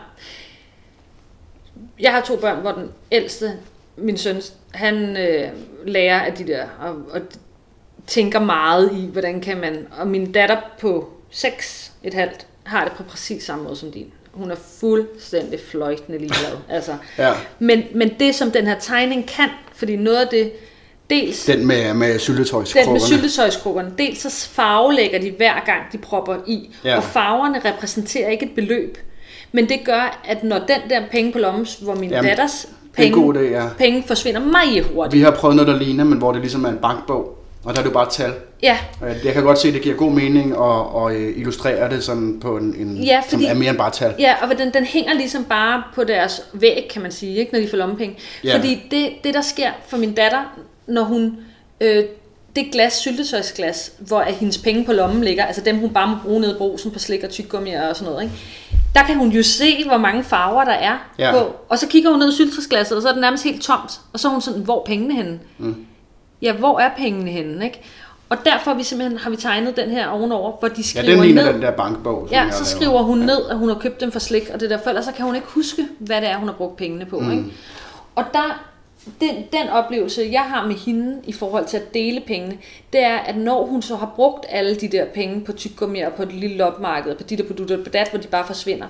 Jeg 2.01 2.13
har 2.13 2.21
to 2.21 2.37
børn, 2.37 2.61
hvor 2.61 2.73
den 2.73 2.91
ældste, 3.13 3.53
min 3.97 4.17
søn, 4.17 4.43
han 4.73 5.17
øh, 5.17 5.49
lærer 5.87 6.21
af 6.21 6.33
de 6.33 6.47
der, 6.47 6.65
og, 6.81 6.95
og 7.11 7.21
tænker 8.07 8.41
meget 8.41 8.91
i, 8.93 9.09
hvordan 9.13 9.41
kan 9.41 9.61
man, 9.61 9.87
og 9.99 10.07
min 10.07 10.33
datter 10.33 10.57
på 10.81 11.11
6, 11.31 11.93
et 12.03 12.15
halvt, 12.15 12.47
har 12.65 12.85
det 12.85 12.93
på 12.93 13.03
præcis 13.03 13.43
samme 13.43 13.65
måde 13.65 13.77
som 13.77 13.91
din. 13.91 14.13
Hun 14.33 14.51
er 14.51 14.57
fuldstændig 14.81 15.61
fløjtende 15.61 16.19
ligeglad. 16.19 16.59
altså. 16.77 16.97
Ja. 17.19 17.33
men, 17.59 17.83
men 17.95 18.11
det, 18.21 18.35
som 18.35 18.51
den 18.51 18.67
her 18.67 18.79
tegning 18.79 19.29
kan, 19.29 19.49
fordi 19.75 19.97
noget 19.97 20.19
af 20.19 20.29
det, 20.29 20.53
dels 21.11 21.45
Den 21.45 21.67
med, 21.67 21.77
med 21.77 21.89
den 21.89 21.99
med 21.99 22.19
syltetøjskrukkerne. 22.19 23.01
syltetøjskrukkerne. 23.01 23.93
Dels 23.99 24.19
så 24.19 24.49
farvelægger 24.49 25.21
de 25.21 25.31
hver 25.31 25.65
gang, 25.65 25.93
de 25.93 25.99
propper 25.99 26.37
i. 26.47 26.71
Ja. 26.85 26.97
Og 26.97 27.05
farverne 27.05 27.61
repræsenterer 27.65 28.29
ikke 28.29 28.47
et 28.47 28.55
beløb. 28.55 28.99
Men 29.55 29.69
det 29.69 29.81
gør, 29.85 30.21
at 30.25 30.45
når 30.45 30.59
den 30.59 30.91
der 30.91 31.03
penge 31.11 31.33
på 31.33 31.39
lommen, 31.39 31.67
hvor 31.83 31.95
min 31.95 32.11
Jamen, 32.11 32.29
datters 32.29 32.65
er 32.65 32.69
penge, 32.97 33.23
god 33.23 33.35
idé, 33.35 33.41
ja. 33.41 33.65
penge 33.79 34.05
forsvinder 34.07 34.41
meget 34.41 34.85
hurtigt. 34.85 35.15
Vi 35.19 35.21
har 35.23 35.31
prøvet 35.31 35.57
noget, 35.57 35.69
der 35.69 35.79
ligner, 35.79 36.05
men 36.05 36.19
hvor 36.19 36.33
det 36.33 36.41
ligesom 36.41 36.65
er 36.65 36.69
en 36.69 36.77
bankbog. 36.77 37.39
Og 37.65 37.73
der 37.75 37.79
er 37.79 37.83
det 37.83 37.91
jo 37.91 37.95
bare 37.95 38.11
tal. 38.11 38.33
Ja, 38.63 38.79
Jeg 39.25 39.33
kan 39.33 39.43
godt 39.43 39.59
se, 39.59 39.69
at 39.69 39.75
det 39.75 39.83
giver 39.83 39.97
god 39.97 40.11
mening 40.13 40.53
at, 40.53 41.03
at 41.13 41.17
øh, 41.21 41.39
illustrere 41.39 41.91
det 41.91 42.05
sådan 42.05 42.41
på 42.41 42.57
en, 42.57 42.75
en 42.79 42.97
Ja, 42.97 43.21
som 43.23 43.31
fordi- 43.39 43.45
er 43.47 43.55
mere 43.55 43.69
end 43.71 43.79
bare 43.79 43.91
tal. 43.91 44.15
ja, 44.19 44.35
og 44.43 44.59
den, 44.59 44.71
den 44.75 44.85
hænger 44.85 45.15
ligesom 45.15 45.45
bare 45.45 45.83
på 45.95 46.05
deres 46.05 46.43
væg, 46.53 46.89
kan 46.93 47.03
man 47.03 47.13
sige, 47.13 47.37
ikke, 47.37 47.53
når 47.53 47.61
de 47.61 47.69
får 47.69 47.77
lommepenge. 47.77 48.17
Ja. 48.45 48.57
Fordi 48.57 48.83
det, 48.91 49.09
det, 49.25 49.35
der 49.35 49.41
sker 49.43 49.71
for 49.89 49.97
min 49.97 50.13
datter, 50.15 50.59
når 50.87 51.03
hun... 51.03 51.37
Øh, 51.81 52.05
det 52.57 52.65
glas, 52.73 52.93
syltetøjsglas, 52.93 53.93
hvor 53.99 54.19
at 54.21 54.35
hendes 54.35 54.59
penge 54.59 54.85
på 54.85 54.93
lommen 54.93 55.25
ligger, 55.25 55.45
altså 55.45 55.61
dem 55.65 55.77
hun 55.79 55.91
bare 55.91 56.09
må 56.09 56.15
bruge 56.25 56.41
nede 56.41 56.53
i 56.53 56.59
brosen 56.59 56.91
på 56.91 56.99
slik 56.99 57.25
og 57.25 57.31
tyggegummi 57.31 57.71
og 57.73 57.97
sådan 57.97 58.13
noget, 58.13 58.25
ikke? 58.25 58.35
Der 58.95 59.03
kan 59.03 59.17
hun 59.17 59.29
jo 59.29 59.43
se, 59.43 59.85
hvor 59.89 59.97
mange 59.99 60.25
farver 60.25 60.65
der 60.65 60.73
er 60.73 60.99
Ja. 61.19 61.33
på. 61.33 61.57
Og 61.69 61.79
så 61.79 61.87
kigger 61.89 62.11
hun 62.11 62.19
ned 62.19 62.33
i 62.33 62.35
syltetøjsglasset, 62.37 62.97
og 62.97 63.03
så 63.03 63.09
er 63.09 63.13
det 63.13 63.21
nærmest 63.21 63.45
helt 63.45 63.63
tomt. 63.63 64.01
Og 64.13 64.21
så 64.21 64.29
er 64.29 64.33
hun 64.33 64.41
sådan, 64.41 64.61
hvor 64.63 64.81
er 64.81 64.85
pengene 64.87 65.15
henne? 65.15 65.41
Mm. 65.59 65.87
Ja, 66.43 66.53
hvor 66.53 66.79
er 66.81 66.91
pengene 66.97 67.31
henne? 67.31 67.65
Ikke? 67.65 67.81
Og 68.29 68.37
derfor 68.45 68.71
har 68.71 68.79
vi 68.79 68.83
simpelthen 68.83 69.19
har 69.19 69.31
vi 69.31 69.37
tegnet 69.37 69.77
den 69.77 69.91
her 69.91 70.09
ovenover, 70.09 70.53
hvor 70.59 70.69
de 70.69 70.75
Ja, 70.79 70.83
skriver 70.83 71.11
den 71.17 71.25
ligner 71.25 71.45
ned. 71.45 71.53
den 71.53 71.63
der 71.63 71.71
bankbog, 71.71 72.29
som 72.29 72.33
Ja, 72.35 72.51
så 72.51 72.57
laver. 72.59 72.65
skriver 72.65 73.03
hun 73.03 73.19
ned, 73.19 73.47
at 73.51 73.59
hun 73.59 73.69
har 73.69 73.77
købt 73.77 74.01
dem 74.01 74.13
for 74.13 74.19
slik 74.19 74.51
og 74.55 74.61
det 74.61 74.71
der, 74.71 74.79
for 74.83 74.89
ellers 74.91 75.05
så 75.05 75.13
kan 75.13 75.25
hun 75.25 75.35
ikke 75.35 75.47
huske, 75.51 75.89
hvad 75.99 76.21
det 76.21 76.29
er, 76.31 76.37
hun 76.37 76.49
har 76.49 76.55
brugt 76.55 76.77
pengene 76.77 77.05
på. 77.05 77.19
Mm. 77.19 77.31
Ikke? 77.31 77.45
Og 78.15 78.25
der, 78.33 78.65
den, 79.21 79.35
den 79.53 79.69
oplevelse, 79.69 80.29
jeg 80.33 80.43
har 80.43 80.67
med 80.67 80.75
hende 80.75 81.21
i 81.25 81.33
forhold 81.33 81.67
til 81.67 81.77
at 81.77 81.95
dele 81.95 82.21
pengene, 82.21 82.59
det 82.93 83.01
er, 83.03 83.17
at 83.17 83.37
når 83.37 83.67
hun 83.67 83.83
så 83.83 83.97
har 83.97 84.13
brugt 84.17 84.47
alle 84.49 84.75
de 84.75 84.89
der 84.89 85.05
penge 85.05 85.41
på 85.41 85.53
tyggegummi 85.53 86.01
og 86.01 86.13
på 86.13 86.25
det 86.25 86.35
lille 86.35 86.57
lopmarked, 86.57 87.15
på 87.15 87.23
dit 87.23 87.41
og 87.41 87.47
på 87.47 87.53
dut 87.53 87.71
og 87.71 87.85
på 87.85 87.91
dat, 87.91 88.11
hvor 88.11 88.19
de 88.19 88.29
bare 88.29 88.47
forsvinder, 88.47 88.87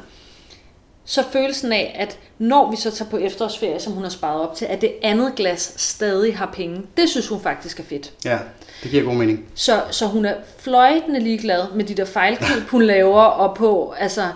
så 1.04 1.24
følelsen 1.32 1.72
af, 1.72 1.96
at 1.98 2.18
når 2.38 2.70
vi 2.70 2.76
så 2.76 2.90
tager 2.90 3.10
på 3.10 3.16
efterårsferie, 3.16 3.80
som 3.80 3.92
hun 3.92 4.02
har 4.02 4.10
sparet 4.10 4.48
op 4.48 4.54
til, 4.54 4.64
at 4.64 4.80
det 4.80 4.92
andet 5.02 5.34
glas 5.36 5.74
stadig 5.76 6.36
har 6.36 6.50
penge, 6.54 6.82
det 6.96 7.08
synes 7.08 7.28
hun 7.28 7.40
faktisk 7.40 7.80
er 7.80 7.84
fedt. 7.84 8.12
Ja, 8.24 8.38
det 8.82 8.90
giver 8.90 9.04
god 9.04 9.14
mening. 9.14 9.44
Så, 9.54 9.82
så 9.90 10.06
hun 10.06 10.24
er 10.24 10.34
fløjtende 10.58 11.20
ligeglad 11.20 11.72
med 11.74 11.84
de 11.84 11.94
der 11.94 12.04
fejlkøb, 12.04 12.68
hun 12.68 12.82
laver, 12.82 13.22
og 13.22 13.56
på, 13.56 13.94
altså, 13.98 14.28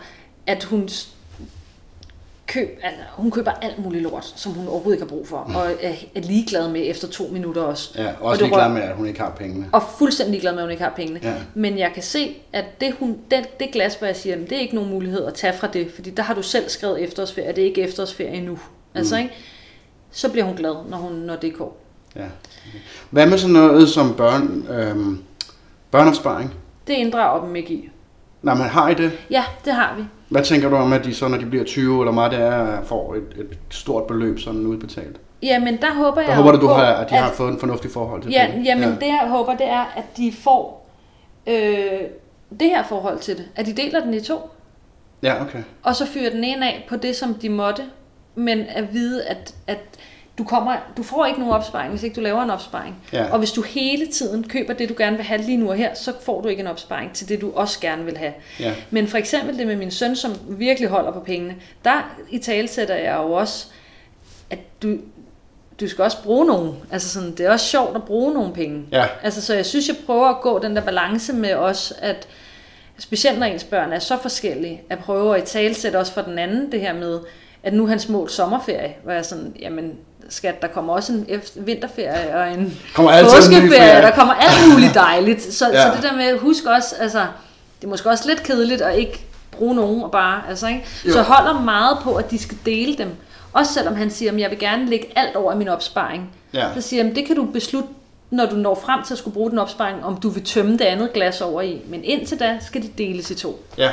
at 0.47 0.65
hun 0.65 0.89
køb, 2.49 2.79
altså, 2.83 3.01
hun 3.13 3.31
køber 3.31 3.51
alt 3.51 3.79
muligt 3.85 4.03
lort, 4.03 4.33
som 4.37 4.53
hun 4.53 4.69
overhovedet 4.69 4.97
ikke 4.97 5.05
har 5.05 5.17
brug 5.17 5.29
for, 5.29 5.37
og 5.37 5.67
er, 5.83 5.93
er 6.15 6.21
ligeglad 6.21 6.69
med 6.69 6.83
efter 6.91 7.09
to 7.09 7.29
minutter 7.33 7.63
også. 7.63 7.91
Ja, 7.97 8.09
Og 8.21 8.27
også 8.27 8.39
det 8.39 8.49
ligeglad 8.49 8.69
med, 8.69 8.83
at 8.83 8.95
hun 8.97 9.07
ikke 9.07 9.21
har 9.21 9.31
pengene. 9.31 9.67
Og 9.73 9.83
fuldstændig 9.99 10.31
ligeglad 10.31 10.53
med, 10.53 10.59
at 10.59 10.65
hun 10.67 10.71
ikke 10.71 10.83
har 10.83 10.93
pengene. 10.97 11.21
Ja. 11.23 11.35
Men 11.55 11.79
jeg 11.79 11.91
kan 11.95 12.03
se, 12.03 12.37
at 12.53 12.81
det, 12.81 12.95
hun, 12.99 13.19
det, 13.31 13.61
det 13.61 13.69
glas, 13.73 13.95
hvor 13.95 14.07
jeg 14.07 14.17
siger, 14.17 14.35
"Jamen, 14.35 14.51
det 14.51 14.57
er 14.57 14.61
ikke 14.61 14.75
nogen 14.75 14.91
mulighed 14.91 15.25
at 15.25 15.35
tage 15.35 15.53
fra 15.53 15.67
det, 15.67 15.91
fordi 15.95 16.11
der 16.11 16.23
har 16.23 16.35
du 16.35 16.43
selv 16.43 16.69
skrevet 16.69 17.03
efterårsferie, 17.03 17.49
og 17.49 17.57
det 17.57 17.63
er 17.63 17.69
ikke 17.69 17.83
efterårsferie 17.83 18.31
endnu. 18.35 18.59
Altså, 18.95 19.15
Mm. 19.17 19.23
ikke? 19.23 19.35
Så 20.11 20.29
bliver 20.33 20.45
hun 20.45 20.57
glad, 20.57 20.75
når, 20.89 20.97
hun, 20.99 21.13
når 21.13 21.37
det 21.37 21.55
går. 21.55 21.81
Ja. 22.17 22.25
Hvad 23.11 23.27
med 23.27 23.39
sådan 23.39 23.53
noget 23.53 23.89
som 23.89 24.15
børn, 24.15 24.67
øhm, 24.71 25.19
børneopsparing? 25.91 26.55
Det 26.87 26.93
inddrager 26.95 27.45
dem 27.47 27.57
ikke 27.57 27.75
i. 27.75 27.91
Nej, 28.43 28.55
men 28.55 28.65
har 28.65 28.89
I 28.89 28.95
det? 28.95 29.13
Ja, 29.31 29.45
det 29.65 29.73
har 29.73 29.95
vi. 29.97 30.03
Hvad 30.29 30.43
tænker 30.45 30.69
du 30.69 30.77
om, 30.77 30.93
at 30.93 31.05
de 31.05 31.15
så, 31.15 31.29
når 31.29 31.39
de 31.39 31.47
bliver 31.47 31.65
20 31.65 32.01
eller 32.01 32.13
meget, 32.13 32.33
det 32.33 32.41
er, 32.41 32.83
får 32.85 33.15
et, 33.15 33.23
et 33.39 33.59
stort 33.71 34.07
beløb 34.07 34.39
sådan 34.39 34.67
udbetalt? 34.67 35.17
Jamen, 35.43 35.77
der 35.81 35.95
håber 35.95 36.21
jeg 36.21 36.29
Der 36.31 36.37
håber 36.37 36.53
du, 36.53 36.61
du 36.61 36.67
har, 36.67 36.85
at 36.85 37.11
de 37.11 37.15
har 37.15 37.33
fået 37.33 37.53
en 37.53 37.59
fornuftig 37.59 37.91
forhold 37.91 38.23
til 38.23 38.31
Ja, 38.33 38.47
penge. 38.51 38.65
jamen 38.65 38.85
ja. 38.89 38.91
det 38.91 39.07
jeg 39.07 39.25
håber, 39.29 39.57
det 39.57 39.67
er, 39.69 39.93
at 39.97 40.05
de 40.17 40.33
får 40.33 40.91
øh, 41.47 41.55
det 42.61 42.69
her 42.69 42.85
forhold 42.89 43.19
til 43.19 43.37
det. 43.37 43.45
At 43.57 43.67
de 43.67 43.73
deler 43.73 44.01
den 44.01 44.15
i 44.15 44.21
to, 44.21 44.39
Ja, 45.23 45.43
okay. 45.43 45.63
og 45.83 45.97
så 45.97 46.07
fyrer 46.07 46.31
den 46.31 46.45
ene 46.45 46.67
af 46.67 46.87
på 46.89 46.97
det, 46.97 47.17
som 47.17 47.35
de 47.35 47.49
måtte, 47.49 47.83
men 48.35 48.59
at 48.69 48.93
vide, 48.93 49.25
at, 49.25 49.55
at 49.67 49.79
du, 50.39 50.45
kommer, 50.45 50.77
du 50.97 51.03
får 51.03 51.27
ikke 51.27 51.39
nogen 51.39 51.55
opsparing, 51.55 51.91
hvis 51.91 52.03
ikke 52.03 52.17
du 52.17 52.21
laver 52.21 52.43
en 52.43 52.51
opsparing. 52.51 52.97
Ja. 53.13 53.33
Og 53.33 53.39
hvis 53.39 53.53
du 53.53 53.63
hele 53.63 54.07
tiden 54.07 54.49
køber 54.49 54.73
det, 54.73 54.89
du 54.89 54.95
gerne 54.99 55.17
vil 55.17 55.25
have 55.25 55.43
lige 55.43 55.57
nu 55.57 55.71
og 55.71 55.77
her, 55.77 55.95
så 55.95 56.13
får 56.23 56.41
du 56.41 56.49
ikke 56.49 56.61
en 56.61 56.67
opsparing 56.67 57.13
til 57.13 57.29
det, 57.29 57.41
du 57.41 57.53
også 57.55 57.81
gerne 57.81 58.05
vil 58.05 58.17
have. 58.17 58.33
Ja. 58.61 58.75
Men 58.91 59.09
for 59.09 59.19
eksempel 59.19 59.59
det 59.59 59.67
med 59.67 59.77
min 59.77 59.91
søn, 59.91 60.17
som 60.17 60.35
virkelig 60.49 60.89
holder 60.89 61.13
på 61.13 61.21
pengene, 61.21 61.57
der 61.85 62.17
i 62.31 62.39
talsætter 62.39 62.95
jeg 62.95 63.17
jo 63.17 63.33
også, 63.33 63.67
at 64.51 64.59
du, 64.83 64.97
du 65.81 65.89
skal 65.89 66.05
også 66.05 66.23
bruge 66.23 66.47
nogen. 66.47 66.77
Altså 66.91 67.09
sådan, 67.09 67.31
det 67.31 67.47
er 67.47 67.51
også 67.51 67.67
sjovt 67.67 67.97
at 67.97 68.05
bruge 68.05 68.35
nogle 68.35 68.53
penge. 68.53 68.85
Ja. 68.93 69.07
Altså, 69.23 69.43
så 69.43 69.55
jeg 69.55 69.67
synes, 69.67 69.89
jeg 69.89 69.97
prøver 70.07 70.29
at 70.29 70.41
gå 70.41 70.59
den 70.59 70.77
der 70.77 70.83
balance 70.83 71.33
med 71.33 71.55
os, 71.55 71.93
at 71.99 72.29
specielt 72.99 73.39
når 73.39 73.47
ens 73.47 73.65
børn 73.65 73.93
er 73.93 73.99
så 73.99 74.19
forskellige, 74.23 74.83
at 74.91 74.99
prøve 74.99 75.37
at 75.37 75.43
i 75.43 75.47
talsætte 75.47 75.97
også 75.97 76.13
for 76.13 76.23
den 76.23 76.39
anden 76.39 76.73
det 76.73 76.81
her 76.81 76.93
med, 76.93 77.21
at 77.63 77.73
nu 77.73 77.85
er 77.85 77.89
hans 77.89 78.09
mål 78.09 78.31
sommerferie, 78.31 78.95
hvor 79.05 79.13
jeg 79.13 79.25
sådan, 79.25 79.55
jamen 79.61 79.93
skat, 80.29 80.63
der 80.63 80.69
kommer 80.69 80.93
også 80.95 81.13
en 81.13 81.27
vinterferie 81.57 82.37
og 82.37 82.51
en 82.53 82.79
Kommer 82.95 83.13
en 83.13 83.25
påskeferie, 83.25 83.71
ferie. 83.71 84.03
der 84.03 84.11
kommer 84.11 84.35
alt 84.35 84.73
muligt 84.73 84.95
dejligt. 84.95 85.43
Så, 85.55 85.69
Ja. 85.73 85.83
så 85.83 85.93
det 85.97 86.03
der 86.11 86.17
med, 86.17 86.39
husk 86.39 86.65
også, 86.67 86.95
altså, 87.01 87.19
det 87.81 87.85
er 87.85 87.89
måske 87.89 88.11
også 88.11 88.29
lidt 88.29 88.43
kedeligt 88.43 88.81
at 88.83 88.99
ikke 88.99 89.25
bruge 89.51 89.75
nogen 89.75 90.03
og 90.03 90.11
bare, 90.11 90.43
altså 90.49 90.67
ikke? 90.67 90.85
Jo. 91.07 91.13
Så 91.13 91.23
holder 91.23 91.61
meget 91.61 91.99
på, 92.03 92.15
at 92.15 92.31
de 92.31 92.39
skal 92.39 92.57
dele 92.67 92.97
dem. 92.99 93.09
Også 93.53 93.73
selvom 93.73 93.97
han 93.97 94.11
siger, 94.11 94.33
at 94.33 94.39
jeg 94.41 94.51
vil 94.51 94.59
gerne 94.59 94.87
lægge 94.87 95.07
alt 95.17 95.37
over 95.37 95.53
i 95.53 95.57
min 95.57 95.69
opsparing. 95.69 96.31
Ja. 96.55 96.65
Så 96.75 96.81
siger 96.81 97.05
jeg, 97.05 97.15
det 97.17 97.27
kan 97.27 97.37
du 97.37 97.45
beslutte, 97.45 97.89
når 98.31 98.47
du 98.47 98.57
når 98.57 98.75
frem 98.85 99.03
til 99.03 99.15
at 99.15 99.19
skulle 99.19 99.35
bruge 99.35 99.51
den 99.51 99.59
opsparing, 99.59 100.05
om 100.05 100.17
du 100.17 100.29
vil 100.29 100.45
tømme 100.45 100.73
det 100.73 100.81
andet 100.85 101.13
glas 101.13 101.41
over 101.41 101.63
i. 101.63 101.81
Men 101.89 102.05
indtil 102.05 102.41
da 102.41 102.59
skal 102.61 102.83
de 102.83 102.89
deles 102.99 103.31
i 103.31 103.35
to. 103.35 103.65
Ja. 103.79 103.91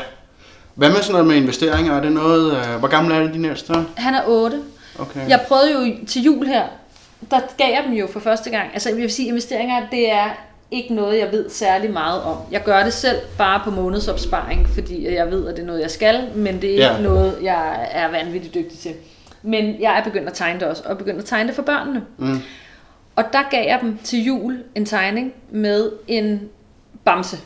Hvad 0.75 0.89
med 0.89 0.97
sådan 0.97 1.11
noget 1.11 1.27
med 1.27 1.35
investeringer? 1.35 1.93
Er 1.97 2.01
det 2.01 2.11
noget... 2.11 2.57
Øh, 2.57 2.75
hvor 2.79 2.87
gammel 2.87 3.13
er 3.13 3.19
det 3.19 3.33
din 3.33 3.45
ældste? 3.45 3.73
Han 3.97 4.13
er 4.15 4.21
8. 4.27 4.61
Okay. 4.99 5.29
Jeg 5.29 5.41
prøvede 5.47 5.71
jo 5.73 6.05
til 6.07 6.21
jul 6.23 6.45
her, 6.47 6.63
der 7.31 7.39
gav 7.57 7.67
jeg 7.73 7.83
dem 7.87 7.93
jo 7.93 8.07
for 8.07 8.19
første 8.19 8.49
gang. 8.49 8.69
Altså 8.73 8.89
jeg 8.89 8.97
vil 8.97 9.11
sige, 9.11 9.27
investeringer, 9.27 9.81
det 9.91 10.11
er 10.11 10.25
ikke 10.71 10.93
noget, 10.93 11.19
jeg 11.19 11.31
ved 11.31 11.49
særlig 11.49 11.93
meget 11.93 12.21
om. 12.21 12.37
Jeg 12.51 12.63
gør 12.63 12.83
det 12.83 12.93
selv 12.93 13.17
bare 13.37 13.61
på 13.63 13.71
månedsopsparing, 13.71 14.67
fordi 14.73 15.13
jeg 15.15 15.31
ved, 15.31 15.47
at 15.47 15.55
det 15.55 15.61
er 15.61 15.65
noget, 15.67 15.81
jeg 15.81 15.91
skal, 15.91 16.27
men 16.35 16.55
det 16.61 16.63
er 16.69 16.73
ikke 16.73 16.83
Ja. 16.85 17.01
noget, 17.01 17.37
jeg 17.43 17.87
er 17.91 18.11
vanvittigt 18.11 18.53
dygtig 18.53 18.79
til. 18.79 18.91
Men 19.43 19.81
jeg 19.81 19.99
er 19.99 20.03
begyndt 20.03 20.27
at 20.27 20.33
tegne 20.33 20.59
det 20.59 20.67
også, 20.67 20.83
og 20.85 20.97
begyndt 20.97 21.19
at 21.19 21.25
tegne 21.25 21.47
det 21.47 21.55
for 21.55 21.61
børnene. 21.61 22.01
Mm. 22.17 22.39
Og 23.15 23.23
der 23.33 23.39
gav 23.51 23.65
jeg 23.67 23.79
dem 23.81 23.97
til 24.03 24.23
jul 24.23 24.63
en 24.75 24.85
tegning 24.85 25.33
med 25.51 25.91
en 26.07 26.41
bamse. 27.05 27.37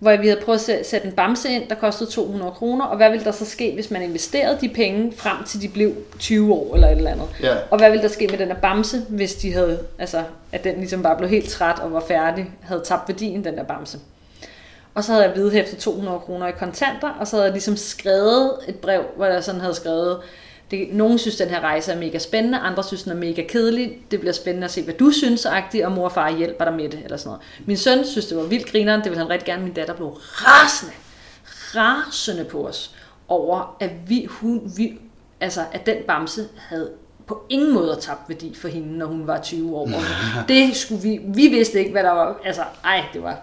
Hvor 0.00 0.16
vi 0.16 0.28
havde 0.28 0.40
prøvet 0.44 0.68
at 0.68 0.80
sæ- 0.80 0.90
sætte 0.90 1.06
en 1.06 1.12
bamse 1.12 1.48
ind, 1.48 1.68
der 1.68 1.74
kostede 1.74 2.10
200 2.10 2.52
kroner. 2.52 2.84
Og 2.84 2.96
hvad 2.96 3.10
ville 3.10 3.24
der 3.24 3.32
så 3.32 3.44
ske, 3.44 3.72
hvis 3.74 3.90
man 3.90 4.02
investerede 4.02 4.58
de 4.60 4.68
penge 4.68 5.12
frem 5.16 5.44
til 5.46 5.62
de 5.62 5.68
blev 5.68 5.92
20 6.18 6.54
år 6.54 6.74
eller 6.74 6.88
et 6.88 6.96
eller 6.96 7.10
andet? 7.10 7.26
Ja. 7.42 7.54
Og 7.70 7.78
hvad 7.78 7.90
ville 7.90 8.02
der 8.02 8.08
ske 8.08 8.26
med 8.30 8.38
den 8.38 8.48
her 8.48 8.54
bamse, 8.54 9.00
hvis 9.08 9.34
de 9.34 9.52
havde, 9.52 9.78
altså, 9.98 10.22
at 10.52 10.64
den 10.64 10.76
ligesom 10.76 11.02
bare 11.02 11.16
blev 11.16 11.28
helt 11.30 11.48
træt 11.50 11.78
og 11.78 11.92
var 11.92 12.00
færdig, 12.08 12.50
havde 12.62 12.82
tabt 12.84 13.08
værdien, 13.08 13.44
den 13.44 13.56
der 13.56 13.62
bamse. 13.64 13.98
og 14.94 15.04
så 15.04 15.12
havde 15.12 15.24
jeg 15.24 15.36
vedhæftet 15.36 15.78
200 15.78 16.18
kroner 16.18 16.46
i 16.46 16.52
kontanter, 16.58 17.08
og 17.20 17.26
så 17.26 17.36
havde 17.36 17.44
jeg 17.44 17.52
ligesom 17.52 17.76
skrevet 17.76 18.52
et 18.68 18.74
brev, 18.76 19.02
hvor 19.16 19.26
jeg 19.26 19.44
sådan 19.44 19.60
havde 19.60 19.74
skrevet, 19.74 20.18
det, 20.70 20.88
nogen 20.92 21.18
synes, 21.18 21.36
den 21.36 21.48
her 21.48 21.60
rejse 21.60 21.92
er 21.92 21.98
mega 21.98 22.18
spændende, 22.18 22.58
andre 22.58 22.84
synes, 22.84 23.02
den 23.02 23.12
er 23.12 23.16
mega 23.16 23.42
kedelig. 23.48 23.98
Det 24.10 24.20
bliver 24.20 24.32
spændende 24.32 24.64
at 24.64 24.70
se, 24.70 24.82
hvad 24.82 24.94
du 24.94 25.10
synes, 25.10 25.46
agtigt, 25.46 25.84
og 25.84 25.92
mor 25.92 26.04
og 26.04 26.12
far 26.12 26.36
hjælper 26.36 26.64
dig 26.64 26.74
med 26.74 26.88
det, 26.88 27.00
eller 27.04 27.16
sådan 27.16 27.28
noget. 27.28 27.42
Min 27.66 27.76
søn 27.76 28.04
synes, 28.04 28.26
det 28.26 28.36
var 28.36 28.42
vildt 28.42 28.70
grineren, 28.70 29.00
det 29.00 29.10
ville 29.10 29.22
han 29.22 29.30
rigtig 29.30 29.46
gerne. 29.46 29.62
Min 29.62 29.72
datter 29.72 29.94
blev 29.94 30.08
rasende, 30.08 30.92
rasende 31.74 32.44
på 32.44 32.66
os, 32.66 32.94
over, 33.28 33.76
at 33.80 33.90
vi, 34.06 34.24
hun, 34.24 34.72
vi, 34.76 34.98
altså, 35.40 35.64
at 35.72 35.86
den 35.86 35.96
bamse 36.06 36.48
havde 36.56 36.90
på 37.26 37.42
ingen 37.48 37.74
måde 37.74 37.98
tabt 38.00 38.28
værdi 38.28 38.54
for 38.54 38.68
hende, 38.68 38.98
når 38.98 39.06
hun 39.06 39.26
var 39.26 39.40
20 39.40 39.76
år. 39.76 39.88
det 40.48 40.76
skulle 40.76 41.02
vi, 41.02 41.20
vi 41.24 41.48
vidste 41.48 41.78
ikke, 41.78 41.90
hvad 41.90 42.02
der 42.02 42.10
var, 42.10 42.40
altså, 42.44 42.62
ej, 42.84 43.04
det 43.12 43.22
var, 43.22 43.38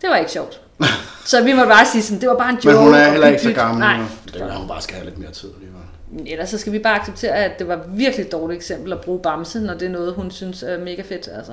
det 0.00 0.10
var 0.10 0.16
ikke 0.16 0.32
sjovt. 0.32 0.60
Så 1.24 1.42
vi 1.44 1.52
må 1.52 1.64
bare 1.64 1.86
sige 1.86 2.02
sådan, 2.02 2.20
det 2.20 2.28
var 2.28 2.36
bare 2.36 2.50
en 2.50 2.56
joke. 2.56 2.66
Men 2.66 2.76
hun 2.76 2.94
er 2.94 3.10
heller 3.10 3.26
ikke 3.26 3.42
så 3.42 3.52
gammel 3.52 3.80
Nej, 3.80 3.96
nu. 3.96 4.04
Det 4.32 4.42
er, 4.42 4.52
hun 4.56 4.68
bare 4.68 4.82
skal 4.82 4.96
have 4.96 5.04
lidt 5.04 5.18
mere 5.18 5.30
tid 5.30 5.48
alligevel. 5.54 6.32
ellers 6.32 6.50
så 6.50 6.58
skal 6.58 6.72
vi 6.72 6.78
bare 6.78 7.00
acceptere, 7.00 7.34
at 7.34 7.58
det 7.58 7.68
var 7.68 7.80
virkelig 7.88 8.26
et 8.26 8.32
dårligt 8.32 8.56
eksempel 8.56 8.92
at 8.92 9.00
bruge 9.00 9.20
Bamse, 9.22 9.60
når 9.60 9.74
det 9.74 9.86
er 9.86 9.90
noget, 9.90 10.14
hun 10.14 10.30
synes 10.30 10.62
er 10.62 10.78
mega 10.78 11.02
fedt. 11.02 11.28
Altså. 11.36 11.52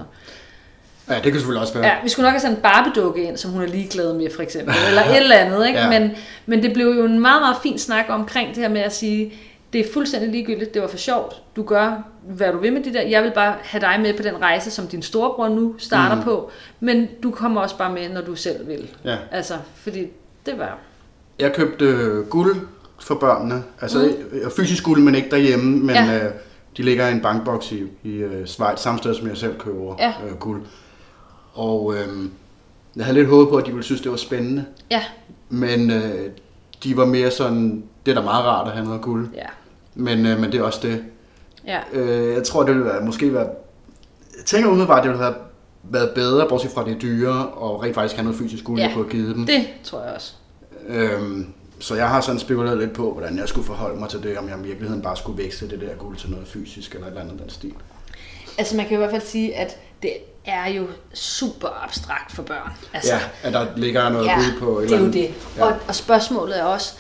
Ja, 1.10 1.16
det 1.16 1.24
kan 1.24 1.34
selvfølgelig 1.34 1.62
også 1.62 1.74
være. 1.74 1.86
Ja, 1.86 1.94
vi 2.04 2.10
skulle 2.10 2.24
nok 2.24 2.32
have 2.32 2.40
sådan 2.42 2.56
en 2.56 2.62
Barbie-dukke 2.62 3.24
ind, 3.24 3.38
som 3.38 3.52
hun 3.52 3.62
er 3.62 3.68
ligeglad 3.68 4.14
med, 4.14 4.28
for 4.36 4.42
eksempel. 4.42 4.76
Eller 4.88 5.04
et 5.04 5.18
eller 5.18 5.36
andet, 5.36 5.68
ikke? 5.68 5.80
Ja. 5.80 6.00
Men, 6.00 6.12
men 6.46 6.64
det 6.64 6.74
blev 6.74 6.86
jo 6.86 7.06
en 7.06 7.20
meget, 7.20 7.42
meget 7.42 7.58
fin 7.64 7.80
snak 7.80 8.06
omkring 8.10 8.56
det 8.56 8.58
her 8.58 8.70
med 8.70 8.82
at 8.82 8.96
sige, 8.96 9.34
det 9.74 9.82
er 9.88 9.94
fuldstændig 9.94 10.30
ligegyldigt, 10.32 10.74
det 10.74 10.82
var 10.82 10.88
for 10.88 10.98
sjovt. 10.98 11.42
Du 11.56 11.64
gør, 11.64 12.04
hvad 12.24 12.52
du 12.52 12.58
vil 12.58 12.74
med 12.74 12.84
det 12.84 12.94
der. 12.94 13.02
Jeg 13.02 13.24
vil 13.24 13.32
bare 13.36 13.56
have 13.64 13.82
dig 13.82 14.00
med 14.02 14.14
på 14.18 14.24
den 14.24 14.42
rejse, 14.42 14.72
som 14.72 14.88
din 14.88 15.02
storebror 15.02 15.48
nu 15.50 15.76
starter 15.78 16.16
mm. 16.16 16.24
på. 16.24 16.50
Men 16.80 17.08
du 17.24 17.32
kommer 17.32 17.62
også 17.62 17.78
bare 17.78 17.94
med, 17.94 18.10
når 18.10 18.22
du 18.22 18.36
selv 18.36 18.68
vil. 18.68 18.90
Ja. 19.06 19.18
Altså, 19.32 19.54
fordi 19.76 20.08
det 20.46 20.58
var... 20.60 20.78
Jeg 21.40 21.54
købte 21.54 21.86
øh, 21.86 22.28
guld 22.28 22.56
for 23.02 23.16
børnene. 23.16 23.64
Altså 23.82 24.14
mm. 24.44 24.52
fysisk 24.58 24.84
guld, 24.84 25.02
men 25.02 25.16
ikke 25.16 25.30
derhjemme. 25.30 25.80
Men 25.80 25.90
Ja. 25.96 26.04
ja. 26.06 26.26
øh, 26.26 26.32
de 26.78 26.84
ligger 26.84 27.08
i 27.08 27.12
en 27.12 27.22
bankboks 27.22 27.72
i, 27.72 27.84
i 28.04 28.10
øh, 28.16 28.46
Schweiz, 28.46 28.80
samme 28.80 28.98
sted 29.00 29.14
som 29.16 29.28
jeg 29.28 29.38
selv 29.38 29.60
køber 29.60 29.96
Ja. 30.00 30.14
øh, 30.28 30.36
guld. 30.38 30.62
Og 31.54 31.94
øh, 31.96 32.26
jeg 32.96 33.06
havde 33.06 33.18
lidt 33.18 33.30
håbet 33.30 33.50
på, 33.50 33.58
at 33.58 33.66
de 33.66 33.72
ville 33.72 33.84
synes, 33.84 34.02
det 34.02 34.12
var 34.12 34.18
spændende. 34.18 34.66
Ja, 34.92 35.04
Men 35.50 35.92
øh, 35.92 36.30
de 36.84 36.98
var 36.98 37.06
mere 37.06 37.32
sådan, 37.32 37.84
det 38.06 38.12
er 38.12 38.16
da 38.16 38.22
meget 38.22 38.46
rart 38.46 38.68
at 38.68 38.74
have 38.74 38.86
noget 38.86 39.02
guld. 39.02 39.30
ja, 39.36 39.46
Men, 40.00 40.26
øh, 40.26 40.40
men 40.40 40.52
det 40.52 40.60
er 40.60 40.64
også 40.64 40.80
det. 40.84 41.04
ja. 41.68 41.80
Øh, 41.94 42.34
jeg 42.34 42.44
tror, 42.44 42.64
det 42.64 42.74
ville 42.76 42.86
være, 42.90 43.02
måske 43.02 43.34
være... 43.34 43.48
Jeg 44.38 44.46
tænker 44.46 44.70
umiddelbart, 44.70 44.98
at 44.98 45.04
det 45.04 45.12
ville 45.12 45.24
have 45.24 45.36
været 45.84 46.10
bedre, 46.16 46.50
bortset 46.50 46.72
fra 46.72 46.86
det 46.86 47.02
dyre, 47.02 47.48
og 47.48 47.84
rent 47.84 47.96
faktisk 47.96 48.16
have 48.16 48.24
noget 48.24 48.40
fysisk 48.40 48.64
guld, 48.64 48.80
Ja. 48.80 48.92
kunne 48.94 49.04
have 49.04 49.12
givet 49.12 49.36
dem. 49.36 49.46
Det 49.46 49.68
tror 49.84 50.04
jeg 50.04 50.14
også. 50.16 50.34
Øhm, 50.88 51.48
så 51.80 51.96
jeg 51.96 52.10
har 52.10 52.22
sådan 52.22 52.40
spekuleret 52.40 52.78
lidt 52.78 52.94
på, 52.94 53.12
hvordan 53.14 53.38
jeg 53.38 53.48
skulle 53.50 53.68
forholde 53.68 54.00
mig 54.00 54.10
til 54.10 54.24
det, 54.24 54.38
om 54.38 54.50
jeg 54.50 54.58
i 54.60 54.62
virkeligheden 54.68 55.02
bare 55.02 55.18
skulle 55.18 55.44
veksle 55.44 55.70
det 55.70 55.82
der 55.82 55.96
guld 55.98 56.18
til 56.18 56.30
noget 56.30 56.48
fysisk 56.48 56.92
eller 56.94 57.06
et 57.08 57.10
eller 57.10 57.22
andet 57.22 57.40
den 57.40 57.50
stil. 57.50 57.74
Altså 58.58 58.76
man 58.76 58.86
kan 58.86 58.94
i 58.94 58.98
hvert 58.98 59.12
fald 59.12 59.22
sige, 59.22 59.56
at 59.56 59.78
det 60.04 60.14
er 60.46 60.68
jo 60.70 60.88
super 61.14 61.84
abstrakt 61.84 62.32
for 62.32 62.44
børn. 62.44 62.72
Altså, 62.94 63.14
Ja, 63.14 63.20
at 63.44 63.54
der 63.54 63.66
ligger 63.76 64.10
noget 64.10 64.26
ja, 64.26 64.36
guld 64.36 64.60
på 64.60 64.80
et 64.80 64.90
det 64.90 64.94
er 64.94 64.98
eller 64.98 64.98
jo 64.98 65.04
andet. 65.06 65.14
det. 65.14 65.34
Ja. 65.58 65.66
Og, 65.66 65.74
og 65.88 65.96
spørgsmålet 65.96 66.60
er 66.60 66.64
også, 66.64 66.94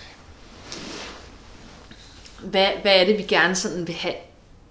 hvad, 2.44 2.66
hvad 2.82 2.92
er 2.96 3.06
det, 3.06 3.18
vi 3.18 3.24
gerne 3.24 3.56
sådan 3.56 3.88
vil 3.88 3.96
have, 3.96 4.14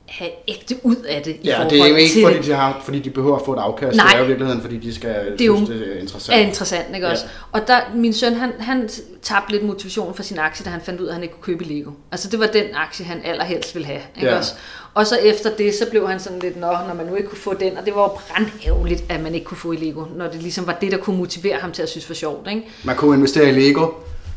have 0.08 0.30
ægte 0.48 0.76
ud 0.82 0.96
af 0.96 1.22
det 1.22 1.36
i 1.42 1.46
Ja, 1.46 1.54
forhold 1.56 1.70
det 1.70 1.80
er 1.82 1.88
jo 1.88 1.94
ikke 1.94 2.12
til 2.12 2.22
fordi 2.22 2.38
de, 2.48 2.54
har, 2.54 2.80
fordi 2.84 2.98
de 2.98 3.10
behøver 3.10 3.36
at 3.36 3.42
få 3.44 3.52
et 3.54 3.58
afkast. 3.58 3.96
Nej. 3.96 4.06
Det 4.06 4.14
er 4.14 4.18
jo 4.18 4.24
i 4.24 4.26
virkeligheden, 4.26 4.60
fordi 4.62 4.78
de 4.78 4.94
skal 4.94 5.14
Det 5.32 5.40
er 5.40 5.44
jo- 5.46 5.56
synes, 5.56 5.68
det 5.70 5.96
er 5.96 6.00
interessant. 6.00 6.36
er 6.38 6.46
interessant, 6.46 6.94
ikke 6.94 7.06
Ja. 7.06 7.12
også? 7.12 7.24
Og 7.52 7.68
der, 7.68 7.80
min 7.94 8.12
søn, 8.12 8.34
han, 8.34 8.52
han 8.58 8.88
tabte 9.22 9.52
lidt 9.52 9.64
motivation 9.64 10.14
for 10.14 10.22
sin 10.22 10.38
aktie, 10.38 10.64
da 10.64 10.70
han 10.70 10.80
fandt 10.80 11.00
ud 11.00 11.06
af, 11.06 11.10
at 11.10 11.14
han 11.14 11.22
ikke 11.22 11.34
kunne 11.34 11.44
købe 11.54 11.64
Lego. 11.64 11.90
Altså 12.12 12.28
det 12.30 12.40
var 12.40 12.46
den 12.46 12.64
aktie, 12.74 13.04
han 13.04 13.20
allerhelst 13.24 13.74
ville 13.74 13.86
have, 13.86 14.00
ikke 14.16 14.28
Ja. 14.28 14.36
også? 14.38 14.54
Og 14.94 15.06
så 15.06 15.16
efter 15.16 15.50
det, 15.50 15.74
så 15.74 15.86
blev 15.90 16.08
han 16.08 16.20
sådan 16.20 16.38
lidt, 16.38 16.56
Nå, 16.60 16.66
når 16.88 16.94
man 16.96 17.06
nu 17.06 17.14
ikke 17.14 17.28
kunne 17.28 17.38
få 17.38 17.54
den, 17.54 17.76
og 17.78 17.84
det 17.86 17.94
var 17.94 18.02
jo 18.02 18.08
brandærgerligt, 18.08 19.04
at 19.08 19.20
man 19.22 19.34
ikke 19.34 19.44
kunne 19.46 19.58
få 19.58 19.72
i 19.72 19.76
Lego, 19.76 20.04
når 20.16 20.26
det 20.28 20.42
ligesom 20.42 20.66
var 20.66 20.72
det, 20.80 20.92
der 20.92 20.98
kunne 20.98 21.16
motivere 21.18 21.56
ham 21.58 21.72
til 21.72 21.82
at 21.82 21.88
synes 21.88 22.08
var 22.08 22.14
sjovt, 22.14 22.48
ikke? 22.50 22.62
Man 22.84 22.96
kunne 22.96 23.16
investere 23.16 23.48
i 23.48 23.52
Lego. 23.52 23.86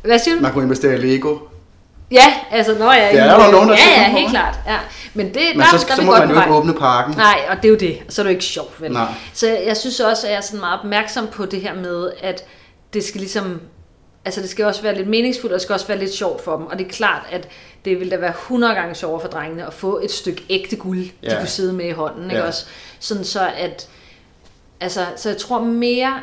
Hvad 0.03 0.19
siger 0.19 0.35
du? 0.35 0.41
Man 0.41 0.53
kunne 0.53 0.63
investere 0.63 0.93
i 0.93 0.97
Lego. 0.97 1.37
Ja, 2.11 2.33
altså, 2.51 2.75
når 2.79 2.91
jeg 2.93 3.09
Det 3.11 3.19
er 3.21 3.37
der 3.39 3.51
nogen, 3.51 3.69
der 3.69 3.75
Ja, 3.75 4.01
ja, 4.01 4.09
helt 4.09 4.29
klart. 4.29 4.55
Ja. 4.67 4.77
Men 5.13 5.25
det, 5.25 5.41
Men 5.55 5.59
der, 5.59 5.77
så, 5.77 5.85
der, 5.87 5.91
er 5.93 5.95
så 5.95 6.01
må 6.01 6.11
man 6.11 6.29
jo 6.29 6.39
ikke 6.41 6.53
åbne 6.53 6.73
parken. 6.73 7.13
Nej, 7.17 7.39
og 7.49 7.55
det 7.57 7.65
er 7.65 7.69
jo 7.69 7.75
det. 7.75 7.99
Så 8.09 8.21
er 8.21 8.23
det 8.23 8.29
jo 8.29 8.33
ikke 8.35 8.43
sjovt, 8.45 8.81
vel? 8.81 8.91
Nej. 8.91 9.07
Så 9.33 9.47
jeg, 9.65 9.77
synes 9.77 9.99
også, 9.99 10.27
at 10.27 10.31
jeg 10.31 10.37
er 10.37 10.41
sådan 10.41 10.59
meget 10.59 10.79
opmærksom 10.79 11.27
på 11.27 11.45
det 11.45 11.61
her 11.61 11.73
med, 11.73 12.11
at 12.21 12.43
det 12.93 13.03
skal 13.03 13.19
ligesom... 13.21 13.61
Altså 14.25 14.41
det 14.41 14.49
skal 14.49 14.65
også 14.65 14.81
være 14.81 14.95
lidt 14.95 15.07
meningsfuldt, 15.07 15.53
og 15.53 15.57
det 15.59 15.61
skal 15.61 15.73
også 15.73 15.87
være 15.87 15.97
lidt 15.99 16.13
sjovt 16.13 16.43
for 16.43 16.57
dem. 16.57 16.65
Og 16.65 16.79
det 16.79 16.85
er 16.87 16.91
klart, 16.91 17.21
at 17.31 17.47
det 17.85 17.99
ville 17.99 18.11
da 18.11 18.17
være 18.17 18.29
100 18.29 18.73
gange 18.73 18.95
sjovere 18.95 19.21
for 19.21 19.27
drengene 19.27 19.67
at 19.67 19.73
få 19.73 19.99
et 20.03 20.11
stykke 20.11 20.43
ægte 20.49 20.75
guld, 20.75 20.99
de 21.03 21.09
Ja. 21.23 21.37
kunne 21.39 21.47
sidde 21.47 21.73
med 21.73 21.85
i 21.85 21.91
hånden. 21.91 22.23
Ikke 22.31 22.41
Ja. 22.41 22.47
også? 22.47 22.65
Sådan 22.99 23.23
så 23.23 23.49
at... 23.57 23.87
Altså, 24.81 25.05
så 25.15 25.29
jeg 25.29 25.37
tror 25.37 25.59
mere, 25.59 26.13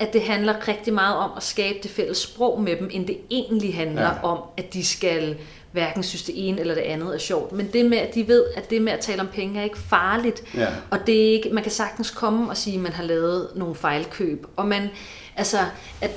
at 0.00 0.12
det 0.12 0.22
handler 0.22 0.68
rigtig 0.68 0.92
meget 0.94 1.16
om 1.16 1.30
at 1.36 1.42
skabe 1.42 1.78
det 1.82 1.90
fælles 1.90 2.18
sprog 2.18 2.60
med 2.62 2.76
dem, 2.76 2.88
end 2.92 3.06
det 3.06 3.18
egentlig 3.30 3.74
handler 3.74 4.02
Ja. 4.02 4.22
om, 4.22 4.38
at 4.56 4.72
de 4.74 4.84
skal 4.84 5.36
hverken 5.72 6.02
synes 6.02 6.22
det 6.22 6.48
ene 6.48 6.60
eller 6.60 6.74
det 6.74 6.80
andet 6.80 7.14
er 7.14 7.18
sjovt. 7.18 7.52
Men 7.52 7.68
det 7.72 7.86
med, 7.86 7.98
at 7.98 8.14
de 8.14 8.28
ved, 8.28 8.44
at 8.56 8.70
det 8.70 8.82
med 8.82 8.92
at 8.92 9.00
tale 9.00 9.20
om 9.20 9.28
penge 9.28 9.60
er 9.60 9.64
ikke 9.64 9.78
farligt. 9.78 10.42
Ja. 10.56 10.66
Og 10.90 10.98
det 11.06 11.26
er 11.28 11.32
ikke, 11.32 11.48
man 11.50 11.62
kan 11.62 11.72
sagtens 11.72 12.10
komme 12.10 12.50
og 12.50 12.56
sige, 12.56 12.76
at 12.76 12.82
man 12.82 12.92
har 12.92 13.02
lavet 13.04 13.48
nogle 13.54 13.74
fejlkøb. 13.74 14.46
Og 14.56 14.66
man, 14.66 14.88
altså, 15.36 15.58
at, 16.00 16.10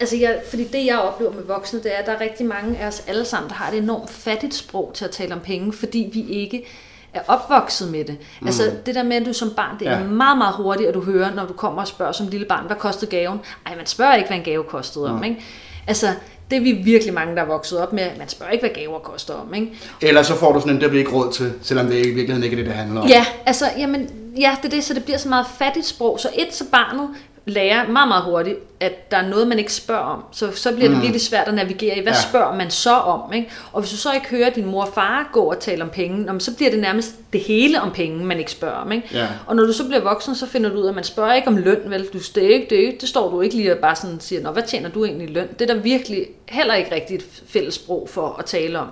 altså 0.00 0.16
jeg, 0.16 0.42
fordi 0.50 0.64
det 0.64 0.86
jeg 0.86 0.98
oplever 0.98 1.32
med 1.32 1.42
voksne, 1.42 1.82
det 1.82 1.94
er, 1.94 1.98
at 1.98 2.06
der 2.06 2.12
er 2.12 2.20
rigtig 2.20 2.46
mange 2.46 2.78
af 2.78 2.86
os 2.86 3.04
alle 3.06 3.24
sammen, 3.24 3.48
der 3.48 3.54
har 3.54 3.72
et 3.72 3.78
enormt 3.78 4.10
fattigt 4.10 4.54
sprog 4.54 4.90
til 4.94 5.04
at 5.04 5.10
tale 5.10 5.34
om 5.34 5.40
penge, 5.40 5.72
fordi 5.72 6.10
vi 6.12 6.24
ikke 6.28 6.64
er 7.16 7.20
opvokset 7.28 7.90
med 7.90 8.04
det. 8.04 8.16
Mm. 8.40 8.46
Altså 8.46 8.62
det 8.86 8.94
der 8.94 9.02
med, 9.02 9.16
at 9.16 9.26
du 9.26 9.32
som 9.32 9.50
barn, 9.56 9.78
det 9.78 9.88
er 9.88 9.98
Ja. 9.98 10.04
meget, 10.04 10.38
meget 10.38 10.54
hurtigt, 10.54 10.88
at 10.88 10.94
du 10.94 11.02
hører, 11.02 11.34
når 11.34 11.46
du 11.46 11.52
kommer 11.52 11.82
og 11.82 11.88
spørger 11.88 12.12
som 12.12 12.28
lille 12.28 12.46
barn, 12.46 12.66
hvad 12.66 12.76
kostede 12.76 13.10
gaven? 13.10 13.40
Ej, 13.66 13.76
man 13.76 13.86
spørger 13.86 14.14
ikke, 14.14 14.28
hvad 14.28 14.36
en 14.38 14.44
gave 14.44 14.64
kostede 14.64 15.10
om, 15.10 15.24
ikke? 15.24 15.44
Altså, 15.86 16.06
det 16.50 16.56
er 16.56 16.60
vi 16.60 16.72
virkelig 16.72 17.14
mange, 17.14 17.36
der 17.36 17.42
er 17.42 17.46
vokset 17.46 17.78
op 17.80 17.92
med. 17.92 18.06
Man 18.18 18.28
spørger 18.28 18.52
ikke, 18.52 18.62
hvad 18.66 18.74
gaver 18.74 18.98
koster 18.98 19.34
om, 19.34 19.54
ikke? 19.54 19.72
Eller 20.02 20.22
så 20.22 20.34
får 20.36 20.52
du 20.52 20.60
sådan 20.60 20.74
en, 20.76 20.80
der 20.82 20.88
bliver 20.88 21.00
ikke 21.04 21.16
råd 21.16 21.32
til, 21.32 21.52
selvom 21.62 21.86
det 21.86 21.94
i 21.94 22.10
virkeligheden 22.10 22.42
ikke 22.42 22.54
er 22.54 22.58
det, 22.58 22.66
det 22.66 22.74
handler 22.74 23.00
om. 23.00 23.08
Ja, 23.08 23.26
altså, 23.46 23.64
jamen, 23.78 24.10
ja, 24.40 24.56
det 24.62 24.64
er 24.68 24.76
det, 24.76 24.84
så 24.84 24.94
det 24.94 25.04
bliver 25.04 25.18
så 25.18 25.28
meget 25.28 25.46
fattigt 25.58 25.86
sprog. 25.86 26.20
Så 26.20 26.28
et, 26.34 26.54
så 26.54 26.64
barnet 26.72 27.08
lærer 27.46 27.88
meget, 27.88 28.08
meget 28.08 28.24
hurtigt, 28.24 28.58
at 28.80 29.10
der 29.10 29.16
er 29.16 29.28
noget, 29.28 29.48
man 29.48 29.58
ikke 29.58 29.72
spørger 29.72 30.02
om. 30.02 30.24
Så, 30.32 30.52
så 30.54 30.74
bliver 30.74 30.88
det 30.88 31.00
virkelig 31.00 31.20
svært 31.20 31.48
at 31.48 31.54
navigere 31.54 31.98
i, 31.98 32.02
hvad 32.02 32.12
Ja. 32.12 32.20
spørger 32.30 32.56
man 32.56 32.70
så 32.70 32.94
om? 32.94 33.32
Ikke? 33.32 33.50
Og 33.72 33.80
hvis 33.80 33.90
du 33.90 33.96
så 33.96 34.12
ikke 34.12 34.26
hører 34.28 34.50
din 34.50 34.66
mor 34.66 34.82
og 34.84 34.92
far 34.94 35.30
gå 35.32 35.40
og 35.40 35.58
tale 35.60 35.82
om 35.82 35.88
penge, 35.90 36.40
så 36.40 36.56
bliver 36.56 36.70
det 36.70 36.80
nærmest 36.80 37.16
det 37.32 37.40
hele 37.40 37.80
om 37.80 37.90
penge, 37.90 38.24
man 38.24 38.38
ikke 38.38 38.50
spørger 38.50 38.76
om. 38.76 38.92
Ikke? 38.92 39.08
Ja. 39.12 39.28
Og 39.46 39.56
når 39.56 39.64
du 39.64 39.72
så 39.72 39.84
bliver 39.86 40.02
voksen, 40.02 40.34
så 40.34 40.46
finder 40.46 40.70
du 40.70 40.76
ud 40.76 40.84
af, 40.84 40.88
at 40.88 40.94
man 40.94 41.04
spørger 41.04 41.34
ikke 41.34 41.48
om 41.48 41.56
løn, 41.56 41.80
vel? 41.86 42.08
Du, 42.12 42.18
det, 42.34 42.44
er 42.44 42.48
ikke, 42.54 42.66
det, 42.70 42.78
er 42.82 42.86
ikke, 42.86 42.98
det 43.00 43.08
står 43.08 43.30
du 43.30 43.40
ikke 43.40 43.56
lige 43.56 43.72
og 43.72 43.78
bare 43.78 43.96
sådan 43.96 44.20
siger, 44.20 44.42
Nå, 44.42 44.50
hvad 44.50 44.62
tjener 44.62 44.88
du 44.88 45.04
egentlig 45.04 45.28
i 45.30 45.32
løn? 45.32 45.48
Det 45.58 45.70
er 45.70 45.74
der 45.74 45.80
virkelig 45.80 46.26
heller 46.48 46.74
ikke 46.74 46.94
rigtigt 46.94 47.22
et 47.22 47.28
fælles 47.48 47.74
sprog 47.74 48.08
for 48.10 48.36
at 48.38 48.44
tale 48.44 48.78
om. 48.78 48.88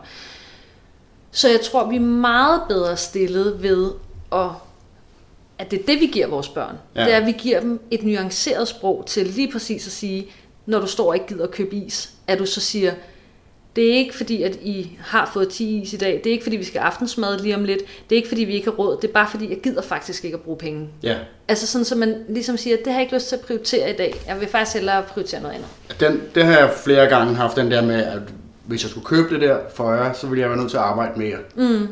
Så 1.31 1.49
jeg 1.49 1.61
tror, 1.61 1.87
vi 1.91 1.97
er 1.97 2.01
meget 2.01 2.61
bedre 2.69 2.97
stillet 2.97 3.63
ved 3.63 3.91
at 4.33 4.47
at 5.59 5.71
det 5.71 5.81
er 5.81 5.87
det, 5.87 6.01
vi 6.01 6.07
giver 6.07 6.27
vores 6.27 6.49
børn. 6.49 6.77
Ja. 6.97 7.05
Det 7.05 7.13
er, 7.13 7.17
at 7.17 7.27
vi 7.27 7.33
giver 7.33 7.61
dem 7.61 7.81
et 7.91 8.03
nuanceret 8.05 8.69
sprog 8.69 9.05
til 9.07 9.27
lige 9.27 9.53
præcis 9.53 9.87
at 9.87 9.93
sige, 9.93 10.27
når 10.67 10.81
du 10.81 10.87
står 10.87 11.09
og 11.09 11.15
ikke 11.15 11.27
gider 11.27 11.45
at 11.45 11.51
købe 11.51 11.77
is, 11.77 12.11
at 12.27 12.39
du 12.39 12.47
så 12.47 12.61
siger, 12.61 12.93
det 13.77 13.91
er 13.91 13.95
ikke 13.95 14.17
fordi, 14.17 14.43
at 14.43 14.57
I 14.57 14.99
har 15.01 15.31
fået 15.33 15.49
10 15.49 15.81
is 15.83 15.93
i 15.93 15.97
dag, 15.97 16.21
det 16.25 16.27
er 16.27 16.33
ikke 16.33 16.43
fordi, 16.43 16.57
vi 16.57 16.65
skal 16.65 16.79
aftensmad 16.79 17.39
lige 17.39 17.57
om 17.57 17.65
lidt, 17.65 17.81
det 17.81 18.17
er 18.17 18.17
ikke 18.17 18.29
fordi, 18.29 18.45
vi 18.45 18.53
ikke 18.53 18.65
har 18.65 18.73
råd, 18.73 18.97
det 19.03 19.09
er 19.09 19.13
bare 19.13 19.29
fordi, 19.31 19.51
jeg 19.51 19.61
gider 19.63 19.83
faktisk 19.83 20.25
ikke 20.25 20.35
at 20.35 20.41
bruge 20.41 20.59
penge. 20.59 20.89
ja. 21.03 21.17
Altså 21.49 21.67
sådan, 21.67 21.85
så 21.85 21.97
man 21.97 22.17
ligesom 22.29 22.57
siger, 22.57 22.77
det 22.77 22.87
har 22.87 22.93
jeg 22.93 23.03
ikke 23.03 23.15
lyst 23.15 23.29
til 23.29 23.37
at 23.37 23.43
prioritere 23.43 23.91
i 23.91 23.97
dag, 23.97 24.23
jeg 24.27 24.41
vil 24.41 24.49
faktisk 24.49 24.77
hellere 24.77 25.03
prioritere 25.03 25.41
noget 25.41 25.55
andet. 25.55 25.69
Den, 26.01 26.23
det 26.35 26.45
har 26.45 26.59
jeg 26.59 26.71
flere 26.85 27.07
gange 27.07 27.35
haft 27.35 27.57
den 27.57 27.71
der 27.71 27.83
med, 27.83 28.05
at 28.05 28.19
hvis 28.67 28.83
jeg 28.83 28.91
skulle 28.91 29.07
købe 29.07 29.35
det 29.35 29.41
der 29.41 29.59
for 29.75 29.93
jer, 29.93 30.13
så 30.13 30.27
ville 30.27 30.41
jeg 30.43 30.51
være 30.51 30.59
nødt 30.59 30.71
til 30.71 30.77
at 30.77 30.83
arbejde 30.83 31.19
mere. 31.19 31.37
Mm. 31.55 31.89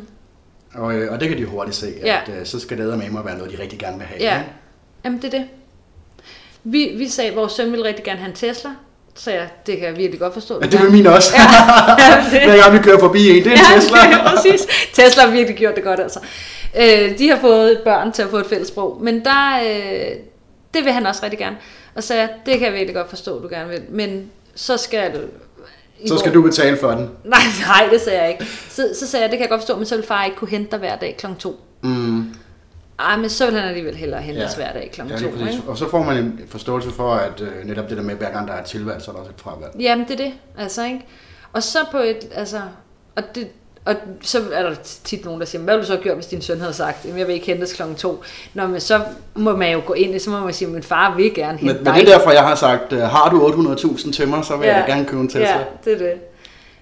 Og, 0.74 0.94
øh, 0.94 1.12
og 1.12 1.20
det 1.20 1.28
kan 1.28 1.38
de 1.38 1.44
hurtigt 1.44 1.76
se, 1.76 1.92
Ja. 2.04 2.18
at 2.26 2.40
øh, 2.40 2.46
så 2.46 2.60
skal 2.60 2.78
det 2.78 2.98
med 2.98 3.10
mig 3.10 3.24
være 3.24 3.36
noget, 3.38 3.52
de 3.52 3.62
rigtig 3.62 3.78
gerne 3.78 3.98
vil 3.98 4.06
have. 4.06 4.20
Ja, 4.22 4.38
ikke? 4.38 4.50
jamen 5.04 5.22
det 5.22 5.34
er 5.34 5.38
det. 5.38 5.46
Vi, 6.64 6.92
vi 6.96 7.08
sagde, 7.08 7.30
at 7.30 7.36
vores 7.36 7.52
søn 7.52 7.70
ville 7.72 7.84
rigtig 7.84 8.04
gerne 8.04 8.18
have 8.18 8.28
en 8.30 8.36
Tesla, 8.36 8.70
så 9.14 9.30
jeg, 9.30 9.48
det 9.66 9.76
kan 9.78 9.86
jeg 9.88 9.96
virkelig 9.96 10.20
godt 10.20 10.32
forstå. 10.34 10.58
Ja, 10.62 10.66
det 10.66 10.82
vil 10.82 10.90
min 10.92 11.06
også. 11.06 11.32
Ja, 11.98 12.24
det- 12.32 12.42
Hver 12.50 12.62
gang 12.62 12.72
vi 12.78 12.78
kører 12.82 12.98
forbi 12.98 13.28
en, 13.38 13.44
det 13.44 13.52
er 13.52 13.56
en 13.74 13.80
Tesla. 13.80 13.98
Ja, 14.08 14.34
præcis. 14.34 14.66
Tesla 14.92 15.22
har 15.22 15.30
virkelig 15.30 15.56
gjort 15.58 15.74
det 15.74 15.84
godt, 15.84 16.00
altså. 16.00 16.20
Øh, 16.78 17.18
de 17.18 17.28
har 17.28 17.38
fået 17.40 17.80
børn 17.84 18.12
til 18.12 18.22
at 18.22 18.28
få 18.30 18.36
et 18.36 18.46
fælles 18.46 18.68
sprog, 18.68 18.98
men 19.02 19.24
der, 19.24 19.58
øh, 19.64 20.16
det 20.74 20.84
vil 20.84 20.92
han 20.92 21.06
også 21.06 21.20
rigtig 21.22 21.38
gerne. 21.38 21.56
Og 21.94 22.02
så 22.02 22.14
jeg, 22.14 22.28
det 22.46 22.58
kan 22.58 22.66
jeg 22.66 22.72
virkelig 22.72 22.94
godt 22.94 23.08
forstå, 23.08 23.42
du 23.42 23.48
gerne 23.48 23.68
vil, 23.68 23.80
men 23.90 24.30
så 24.54 24.76
skal 24.76 25.12
Så 26.08 26.18
skal 26.18 26.34
du 26.34 26.42
betale 26.42 26.76
for 26.76 26.90
den. 26.90 26.98
Nej, 27.24 27.40
nej, 27.66 27.88
det 27.92 28.00
sagde 28.00 28.22
jeg 28.22 28.30
ikke. 28.30 28.44
Så, 28.70 28.88
så 29.00 29.06
sagde 29.06 29.22
jeg, 29.24 29.30
det 29.30 29.38
kan 29.38 29.42
jeg 29.42 29.50
godt 29.50 29.60
forstå, 29.60 29.76
men 29.76 29.86
så 29.86 29.96
vil 29.96 30.04
far 30.06 30.24
ikke 30.24 30.36
kunne 30.36 30.50
hente 30.50 30.70
dig 30.70 30.78
hver 30.78 30.96
dag 30.96 31.16
kl. 31.18 31.26
2. 31.38 31.60
Mm. 31.82 32.34
Ej, 32.98 33.16
men 33.16 33.30
så 33.30 33.46
vil 33.46 33.54
han 33.58 33.68
alligevel 33.68 33.96
hellere 33.96 34.20
hente 34.22 34.40
Ja. 34.40 34.46
os 34.46 34.54
hver 34.54 34.72
dag 34.72 34.90
kl. 34.92 35.00
Ja, 35.00 35.16
2. 35.16 35.16
lige 35.16 35.30
præcis. 35.38 35.54
ikke? 35.56 35.68
og 35.68 35.78
så 35.78 35.88
får 35.88 36.02
man 36.02 36.16
en 36.16 36.40
forståelse 36.48 36.90
for, 36.90 37.14
at 37.14 37.40
øh, 37.40 37.64
netop 37.64 37.88
det 37.88 37.96
der 37.96 38.02
med, 38.02 38.12
at 38.12 38.18
hver 38.18 38.30
gang 38.32 38.48
der 38.48 38.54
er 38.54 38.60
et 38.60 38.66
tilvalg, 38.66 39.02
så 39.02 39.10
er 39.10 39.14
der 39.14 39.20
også 39.20 39.32
et 39.36 39.40
fravalg. 39.40 39.72
Jamen, 39.80 40.06
det 40.08 40.20
er 40.20 40.24
det. 40.24 40.32
Altså, 40.58 40.84
ikke? 40.84 41.00
Og 41.52 41.62
så 41.62 41.78
på 41.90 41.98
et, 41.98 42.28
altså, 42.34 42.60
og 43.16 43.22
det, 43.34 43.48
og 43.84 43.94
så 44.20 44.42
er 44.52 44.62
der 44.62 44.74
tit 45.04 45.24
nogen, 45.24 45.40
der 45.40 45.46
siger, 45.46 45.62
hvad 45.62 45.74
ville 45.74 45.86
du 45.86 45.92
så 45.92 45.98
gjort, 46.02 46.16
hvis 46.16 46.26
din 46.26 46.42
søn 46.42 46.60
havde 46.60 46.72
sagt, 46.72 47.04
jamen 47.04 47.18
jeg 47.18 47.26
vil 47.26 47.34
ikke 47.34 47.46
hentes 47.46 47.72
klokken 47.72 47.96
to. 47.96 48.22
Nå, 48.54 48.66
men 48.66 48.80
så 48.80 49.00
må 49.34 49.56
man 49.56 49.72
jo 49.72 49.80
gå 49.86 49.92
ind 49.92 50.20
så 50.20 50.30
må 50.30 50.40
man 50.40 50.54
sige, 50.54 50.68
min 50.68 50.82
far 50.82 51.16
vil 51.16 51.34
gerne 51.34 51.58
hente 51.58 51.74
Men, 51.74 51.84
men 51.84 51.94
dig. 51.94 51.94
det 51.94 52.12
er 52.12 52.18
derfor, 52.18 52.30
jeg 52.30 52.42
har 52.42 52.54
sagt, 52.54 52.92
øh, 52.92 53.00
har 53.00 53.30
du 53.30 53.48
800.000 53.48 54.12
til 54.12 54.28
mig, 54.28 54.44
så 54.44 54.56
vil 54.56 54.66
ja. 54.66 54.76
jeg 54.76 54.86
gerne 54.86 55.04
købe 55.04 55.20
en 55.20 55.28
Tesla. 55.28 55.58
Ja, 55.58 55.64
det 55.84 55.92
er 55.92 55.98
det. 55.98 56.14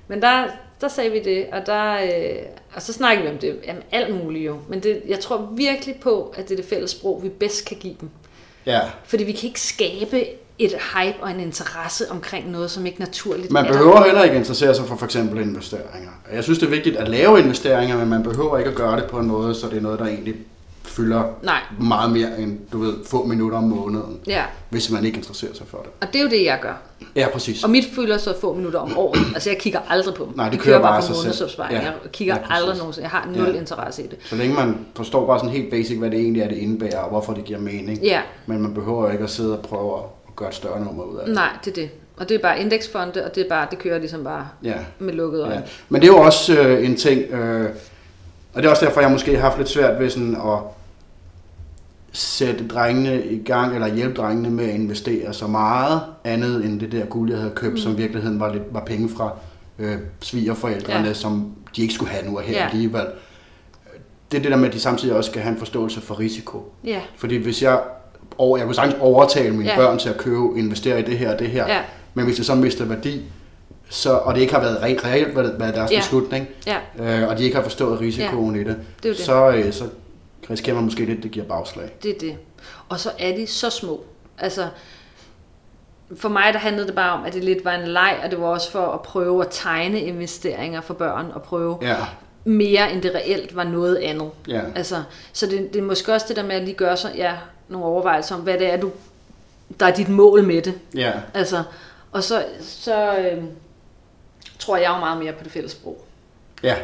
Men 0.08 0.22
der, 0.22 0.44
der 0.80 0.88
sagde 0.88 1.10
vi 1.10 1.20
det, 1.22 1.46
og, 1.52 1.66
der, 1.66 1.94
øh, 1.94 2.36
og 2.74 2.82
så 2.82 2.92
snakkede 2.92 3.26
vi 3.26 3.32
om 3.32 3.38
det, 3.38 3.56
jamen 3.66 3.82
alt 3.92 4.24
muligt 4.24 4.46
jo. 4.46 4.56
Men 4.68 4.80
det, 4.80 5.02
jeg 5.08 5.20
tror 5.20 5.48
virkelig 5.52 5.96
på, 6.02 6.34
at 6.36 6.48
det 6.48 6.52
er 6.52 6.56
det 6.56 6.70
fælles 6.70 6.90
sprog, 6.90 7.22
vi 7.22 7.28
bedst 7.28 7.64
kan 7.64 7.76
give 7.76 7.96
dem. 8.00 8.10
ja. 8.66 8.80
Fordi 9.04 9.24
vi 9.24 9.32
kan 9.32 9.46
ikke 9.46 9.60
skabe 9.60 10.24
et 10.64 10.70
hype 10.94 11.16
og 11.22 11.30
en 11.30 11.40
interesse 11.40 12.10
omkring 12.10 12.50
noget, 12.50 12.70
som 12.70 12.86
ikke 12.86 13.00
naturligt 13.00 13.50
Man 13.52 13.64
er 13.66 13.72
behøver 13.72 13.96
der. 13.96 14.04
heller 14.04 14.22
ikke 14.22 14.36
interessere 14.36 14.74
sig 14.74 14.84
for 14.86 14.96
for 14.96 15.04
eksempel 15.06 15.40
investeringer. 15.40 16.10
Jeg 16.32 16.44
synes, 16.44 16.58
det 16.58 16.66
er 16.66 16.70
vigtigt 16.70 16.96
at 16.96 17.08
lave 17.08 17.38
investeringer, 17.40 17.96
men 17.98 18.08
man 18.08 18.22
behøver 18.22 18.58
ikke 18.58 18.70
at 18.70 18.76
gøre 18.76 18.96
det 18.96 19.04
på 19.04 19.18
en 19.18 19.26
måde, 19.26 19.54
så 19.54 19.66
det 19.68 19.76
er 19.76 19.80
noget, 19.80 19.98
der 19.98 20.06
egentlig 20.06 20.34
fylder 20.84 21.22
Nej, 21.42 21.60
meget 21.80 22.12
mere 22.12 22.40
end, 22.40 22.58
du 22.72 22.78
ved, 22.78 22.94
få 23.06 23.24
minutter 23.24 23.58
om 23.58 23.64
måneden, 23.64 24.18
ja. 24.26 24.42
hvis 24.70 24.90
man 24.90 25.04
ikke 25.04 25.16
interesserer 25.16 25.54
sig 25.54 25.66
for 25.66 25.78
det. 25.78 25.90
Og 26.00 26.06
det 26.12 26.18
er 26.18 26.22
jo 26.22 26.30
det, 26.30 26.44
jeg 26.44 26.58
gør. 26.62 26.74
Ja, 27.16 27.26
præcis. 27.32 27.64
Og 27.64 27.70
mit 27.70 27.84
fylder 27.94 28.18
så 28.18 28.34
få 28.40 28.54
minutter 28.54 28.78
om 28.78 28.98
året. 28.98 29.20
Altså, 29.34 29.50
jeg 29.50 29.58
kigger 29.58 29.80
aldrig 29.88 30.14
på 30.14 30.24
dem. 30.24 30.32
Nej, 30.36 30.48
det 30.48 30.56
Jeg 30.56 30.60
kører 30.64 30.80
bare 30.80 30.96
af 30.96 31.08
på 31.08 31.14
sig 31.14 31.34
selv. 31.34 31.50
Ja. 31.58 31.64
Jeg 31.80 31.92
kigger 32.12 32.34
Ja, 32.34 32.40
præcis. 32.40 32.56
aldrig 32.62 32.78
nogensinde. 32.78 33.04
Jeg 33.04 33.10
har 33.10 33.28
nul 33.36 33.54
Ja. 33.54 33.60
interesse 33.60 34.02
i 34.02 34.06
det. 34.06 34.18
Så 34.24 34.36
længe 34.36 34.54
man 34.56 34.78
forstår 34.96 35.26
bare 35.26 35.38
sådan 35.38 35.50
helt 35.50 35.70
basic, 35.70 35.98
hvad 35.98 36.10
det 36.10 36.20
egentlig 36.20 36.42
er, 36.42 36.48
det 36.48 36.56
indebærer, 36.56 36.98
og 36.98 37.10
hvorfor 37.10 37.32
det 37.32 37.44
giver 37.44 37.58
mening. 37.58 37.98
Ja, 38.02 38.20
Men 38.46 38.62
man 38.62 38.74
behøver 38.74 39.10
ikke 39.10 39.24
at 39.24 39.30
sidde 39.30 39.58
og 39.58 39.64
prøve 39.64 39.94
at 39.98 40.02
gøre 40.40 40.48
et 40.48 40.54
større 40.54 40.84
nummer 40.84 41.04
ud 41.04 41.16
af 41.18 41.26
det. 41.26 41.34
nej, 41.34 41.48
det 41.64 41.70
er 41.70 41.74
det. 41.74 41.90
Og 42.16 42.28
det 42.28 42.34
er 42.34 42.38
bare 42.38 42.60
indeksfonde, 42.60 43.24
og 43.24 43.34
det 43.34 43.44
er 43.44 43.48
bare, 43.48 43.66
det 43.70 43.78
kører 43.78 43.98
ligesom 43.98 44.24
bare 44.24 44.48
Ja. 44.64 44.74
med 44.98 45.14
lukkede 45.14 45.42
øjne. 45.42 45.54
Ja. 45.54 45.60
Men 45.88 46.00
det 46.02 46.08
er 46.08 46.12
jo 46.12 46.18
også 46.20 46.58
øh, 46.60 46.84
en 46.86 46.96
ting, 46.96 47.20
øh, 47.32 47.70
og 48.54 48.62
det 48.62 48.66
er 48.68 48.70
også 48.70 48.84
derfor, 48.84 49.00
jeg 49.00 49.10
måske 49.10 49.34
har 49.34 49.40
haft 49.40 49.58
lidt 49.58 49.68
svært 49.68 50.00
ved 50.00 50.10
sådan 50.10 50.34
at 50.36 50.58
sætte 52.12 52.66
drengene 52.68 53.24
i 53.24 53.42
gang, 53.44 53.74
eller 53.74 53.94
hjælpe 53.94 54.14
drengene 54.14 54.50
med 54.50 54.64
at 54.64 54.74
investere 54.74 55.32
så 55.34 55.46
meget 55.46 56.00
andet 56.24 56.64
end 56.64 56.80
det 56.80 56.92
der 56.92 57.04
guld, 57.06 57.30
jeg 57.30 57.38
havde 57.38 57.52
købt, 57.54 57.72
mm. 57.72 57.78
som 57.78 57.92
i 57.92 57.96
virkeligheden 57.96 58.40
var, 58.40 58.52
lidt, 58.52 58.62
var 58.70 58.84
penge 58.84 59.08
fra 59.16 59.30
øh, 59.78 59.96
svigerforældrene, 60.20 61.06
Ja. 61.08 61.12
som 61.14 61.52
de 61.76 61.82
ikke 61.82 61.94
skulle 61.94 62.10
have 62.10 62.26
nu 62.30 62.36
og 62.36 62.42
her 62.42 62.58
ja. 62.58 62.68
alligevel. 62.68 63.06
Det 64.32 64.38
er 64.38 64.42
det 64.42 64.50
der 64.50 64.56
med, 64.58 64.68
at 64.68 64.74
de 64.74 64.80
samtidig 64.80 65.16
også 65.16 65.30
skal 65.30 65.42
have 65.42 65.52
en 65.52 65.58
forståelse 65.58 66.00
for 66.00 66.18
risiko. 66.18 66.72
Ja, 66.84 67.00
Fordi 67.16 67.36
hvis 67.36 67.62
jeg, 67.62 67.80
over, 68.40 68.56
jeg 68.58 68.66
kunne 68.66 68.74
sagtens 68.74 68.96
overtale 69.00 69.50
mine 69.56 69.70
Ja. 69.70 69.76
børn 69.76 69.98
til 69.98 70.08
at 70.08 70.16
købe, 70.16 70.58
investere 70.58 71.00
i 71.00 71.02
det 71.02 71.18
her 71.18 71.32
og 71.32 71.38
det 71.38 71.48
her, 71.50 71.66
ja, 71.74 71.80
men 72.14 72.24
hvis 72.24 72.36
det 72.36 72.46
så 72.46 72.54
mister 72.54 72.84
værdi, 72.84 73.22
så, 73.90 74.12
og 74.12 74.34
det 74.34 74.40
ikke 74.40 74.54
har 74.54 74.60
været 74.60 74.76
re- 74.76 75.06
reelt 75.08 75.36
været, 75.36 75.54
været 75.60 75.74
deres 75.74 75.92
Ja. 75.92 75.98
beslutning, 75.98 76.48
ja, 76.66 76.76
øh, 77.22 77.28
og 77.28 77.38
de 77.38 77.44
ikke 77.44 77.56
har 77.56 77.62
forstået 77.62 78.00
risikoen 78.00 78.54
ja. 78.54 78.60
i 78.60 78.64
det, 78.64 78.76
det 79.02 79.16
det. 79.16 79.24
så, 79.24 79.50
øh, 79.50 79.72
så 79.72 79.84
risikerer 80.50 80.74
man 80.76 80.84
måske 80.84 81.04
lidt, 81.04 81.22
det 81.22 81.30
giver 81.30 81.46
bagslag. 81.46 81.90
Det 82.02 82.10
er 82.10 82.18
det. 82.20 82.36
Og 82.88 83.00
så 83.00 83.10
er 83.18 83.36
de 83.36 83.46
så 83.46 83.70
små. 83.70 84.04
Altså, 84.38 84.68
for 86.16 86.28
mig 86.28 86.52
der 86.52 86.58
handlede 86.58 86.86
det 86.86 86.94
bare 86.94 87.12
om, 87.18 87.24
at 87.24 87.34
det 87.34 87.44
lidt 87.44 87.64
var 87.64 87.72
en 87.72 87.88
leg, 87.88 88.16
og 88.24 88.30
det 88.30 88.40
var 88.40 88.46
også 88.46 88.70
for 88.70 88.86
at 88.86 89.00
prøve 89.02 89.40
at 89.44 89.48
tegne 89.50 90.00
investeringer 90.00 90.80
for 90.80 90.94
børn, 90.94 91.26
og 91.34 91.42
prøve 91.42 91.78
Ja, 91.82 91.96
mere, 92.44 92.92
end 92.92 93.02
det 93.02 93.14
reelt 93.14 93.56
var 93.56 93.64
noget 93.64 93.96
andet. 93.96 94.30
ja, 94.48 94.60
Altså, 94.74 95.02
så 95.32 95.46
det, 95.46 95.72
det 95.72 95.78
er 95.78 95.84
måske 95.84 96.12
også 96.12 96.26
det 96.28 96.36
der 96.36 96.42
med 96.44 96.54
at 96.56 96.62
lige 96.62 96.74
gøre 96.74 96.96
sig 96.96 97.10
ja, 97.16 97.32
nogle 97.70 97.86
overvejelser 97.86 98.34
om, 98.34 98.40
hvad 98.40 98.58
det 98.58 98.72
er, 98.72 98.76
du, 98.76 98.90
der 99.80 99.86
er 99.86 99.94
dit 99.94 100.08
mål 100.08 100.44
med 100.44 100.62
det. 100.62 100.80
ja, 100.94 101.12
Altså, 101.34 101.62
og 102.12 102.24
så, 102.24 102.44
så 102.60 103.16
øh, 103.18 103.44
tror 104.58 104.76
jeg 104.76 104.88
jo 104.88 104.96
meget 104.98 105.18
mere 105.18 105.32
på 105.32 105.44
det 105.44 105.52
fælles 105.52 105.72
sprog. 105.72 106.04
ja, 106.62 106.76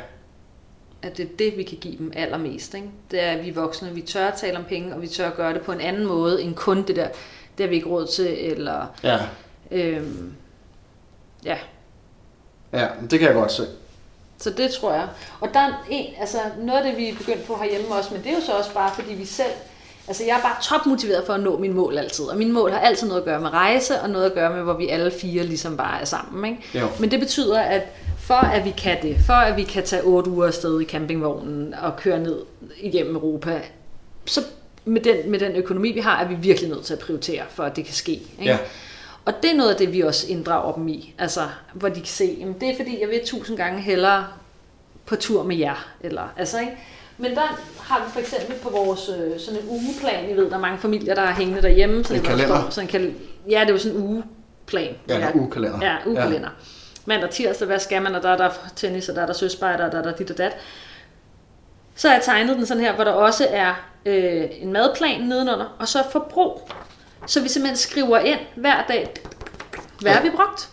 At 1.03 1.17
det 1.17 1.25
er 1.25 1.37
det, 1.39 1.57
vi 1.57 1.63
kan 1.63 1.79
give 1.79 1.99
dem 1.99 2.13
allermest. 2.17 2.75
Ikke? 2.75 2.89
Det 3.11 3.23
er, 3.23 3.31
at 3.31 3.45
vi 3.45 3.49
er 3.49 3.55
voksne, 3.55 3.91
vi 3.95 4.03
tør 4.03 4.27
at 4.29 4.35
tale 4.39 4.59
om 4.59 4.65
penge, 4.65 4.95
og 4.95 5.03
vi 5.03 5.09
tør 5.09 5.27
at 5.29 5.37
gøre 5.37 5.55
det 5.55 5.63
på 5.63 5.73
en 5.73 5.81
anden 5.81 6.07
måde, 6.07 6.43
end 6.43 6.55
kun 6.55 6.83
det 6.87 6.97
der, 6.97 7.09
det 7.59 7.65
har 7.65 7.69
vi 7.69 7.75
ikke 7.75 7.89
råd 7.89 8.07
til, 8.07 8.51
eller 8.53 8.87
ja, 9.03 9.19
øhm, 9.71 10.33
ja, 11.45 11.57
ja, 12.73 12.89
det 13.11 13.19
kan 13.19 13.29
jeg 13.29 13.35
godt 13.35 13.53
se. 13.53 13.67
Så 14.39 14.51
det 14.51 14.71
tror 14.71 14.93
jeg. 14.93 15.09
Og 15.41 15.49
der 15.55 15.61
er 15.61 15.73
en, 15.91 16.15
altså 16.21 16.39
noget 16.59 16.81
af 16.81 16.85
det, 16.91 16.97
vi 16.97 17.09
er 17.09 17.17
begyndt 17.17 17.45
på 17.47 17.57
herhjemme 17.57 17.95
også, 17.95 18.15
men 18.15 18.23
det 18.23 18.31
er 18.31 18.35
jo 18.35 18.41
så 18.41 18.53
også 18.53 18.75
bare, 18.75 18.95
fordi 18.95 19.15
vi 19.15 19.25
selv, 19.25 19.53
altså 20.09 20.25
jeg 20.25 20.37
er 20.37 20.43
bare 20.43 20.57
topmotiveret 20.63 21.27
for 21.27 21.33
at 21.33 21.41
nå 21.41 21.59
mine 21.59 21.75
mål 21.75 21.99
altid. 21.99 22.25
Og 22.25 22.37
mine 22.37 22.53
mål 22.53 22.71
har 22.71 22.79
altid 22.79 23.07
noget 23.07 23.21
at 23.21 23.25
gøre 23.25 23.41
med 23.41 23.53
rejse, 23.53 24.01
og 24.01 24.11
noget 24.11 24.27
at 24.27 24.35
gøre 24.35 24.55
med, 24.55 24.63
hvor 24.63 24.75
vi 24.75 24.89
alle 24.89 25.11
fire 25.11 25.45
ligesom 25.45 25.77
bare 25.77 26.01
er 26.01 26.05
sammen. 26.05 26.45
Ikke? 26.51 26.79
Jo. 26.79 26.87
Men 27.01 27.11
det 27.11 27.21
betyder, 27.21 27.61
at 27.61 27.83
for 28.19 28.35
at 28.35 28.65
vi 28.65 28.71
kan 28.71 29.03
det, 29.03 29.17
for 29.27 29.33
at 29.33 29.57
vi 29.57 29.63
kan 29.63 29.85
tage 29.85 30.03
otte 30.03 30.31
uger 30.31 30.47
afsted 30.47 30.81
i 30.81 30.85
campingvognen 30.85 31.75
og 31.75 31.97
køre 31.97 32.19
ned 32.19 32.39
igennem 32.81 33.15
Europa, 33.17 33.61
så 34.25 34.41
med 34.85 35.01
den, 35.01 35.31
med 35.31 35.39
den 35.39 35.53
økonomi, 35.53 35.93
vi 35.93 36.01
har, 36.01 36.23
er 36.23 36.29
vi 36.29 36.35
virkelig 36.35 36.71
nødt 36.71 36.85
til 36.85 36.93
at 36.93 36.99
prioritere, 36.99 37.43
for 37.51 37.63
at 37.63 37.77
det 37.77 37.85
kan 37.85 37.95
ske. 37.95 38.13
Ikke? 38.13 38.45
Ja. 38.45 38.59
Og 39.25 39.33
det 39.43 39.51
er 39.51 39.55
noget 39.55 39.71
af 39.71 39.77
det, 39.77 39.93
vi 39.93 40.01
også 40.01 40.27
inddrager 40.29 40.73
dem 40.75 40.89
i. 40.89 41.15
Altså, 41.19 41.41
hvor 41.73 41.89
de 41.89 41.95
kan 41.95 42.07
se, 42.07 42.37
jamen, 42.41 42.55
det 42.61 42.71
er 42.71 42.77
fordi, 42.77 43.01
jeg 43.01 43.09
vil 43.09 43.21
tusind 43.25 43.57
gange 43.57 43.81
hellere 43.81 44.27
på 45.07 45.17
tur 45.17 45.43
med 45.43 45.57
jer. 45.57 45.89
Eller, 46.01 46.33
altså, 46.37 46.61
ikke? 46.61 46.73
Men 47.19 47.35
der 47.35 47.61
har 47.81 48.05
vi 48.05 48.11
for 48.13 48.21
eksempel 48.21 48.57
på 48.63 48.71
vores 48.71 49.09
øh, 49.09 49.41
sådan 49.41 49.61
en 49.61 49.69
ugeplan, 49.69 50.31
I 50.31 50.37
ved, 50.37 50.51
der 50.51 50.57
er 50.57 50.61
mange 50.61 50.79
familier, 50.79 51.15
der 51.15 51.23
har 51.27 51.35
hængende 51.35 51.63
derhjemme. 51.63 52.05
Så 52.05 52.15
En 52.15 52.23
kalender? 52.23 52.61
Står, 52.61 52.71
sådan 52.71 52.85
en 52.85 52.91
kal- 52.91 53.15
ja, 53.51 53.61
det 53.61 53.69
er 53.69 53.73
jo 53.73 53.79
sådan 53.79 53.99
en 53.99 54.03
ugeplan. 54.05 54.95
Ja, 55.09 55.31
en 55.31 55.41
ugekalender. 55.41 55.79
Ja, 55.87 55.97
ugekalender. 56.07 56.49
Ja. 56.49 56.65
Mandag, 57.07 57.31
tirsdag, 57.31 57.67
hvad 57.67 57.79
skal 57.79 58.03
man, 58.03 58.15
og 58.15 58.23
der 58.23 58.29
er 58.31 58.37
der 58.37 58.51
tennis, 58.77 59.09
og 59.09 59.15
der 59.15 59.23
er 59.23 59.27
der 59.27 59.33
søspejder, 59.35 59.87
og 59.87 59.93
der 59.93 59.99
er 59.99 60.03
der 60.03 60.13
dit 60.13 60.31
og 60.31 60.39
dat. 60.39 60.57
Så 61.95 62.09
har 62.09 62.15
jeg 62.15 62.25
tegnet 62.25 62.57
den 62.57 62.67
sådan 62.67 62.83
her, 62.83 62.95
hvor 62.95 63.05
der 63.05 63.11
også 63.13 63.47
er 63.51 63.75
øh, 64.07 64.45
en 64.61 64.73
madplan 64.73 65.21
nedenunder, 65.21 65.77
og 65.79 65.89
så 65.89 65.99
forbrug. 66.11 66.69
Så 67.27 67.43
vi 67.43 67.49
simpelthen 67.49 67.77
skriver 67.77 68.19
ind 68.19 68.39
hver 68.57 68.83
dag, 68.89 69.15
hvad 70.01 70.13
har 70.13 70.23
vi 70.23 70.31
brugt? 70.31 70.69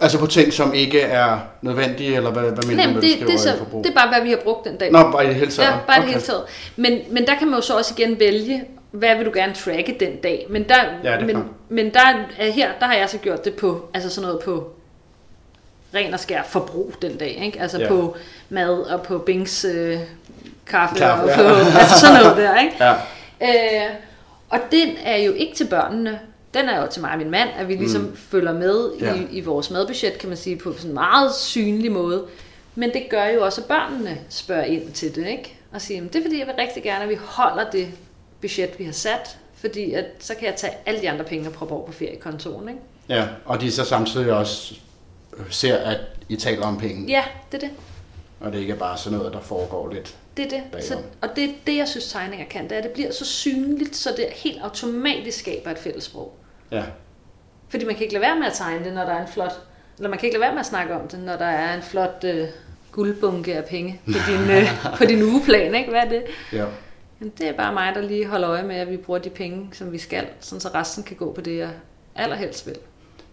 Altså 0.00 0.18
på 0.18 0.26
ting, 0.26 0.52
som 0.52 0.74
ikke 0.74 1.00
er 1.00 1.38
nødvendige, 1.62 2.16
eller 2.16 2.30
hvad, 2.30 2.42
hvad 2.42 2.64
mener 2.66 2.86
du, 2.86 2.94
det, 3.00 3.02
det, 3.20 3.34
er 3.34 3.38
så, 3.38 3.52
det 3.84 3.90
er 3.90 3.94
bare, 3.94 4.08
hvad 4.08 4.20
vi 4.22 4.30
har 4.30 4.36
brugt 4.44 4.64
den 4.64 4.76
dag. 4.76 4.92
Nå, 4.92 4.98
bare 5.12 5.24
i 5.24 5.26
det 5.26 5.34
hele 5.34 5.50
taget? 5.50 5.68
Ja, 5.68 5.74
bare 5.86 5.96
okay. 5.96 6.06
det 6.06 6.08
hele 6.14 6.20
taget. 6.20 6.42
Men, 6.76 6.98
men 7.10 7.26
der 7.26 7.34
kan 7.34 7.48
man 7.48 7.56
jo 7.56 7.62
så 7.62 7.76
også 7.76 7.94
igen 7.98 8.20
vælge, 8.20 8.64
hvad 8.90 9.16
vil 9.16 9.26
du 9.26 9.30
gerne 9.34 9.54
tracke 9.54 9.96
den 10.00 10.16
dag. 10.16 10.46
Men 10.50 10.68
der, 10.68 10.74
Ja, 11.04 11.20
men, 11.20 11.44
men 11.68 11.90
der 11.94 12.00
er 12.38 12.50
her, 12.50 12.68
der 12.80 12.86
har 12.86 12.94
jeg 12.94 13.08
så 13.10 13.18
gjort 13.18 13.44
det 13.44 13.54
på, 13.54 13.88
altså 13.94 14.10
sådan 14.10 14.28
noget 14.28 14.42
på 14.44 14.72
ren 15.94 16.14
og 16.14 16.20
skær 16.20 16.42
forbrug 16.42 16.94
den 17.02 17.16
dag. 17.16 17.42
Ikke? 17.44 17.60
Altså 17.60 17.78
Ja. 17.78 17.88
på 17.88 18.16
mad 18.48 18.78
og 18.80 19.02
på 19.02 19.18
Bings 19.18 19.64
øh, 19.64 19.98
kaffe, 20.66 20.94
Kaffe, 20.96 21.22
og 21.22 21.28
ja. 21.28 21.36
på, 21.36 21.42
altså 21.80 22.00
sådan 22.00 22.22
noget 22.22 22.36
der. 22.36 22.60
Ikke? 22.64 22.74
Ja, 22.80 22.92
Øh, 23.42 23.90
og 24.50 24.58
den 24.72 24.88
er 25.04 25.16
jo 25.16 25.32
ikke 25.32 25.54
til 25.54 25.64
børnene. 25.66 26.18
Den 26.54 26.68
er 26.68 26.80
jo 26.80 26.86
til 26.90 27.02
mig 27.02 27.10
og 27.12 27.18
min 27.18 27.30
mand, 27.30 27.48
at 27.56 27.68
vi 27.68 27.74
ligesom 27.74 28.02
mm. 28.02 28.16
følger 28.16 28.52
med 28.52 28.90
Ja. 29.00 29.14
i, 29.14 29.26
i 29.30 29.40
vores 29.40 29.70
madbudget, 29.70 30.18
kan 30.18 30.28
man 30.28 30.38
sige, 30.38 30.56
på 30.56 30.72
sådan 30.72 30.90
en 30.90 30.94
meget 30.94 31.34
synlig 31.34 31.92
måde. 31.92 32.26
Men 32.74 32.92
det 32.92 33.06
gør 33.10 33.24
jo 33.26 33.44
også, 33.44 33.60
at 33.60 33.66
børnene 33.66 34.18
spørger 34.28 34.64
ind 34.64 34.92
til 34.92 35.14
det, 35.14 35.26
ikke? 35.26 35.56
Og 35.72 35.80
siger, 35.80 36.00
"Men 36.00 36.08
det 36.12 36.18
er 36.18 36.22
fordi, 36.22 36.38
jeg 36.38 36.46
vil 36.46 36.54
rigtig 36.58 36.82
gerne, 36.82 37.02
at 37.04 37.08
vi 37.10 37.14
holder 37.22 37.70
det 37.70 37.88
budget, 38.40 38.78
vi 38.78 38.84
har 38.84 38.92
sat, 38.92 39.38
fordi 39.54 39.92
at, 39.92 40.04
så 40.18 40.34
kan 40.34 40.46
jeg 40.46 40.56
tage 40.56 40.72
alle 40.86 41.00
de 41.00 41.10
andre 41.10 41.24
penge 41.24 41.48
og 41.48 41.52
proppe 41.52 41.74
over 41.74 41.86
på 41.86 41.92
feriekontoen, 41.92 42.68
ikke? 42.68 42.80
ja, 43.08 43.26
og 43.44 43.60
de 43.60 43.72
så 43.72 43.84
samtidig 43.84 44.32
også 44.32 44.74
ser, 45.50 45.76
at 45.76 45.98
I 46.28 46.36
taler 46.36 46.66
om 46.66 46.78
penge, 46.78 47.06
Ja, 47.08 47.24
det 47.52 47.62
er 47.62 47.68
det. 47.68 47.76
og 48.40 48.52
det 48.52 48.58
ikke 48.58 48.72
er 48.72 48.76
bare 48.76 48.98
sådan 48.98 49.18
noget, 49.18 49.32
der 49.32 49.40
foregår 49.40 49.92
lidt. 49.92 50.16
Det 50.36 50.44
er 50.44 50.48
det. 50.50 50.62
Bagom. 50.72 50.86
Så, 50.86 50.96
og 51.20 51.28
det 51.36 51.44
er 51.44 51.48
det, 51.66 51.76
jeg 51.76 51.88
synes, 51.88 52.12
tegninger 52.12 52.46
kan. 52.46 52.64
Det 52.64 52.72
er, 52.72 52.76
at 52.76 52.84
det 52.84 52.92
bliver 52.92 53.12
så 53.12 53.24
synligt, 53.24 53.96
så 53.96 54.10
det 54.16 54.26
helt 54.30 54.58
automatisk 54.62 55.38
skaber 55.38 55.70
et 55.70 55.78
fællessprog. 55.78 56.32
Ja, 56.70 56.84
Fordi 57.68 57.84
man 57.84 57.94
kan 57.94 58.02
ikke 58.02 58.14
lade 58.14 58.22
være 58.22 58.38
med 58.38 58.46
at 58.46 58.52
tegne 58.52 58.84
det, 58.84 58.92
når 58.94 59.04
der 59.04 59.12
er 59.12 59.22
en 59.22 59.28
flot... 59.28 59.52
Eller 59.96 60.10
man 60.10 60.18
kan 60.18 60.26
ikke 60.26 60.38
lade 60.38 60.46
være 60.46 60.54
med 60.54 60.60
at 60.60 60.66
snakke 60.66 60.94
om 60.94 61.08
det, 61.08 61.18
når 61.20 61.36
der 61.36 61.44
er 61.44 61.76
en 61.76 61.82
flot 61.82 62.24
øh, 62.24 62.48
guldbunke 62.92 63.54
af 63.54 63.64
penge 63.64 64.00
på 64.06 64.18
din, 64.30 64.50
øh, 64.50 64.96
på 64.98 65.04
din 65.04 65.22
ugeplan, 65.22 65.74
ikke? 65.74 65.90
Hvad 65.90 66.00
er 66.00 66.08
det? 66.08 66.22
ja. 66.52 66.64
Men 67.18 67.32
det 67.38 67.48
er 67.48 67.52
bare 67.52 67.72
mig, 67.72 67.94
der 67.94 68.00
lige 68.00 68.26
holder 68.26 68.50
øje 68.50 68.62
med, 68.62 68.76
at 68.76 68.90
vi 68.90 68.96
bruger 68.96 69.20
de 69.20 69.30
penge, 69.30 69.68
som 69.72 69.92
vi 69.92 69.98
skal, 69.98 70.26
sådan 70.40 70.60
så 70.60 70.68
resten 70.74 71.02
kan 71.04 71.16
gå 71.16 71.32
på 71.32 71.40
det, 71.40 71.58
jeg 71.58 71.70
allerhelst 72.14 72.66
vil. 72.66 72.76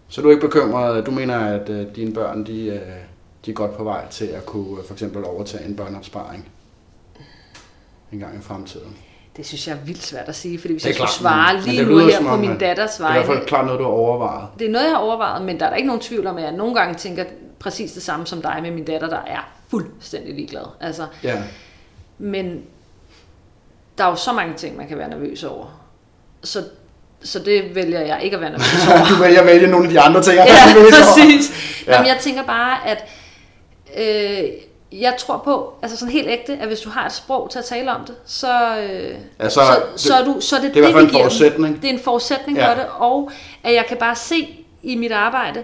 Så 0.08 0.22
du 0.22 0.28
er 0.28 0.32
ikke 0.32 0.46
bekymret, 0.46 1.06
du 1.06 1.10
mener, 1.10 1.38
at 1.38 1.68
øh, 1.68 1.96
dine 1.96 2.14
børn, 2.14 2.46
de, 2.46 2.66
øh, 2.66 2.80
de 3.46 3.50
er 3.50 3.54
godt 3.54 3.76
på 3.76 3.84
vej 3.84 4.08
til 4.10 4.24
at 4.26 4.46
kunne 4.46 4.78
øh, 4.78 4.86
for 4.86 4.94
eksempel 4.94 5.24
overtage 5.24 5.64
en 5.64 5.76
børneopsparing 5.76 6.48
en 8.12 8.18
gang 8.18 8.38
i 8.38 8.40
fremtiden? 8.40 8.96
Det 9.38 9.46
synes 9.46 9.66
jeg 9.68 9.72
er 9.74 9.78
vildt 9.84 10.02
svært 10.02 10.28
at 10.28 10.36
sige, 10.36 10.58
fordi 10.60 10.72
hvis 10.74 10.86
jeg 10.86 10.94
skulle 10.94 11.06
klart, 11.06 11.14
svare 11.14 11.54
men- 11.54 11.62
men 11.66 11.74
lige 11.74 11.84
nu 11.86 11.98
her 11.98 12.20
på 12.30 12.36
min 12.36 12.50
at 12.50 12.60
datters 12.60 12.90
Det 12.94 13.04
er 13.04 13.08
i 13.10 13.12
hvert 13.12 13.26
fald 13.26 13.46
klart 13.46 13.64
noget, 13.64 13.78
du 13.78 13.84
har 13.84 13.90
overvejet. 13.90 14.48
det 14.58 14.66
er 14.66 14.70
noget, 14.70 14.84
jeg 14.86 14.92
har 14.94 14.98
overvejet, 15.00 15.42
men 15.42 15.60
der 15.60 15.66
er 15.66 15.70
der 15.70 15.76
ikke 15.76 15.86
nogen 15.86 16.02
tvivl 16.02 16.26
om, 16.26 16.36
at 16.36 16.42
jeg 16.42 16.52
nogle 16.52 16.74
gange 16.74 16.94
tænker 16.94 17.24
præcis 17.58 17.92
det 17.92 18.02
samme 18.02 18.26
som 18.26 18.42
dig 18.42 18.58
med 18.62 18.70
min 18.70 18.84
datter, 18.84 19.08
der 19.08 19.16
er 19.26 19.50
fuldstændig 19.70 20.34
ligeglad. 20.34 20.62
Altså, 20.80 21.06
Ja, 21.22 21.36
Men 22.18 22.62
der 23.98 24.04
er 24.04 24.08
jo 24.08 24.16
så 24.16 24.32
mange 24.32 24.54
ting, 24.54 24.76
man 24.76 24.88
kan 24.88 24.98
være 24.98 25.08
nervøs 25.08 25.44
over. 25.44 25.80
Så, 26.44 26.64
så 27.22 27.38
det 27.38 27.74
vælger 27.74 28.00
jeg 28.00 28.20
ikke 28.22 28.34
at 28.36 28.40
være 28.40 28.50
nervøs 28.50 28.86
over. 28.90 29.16
du 29.16 29.22
vælger 29.22 29.40
at 29.40 29.46
vælge 29.46 29.66
nogle 29.66 29.86
af 29.86 29.92
de 29.92 30.00
andre 30.00 30.22
ting, 30.22 30.36
jeg 30.36 30.46
ja, 30.66 30.70
er 30.70 30.74
nervøs 30.74 30.92
over. 30.92 31.02
præcis. 31.14 31.52
Ja. 31.86 31.92
Jamen, 31.92 32.06
jeg 32.08 32.16
tænker 32.20 32.42
bare, 32.42 32.78
at 32.88 33.04
øh, 33.98 34.48
jeg 34.92 35.14
tror 35.18 35.38
på, 35.44 35.74
altså 35.82 35.96
sådan 35.96 36.12
helt 36.12 36.28
ægte, 36.28 36.52
at 36.60 36.66
hvis 36.66 36.80
du 36.80 36.90
har 36.90 37.06
et 37.06 37.12
sprog 37.12 37.50
til 37.50 37.58
at 37.58 37.64
tale 37.64 37.92
om 37.92 38.04
det, 38.04 38.14
så, 38.26 38.78
øh, 38.78 39.14
Ja, 39.40 39.48
så- 39.48 39.50
så, 39.50 39.60
det- 39.92 40.00
så, 40.00 40.14
er 40.14 40.24
du, 40.24 40.36
så 40.40 40.56
er 40.56 40.60
det 40.60 40.74
det 40.74 40.84
er 40.84 40.86
vi 40.86 40.88
en 40.88 40.94
giver 40.94 41.00
dem. 41.08 41.10
forudsætning. 41.20 41.82
Det 41.82 41.90
er 41.90 41.94
en 41.94 42.00
forudsætning 42.00 42.58
Ja. 42.58 42.70
for 42.70 42.74
det, 42.74 42.86
og 42.98 43.30
at 43.64 43.74
jeg 43.74 43.84
kan 43.88 43.96
bare 43.96 44.16
se 44.16 44.64
i 44.82 44.94
mit 44.96 45.12
arbejde 45.12 45.62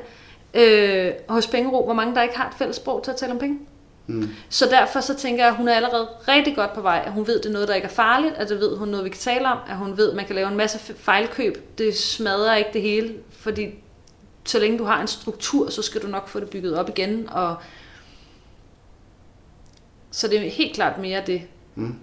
øh, 0.54 1.10
hos 1.28 1.46
Pengero, 1.46 1.84
hvor 1.84 1.94
mange 1.94 2.14
der 2.14 2.22
ikke 2.22 2.36
har 2.36 2.46
et 2.48 2.54
fælles 2.58 2.76
sprog 2.76 3.02
til 3.02 3.10
at 3.10 3.16
tale 3.16 3.32
om 3.32 3.38
penge. 3.38 3.58
Mm. 4.06 4.28
Så 4.48 4.66
derfor 4.70 5.00
så 5.00 5.14
tænker 5.14 5.42
jeg, 5.44 5.48
at 5.50 5.56
hun 5.56 5.68
er 5.68 5.74
allerede 5.74 6.08
rigtig 6.28 6.56
godt 6.56 6.74
på 6.74 6.80
vej. 6.80 7.02
At 7.06 7.12
hun 7.12 7.26
ved, 7.26 7.38
det 7.38 7.46
er 7.46 7.52
noget, 7.52 7.68
der 7.68 7.74
ikke 7.74 7.84
er 7.88 7.90
farligt. 7.92 8.34
At 8.36 8.48
det 8.48 8.60
ved 8.60 8.76
hun 8.76 8.88
noget, 8.88 9.04
vi 9.04 9.10
kan 9.10 9.18
tale 9.18 9.46
om. 9.48 9.58
At 9.68 9.76
hun 9.76 9.96
ved, 9.96 10.10
at 10.10 10.16
man 10.16 10.24
kan 10.24 10.34
lave 10.34 10.48
en 10.48 10.56
masse 10.56 10.78
fejlkøb. 10.98 11.78
Det 11.78 11.96
smadrer 11.98 12.54
ikke 12.56 12.70
det 12.72 12.82
hele. 12.82 13.14
Fordi 13.40 13.66
så 14.44 14.58
længe 14.58 14.78
du 14.78 14.84
har 14.84 15.00
en 15.00 15.06
struktur, 15.06 15.70
så 15.70 15.82
skal 15.82 16.02
du 16.02 16.06
nok 16.06 16.28
få 16.28 16.40
det 16.40 16.50
bygget 16.50 16.78
op 16.78 16.88
igen. 16.88 17.28
Og 17.32 17.54
så 20.14 20.28
det 20.28 20.46
er 20.46 20.50
helt 20.50 20.74
klart 20.74 20.98
mere 20.98 21.22
det. 21.26 21.42
Mm. 21.74 21.94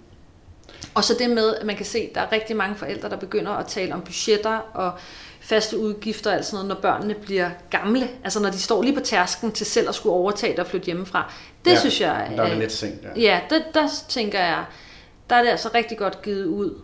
Og 0.94 1.04
så 1.04 1.14
det 1.18 1.30
med, 1.30 1.54
at 1.54 1.66
man 1.66 1.76
kan 1.76 1.86
se, 1.86 1.98
at 1.98 2.14
der 2.14 2.20
er 2.20 2.32
rigtig 2.32 2.56
mange 2.56 2.76
forældre, 2.76 3.10
der 3.10 3.16
begynder 3.16 3.52
at 3.52 3.66
tale 3.66 3.94
om 3.94 4.00
budgetter 4.00 4.58
og 4.74 4.92
faste 5.40 5.78
udgifter 5.78 6.30
og 6.30 6.36
alt 6.36 6.46
sådan 6.46 6.54
noget, 6.66 6.68
når 6.68 6.90
børnene 6.90 7.14
bliver 7.14 7.50
gamle. 7.70 8.08
Altså 8.24 8.40
når 8.40 8.50
de 8.50 8.58
står 8.58 8.82
lige 8.82 8.94
på 8.94 9.00
tærsken 9.00 9.52
til 9.52 9.66
selv 9.66 9.88
at 9.88 9.94
skulle 9.94 10.12
overtage 10.12 10.52
det 10.52 10.60
og 10.60 10.66
flytte 10.66 10.86
hjemmefra. 10.86 11.32
Det 11.64 11.70
Ja, 11.70 11.78
synes 11.78 12.00
jeg... 12.00 12.32
Der 12.36 12.42
er 12.42 12.48
det 12.48 12.58
lidt 12.58 12.72
sent, 12.72 13.02
ja. 13.02 13.20
Ja, 13.20 13.40
der, 13.50 13.60
der 13.74 13.88
tænker 14.08 14.38
jeg, 14.38 14.64
der 15.30 15.36
er 15.36 15.42
det 15.42 15.50
altså 15.50 15.70
rigtig 15.74 15.98
godt 15.98 16.22
givet 16.22 16.46
ud. 16.46 16.78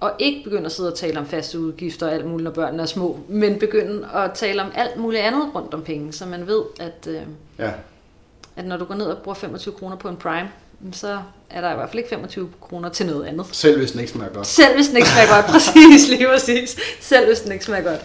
Og 0.00 0.12
ikke 0.18 0.44
begynde 0.44 0.66
at 0.66 0.72
sidde 0.72 0.92
og 0.92 0.98
tale 0.98 1.18
om 1.18 1.26
faste 1.26 1.60
udgifter 1.60 2.06
og 2.06 2.12
alt 2.12 2.26
muligt, 2.26 2.44
når 2.44 2.50
børnene 2.50 2.82
er 2.82 2.86
små, 2.86 3.20
men 3.28 3.58
begynde 3.58 4.08
at 4.14 4.32
tale 4.32 4.62
om 4.62 4.72
alt 4.74 4.96
muligt 4.96 5.22
andet 5.22 5.54
rundt 5.54 5.74
om 5.74 5.82
penge, 5.82 6.12
så 6.12 6.26
man 6.26 6.46
ved, 6.46 6.62
at, 6.80 7.06
øh, 7.08 7.22
ja. 7.58 7.70
at 8.56 8.64
når 8.64 8.76
du 8.76 8.84
går 8.84 8.94
ned 8.94 9.06
og 9.06 9.22
bruger 9.22 9.34
25 9.34 9.74
kroner 9.74 9.96
på 9.96 10.08
en 10.08 10.16
Prime, 10.16 10.50
så 10.92 11.18
er 11.50 11.60
der 11.60 11.72
i 11.72 11.74
hvert 11.74 11.88
fald 11.88 11.98
ikke 11.98 12.08
25 12.10 12.48
kroner 12.60 12.88
til 12.88 13.06
noget 13.06 13.26
andet. 13.26 13.46
Selv 13.52 13.78
hvis 13.78 13.90
den 13.90 14.00
ikke 14.00 14.12
smager 14.12 14.32
godt. 14.32 14.46
Selv 14.46 14.74
hvis 14.74 14.88
den 14.88 14.96
ikke 14.96 15.08
smager 15.08 15.34
godt, 15.34 15.46
præcis, 15.54 16.08
lige 16.08 16.26
præcis. 16.34 16.76
Selv 17.00 17.26
hvis 17.26 17.40
den 17.40 17.52
ikke 17.52 17.64
smager 17.64 17.82
godt. 17.82 18.00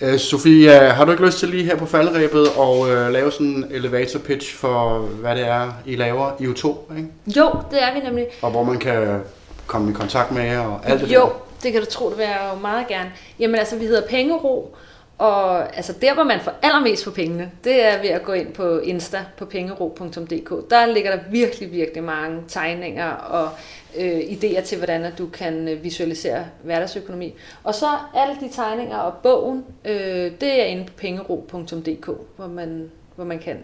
Øh, 0.00 0.18
Sofie, 0.18 0.70
har 0.70 1.04
du 1.04 1.10
ikke 1.10 1.26
lyst 1.26 1.38
til 1.38 1.48
lige 1.48 1.64
her 1.64 1.76
på 1.76 1.86
faldrebet 1.86 2.48
og 2.56 2.90
øh, 2.90 3.12
lave 3.12 3.32
sådan 3.32 3.46
en 3.46 3.66
elevator 3.70 4.18
pitch 4.18 4.54
for, 4.54 4.98
hvad 4.98 5.36
det 5.36 5.46
er, 5.46 5.72
I 5.86 5.96
laver 5.96 6.30
i 6.40 6.44
U2, 6.46 6.96
ikke? 6.96 7.08
Jo, 7.36 7.50
det 7.70 7.82
er 7.82 7.94
vi 7.94 8.00
nemlig. 8.00 8.26
Og 8.42 8.50
hvor 8.50 8.62
man 8.64 8.78
kan 8.78 9.20
komme 9.66 9.90
i 9.90 9.94
kontakt 9.94 10.32
med 10.32 10.42
jer 10.44 10.60
og 10.60 10.80
alt 10.84 11.00
det 11.00 11.12
Jo, 11.14 11.20
der. 11.20 11.28
det 11.62 11.72
kan 11.72 11.80
du 11.80 11.86
tro, 11.90 12.08
det 12.10 12.18
vil 12.18 12.24
jeg 12.24 12.50
jo 12.54 12.60
meget 12.60 12.86
gerne. 12.88 13.12
Jamen 13.38 13.54
altså, 13.54 13.76
vi 13.76 13.84
hedder 13.86 14.02
Pengero, 14.08 14.76
og 15.18 15.76
altså 15.76 15.92
der, 15.92 16.14
hvor 16.14 16.24
man 16.24 16.40
får 16.40 16.52
allermest 16.62 17.04
for 17.04 17.10
pengene, 17.10 17.50
det 17.64 17.84
er 17.84 18.00
ved 18.00 18.08
at 18.08 18.22
gå 18.22 18.32
ind 18.32 18.52
på 18.52 18.78
Insta 18.78 19.24
på 19.36 19.44
pengero.dk. 19.44 20.70
Der 20.70 20.86
ligger 20.86 21.16
der 21.16 21.22
virkelig, 21.30 21.72
virkelig 21.72 22.02
mange 22.04 22.42
tegninger 22.48 23.10
og 23.10 23.50
øh, 23.96 24.18
idéer 24.18 24.60
til, 24.60 24.78
hvordan 24.78 25.04
at 25.04 25.18
du 25.18 25.26
kan 25.26 25.68
øh, 25.68 25.84
visualisere 25.84 26.46
hverdagsøkonomi. 26.62 27.34
Og 27.64 27.74
så 27.74 27.86
alle 28.14 28.34
de 28.40 28.48
tegninger 28.52 28.96
og 28.96 29.14
bogen, 29.22 29.64
øh, 29.84 30.32
det 30.40 30.60
er 30.60 30.64
inde 30.64 30.84
på 30.84 30.92
pengero.dk, 30.96 32.06
hvor 32.36 32.46
man, 32.46 32.90
hvor 33.14 33.24
man 33.24 33.38
kan 33.38 33.58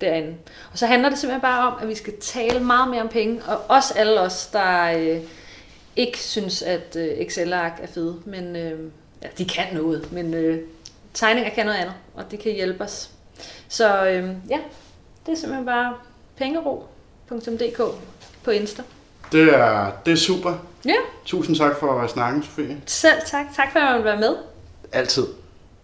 derinde. 0.00 0.34
Og 0.72 0.78
så 0.78 0.86
handler 0.86 1.08
det 1.08 1.18
simpelthen 1.18 1.40
bare 1.40 1.72
om, 1.72 1.78
at 1.82 1.88
vi 1.88 1.94
skal 1.94 2.12
tale 2.20 2.60
meget 2.60 2.90
mere 2.90 3.02
om 3.02 3.08
penge, 3.08 3.42
og 3.48 3.58
også 3.68 3.94
alle 3.96 4.20
os, 4.20 4.46
der 4.46 4.98
øh, 4.98 5.20
ikke 5.96 6.18
synes, 6.18 6.62
at 6.62 6.96
øh, 6.96 7.04
Excel-ark 7.04 7.80
er 7.82 7.86
fede, 7.86 8.16
men 8.24 8.56
øh, 8.56 8.78
ja, 9.22 9.28
de 9.38 9.44
kan 9.44 9.64
noget, 9.74 10.12
men 10.12 10.34
øh, 10.34 10.58
tegninger 11.14 11.50
kan 11.54 11.66
noget 11.66 11.78
andet, 11.78 11.94
og 12.14 12.30
det 12.30 12.40
kan 12.40 12.52
hjælpe 12.52 12.84
os. 12.84 13.10
Så 13.68 14.06
øh, 14.06 14.28
ja, 14.50 14.58
det 15.26 15.32
er 15.32 15.36
simpelthen 15.36 15.66
bare 15.66 15.94
pengero.dk 16.36 17.80
på 18.44 18.50
Insta. 18.50 18.82
Det 19.32 19.54
er, 19.54 19.90
det 20.06 20.12
er 20.12 20.16
super. 20.16 20.54
Ja, 20.84 20.94
Tusind 21.24 21.56
tak 21.56 21.76
for 21.76 22.06
snakken, 22.06 22.42
Sofie. 22.42 22.80
selv 22.86 23.20
tak. 23.26 23.46
Tak 23.56 23.72
for 23.72 23.78
at 23.78 23.84
jeg 23.84 23.92
måtte 23.92 24.04
være 24.04 24.20
med. 24.20 24.36
Altid. 24.92 25.26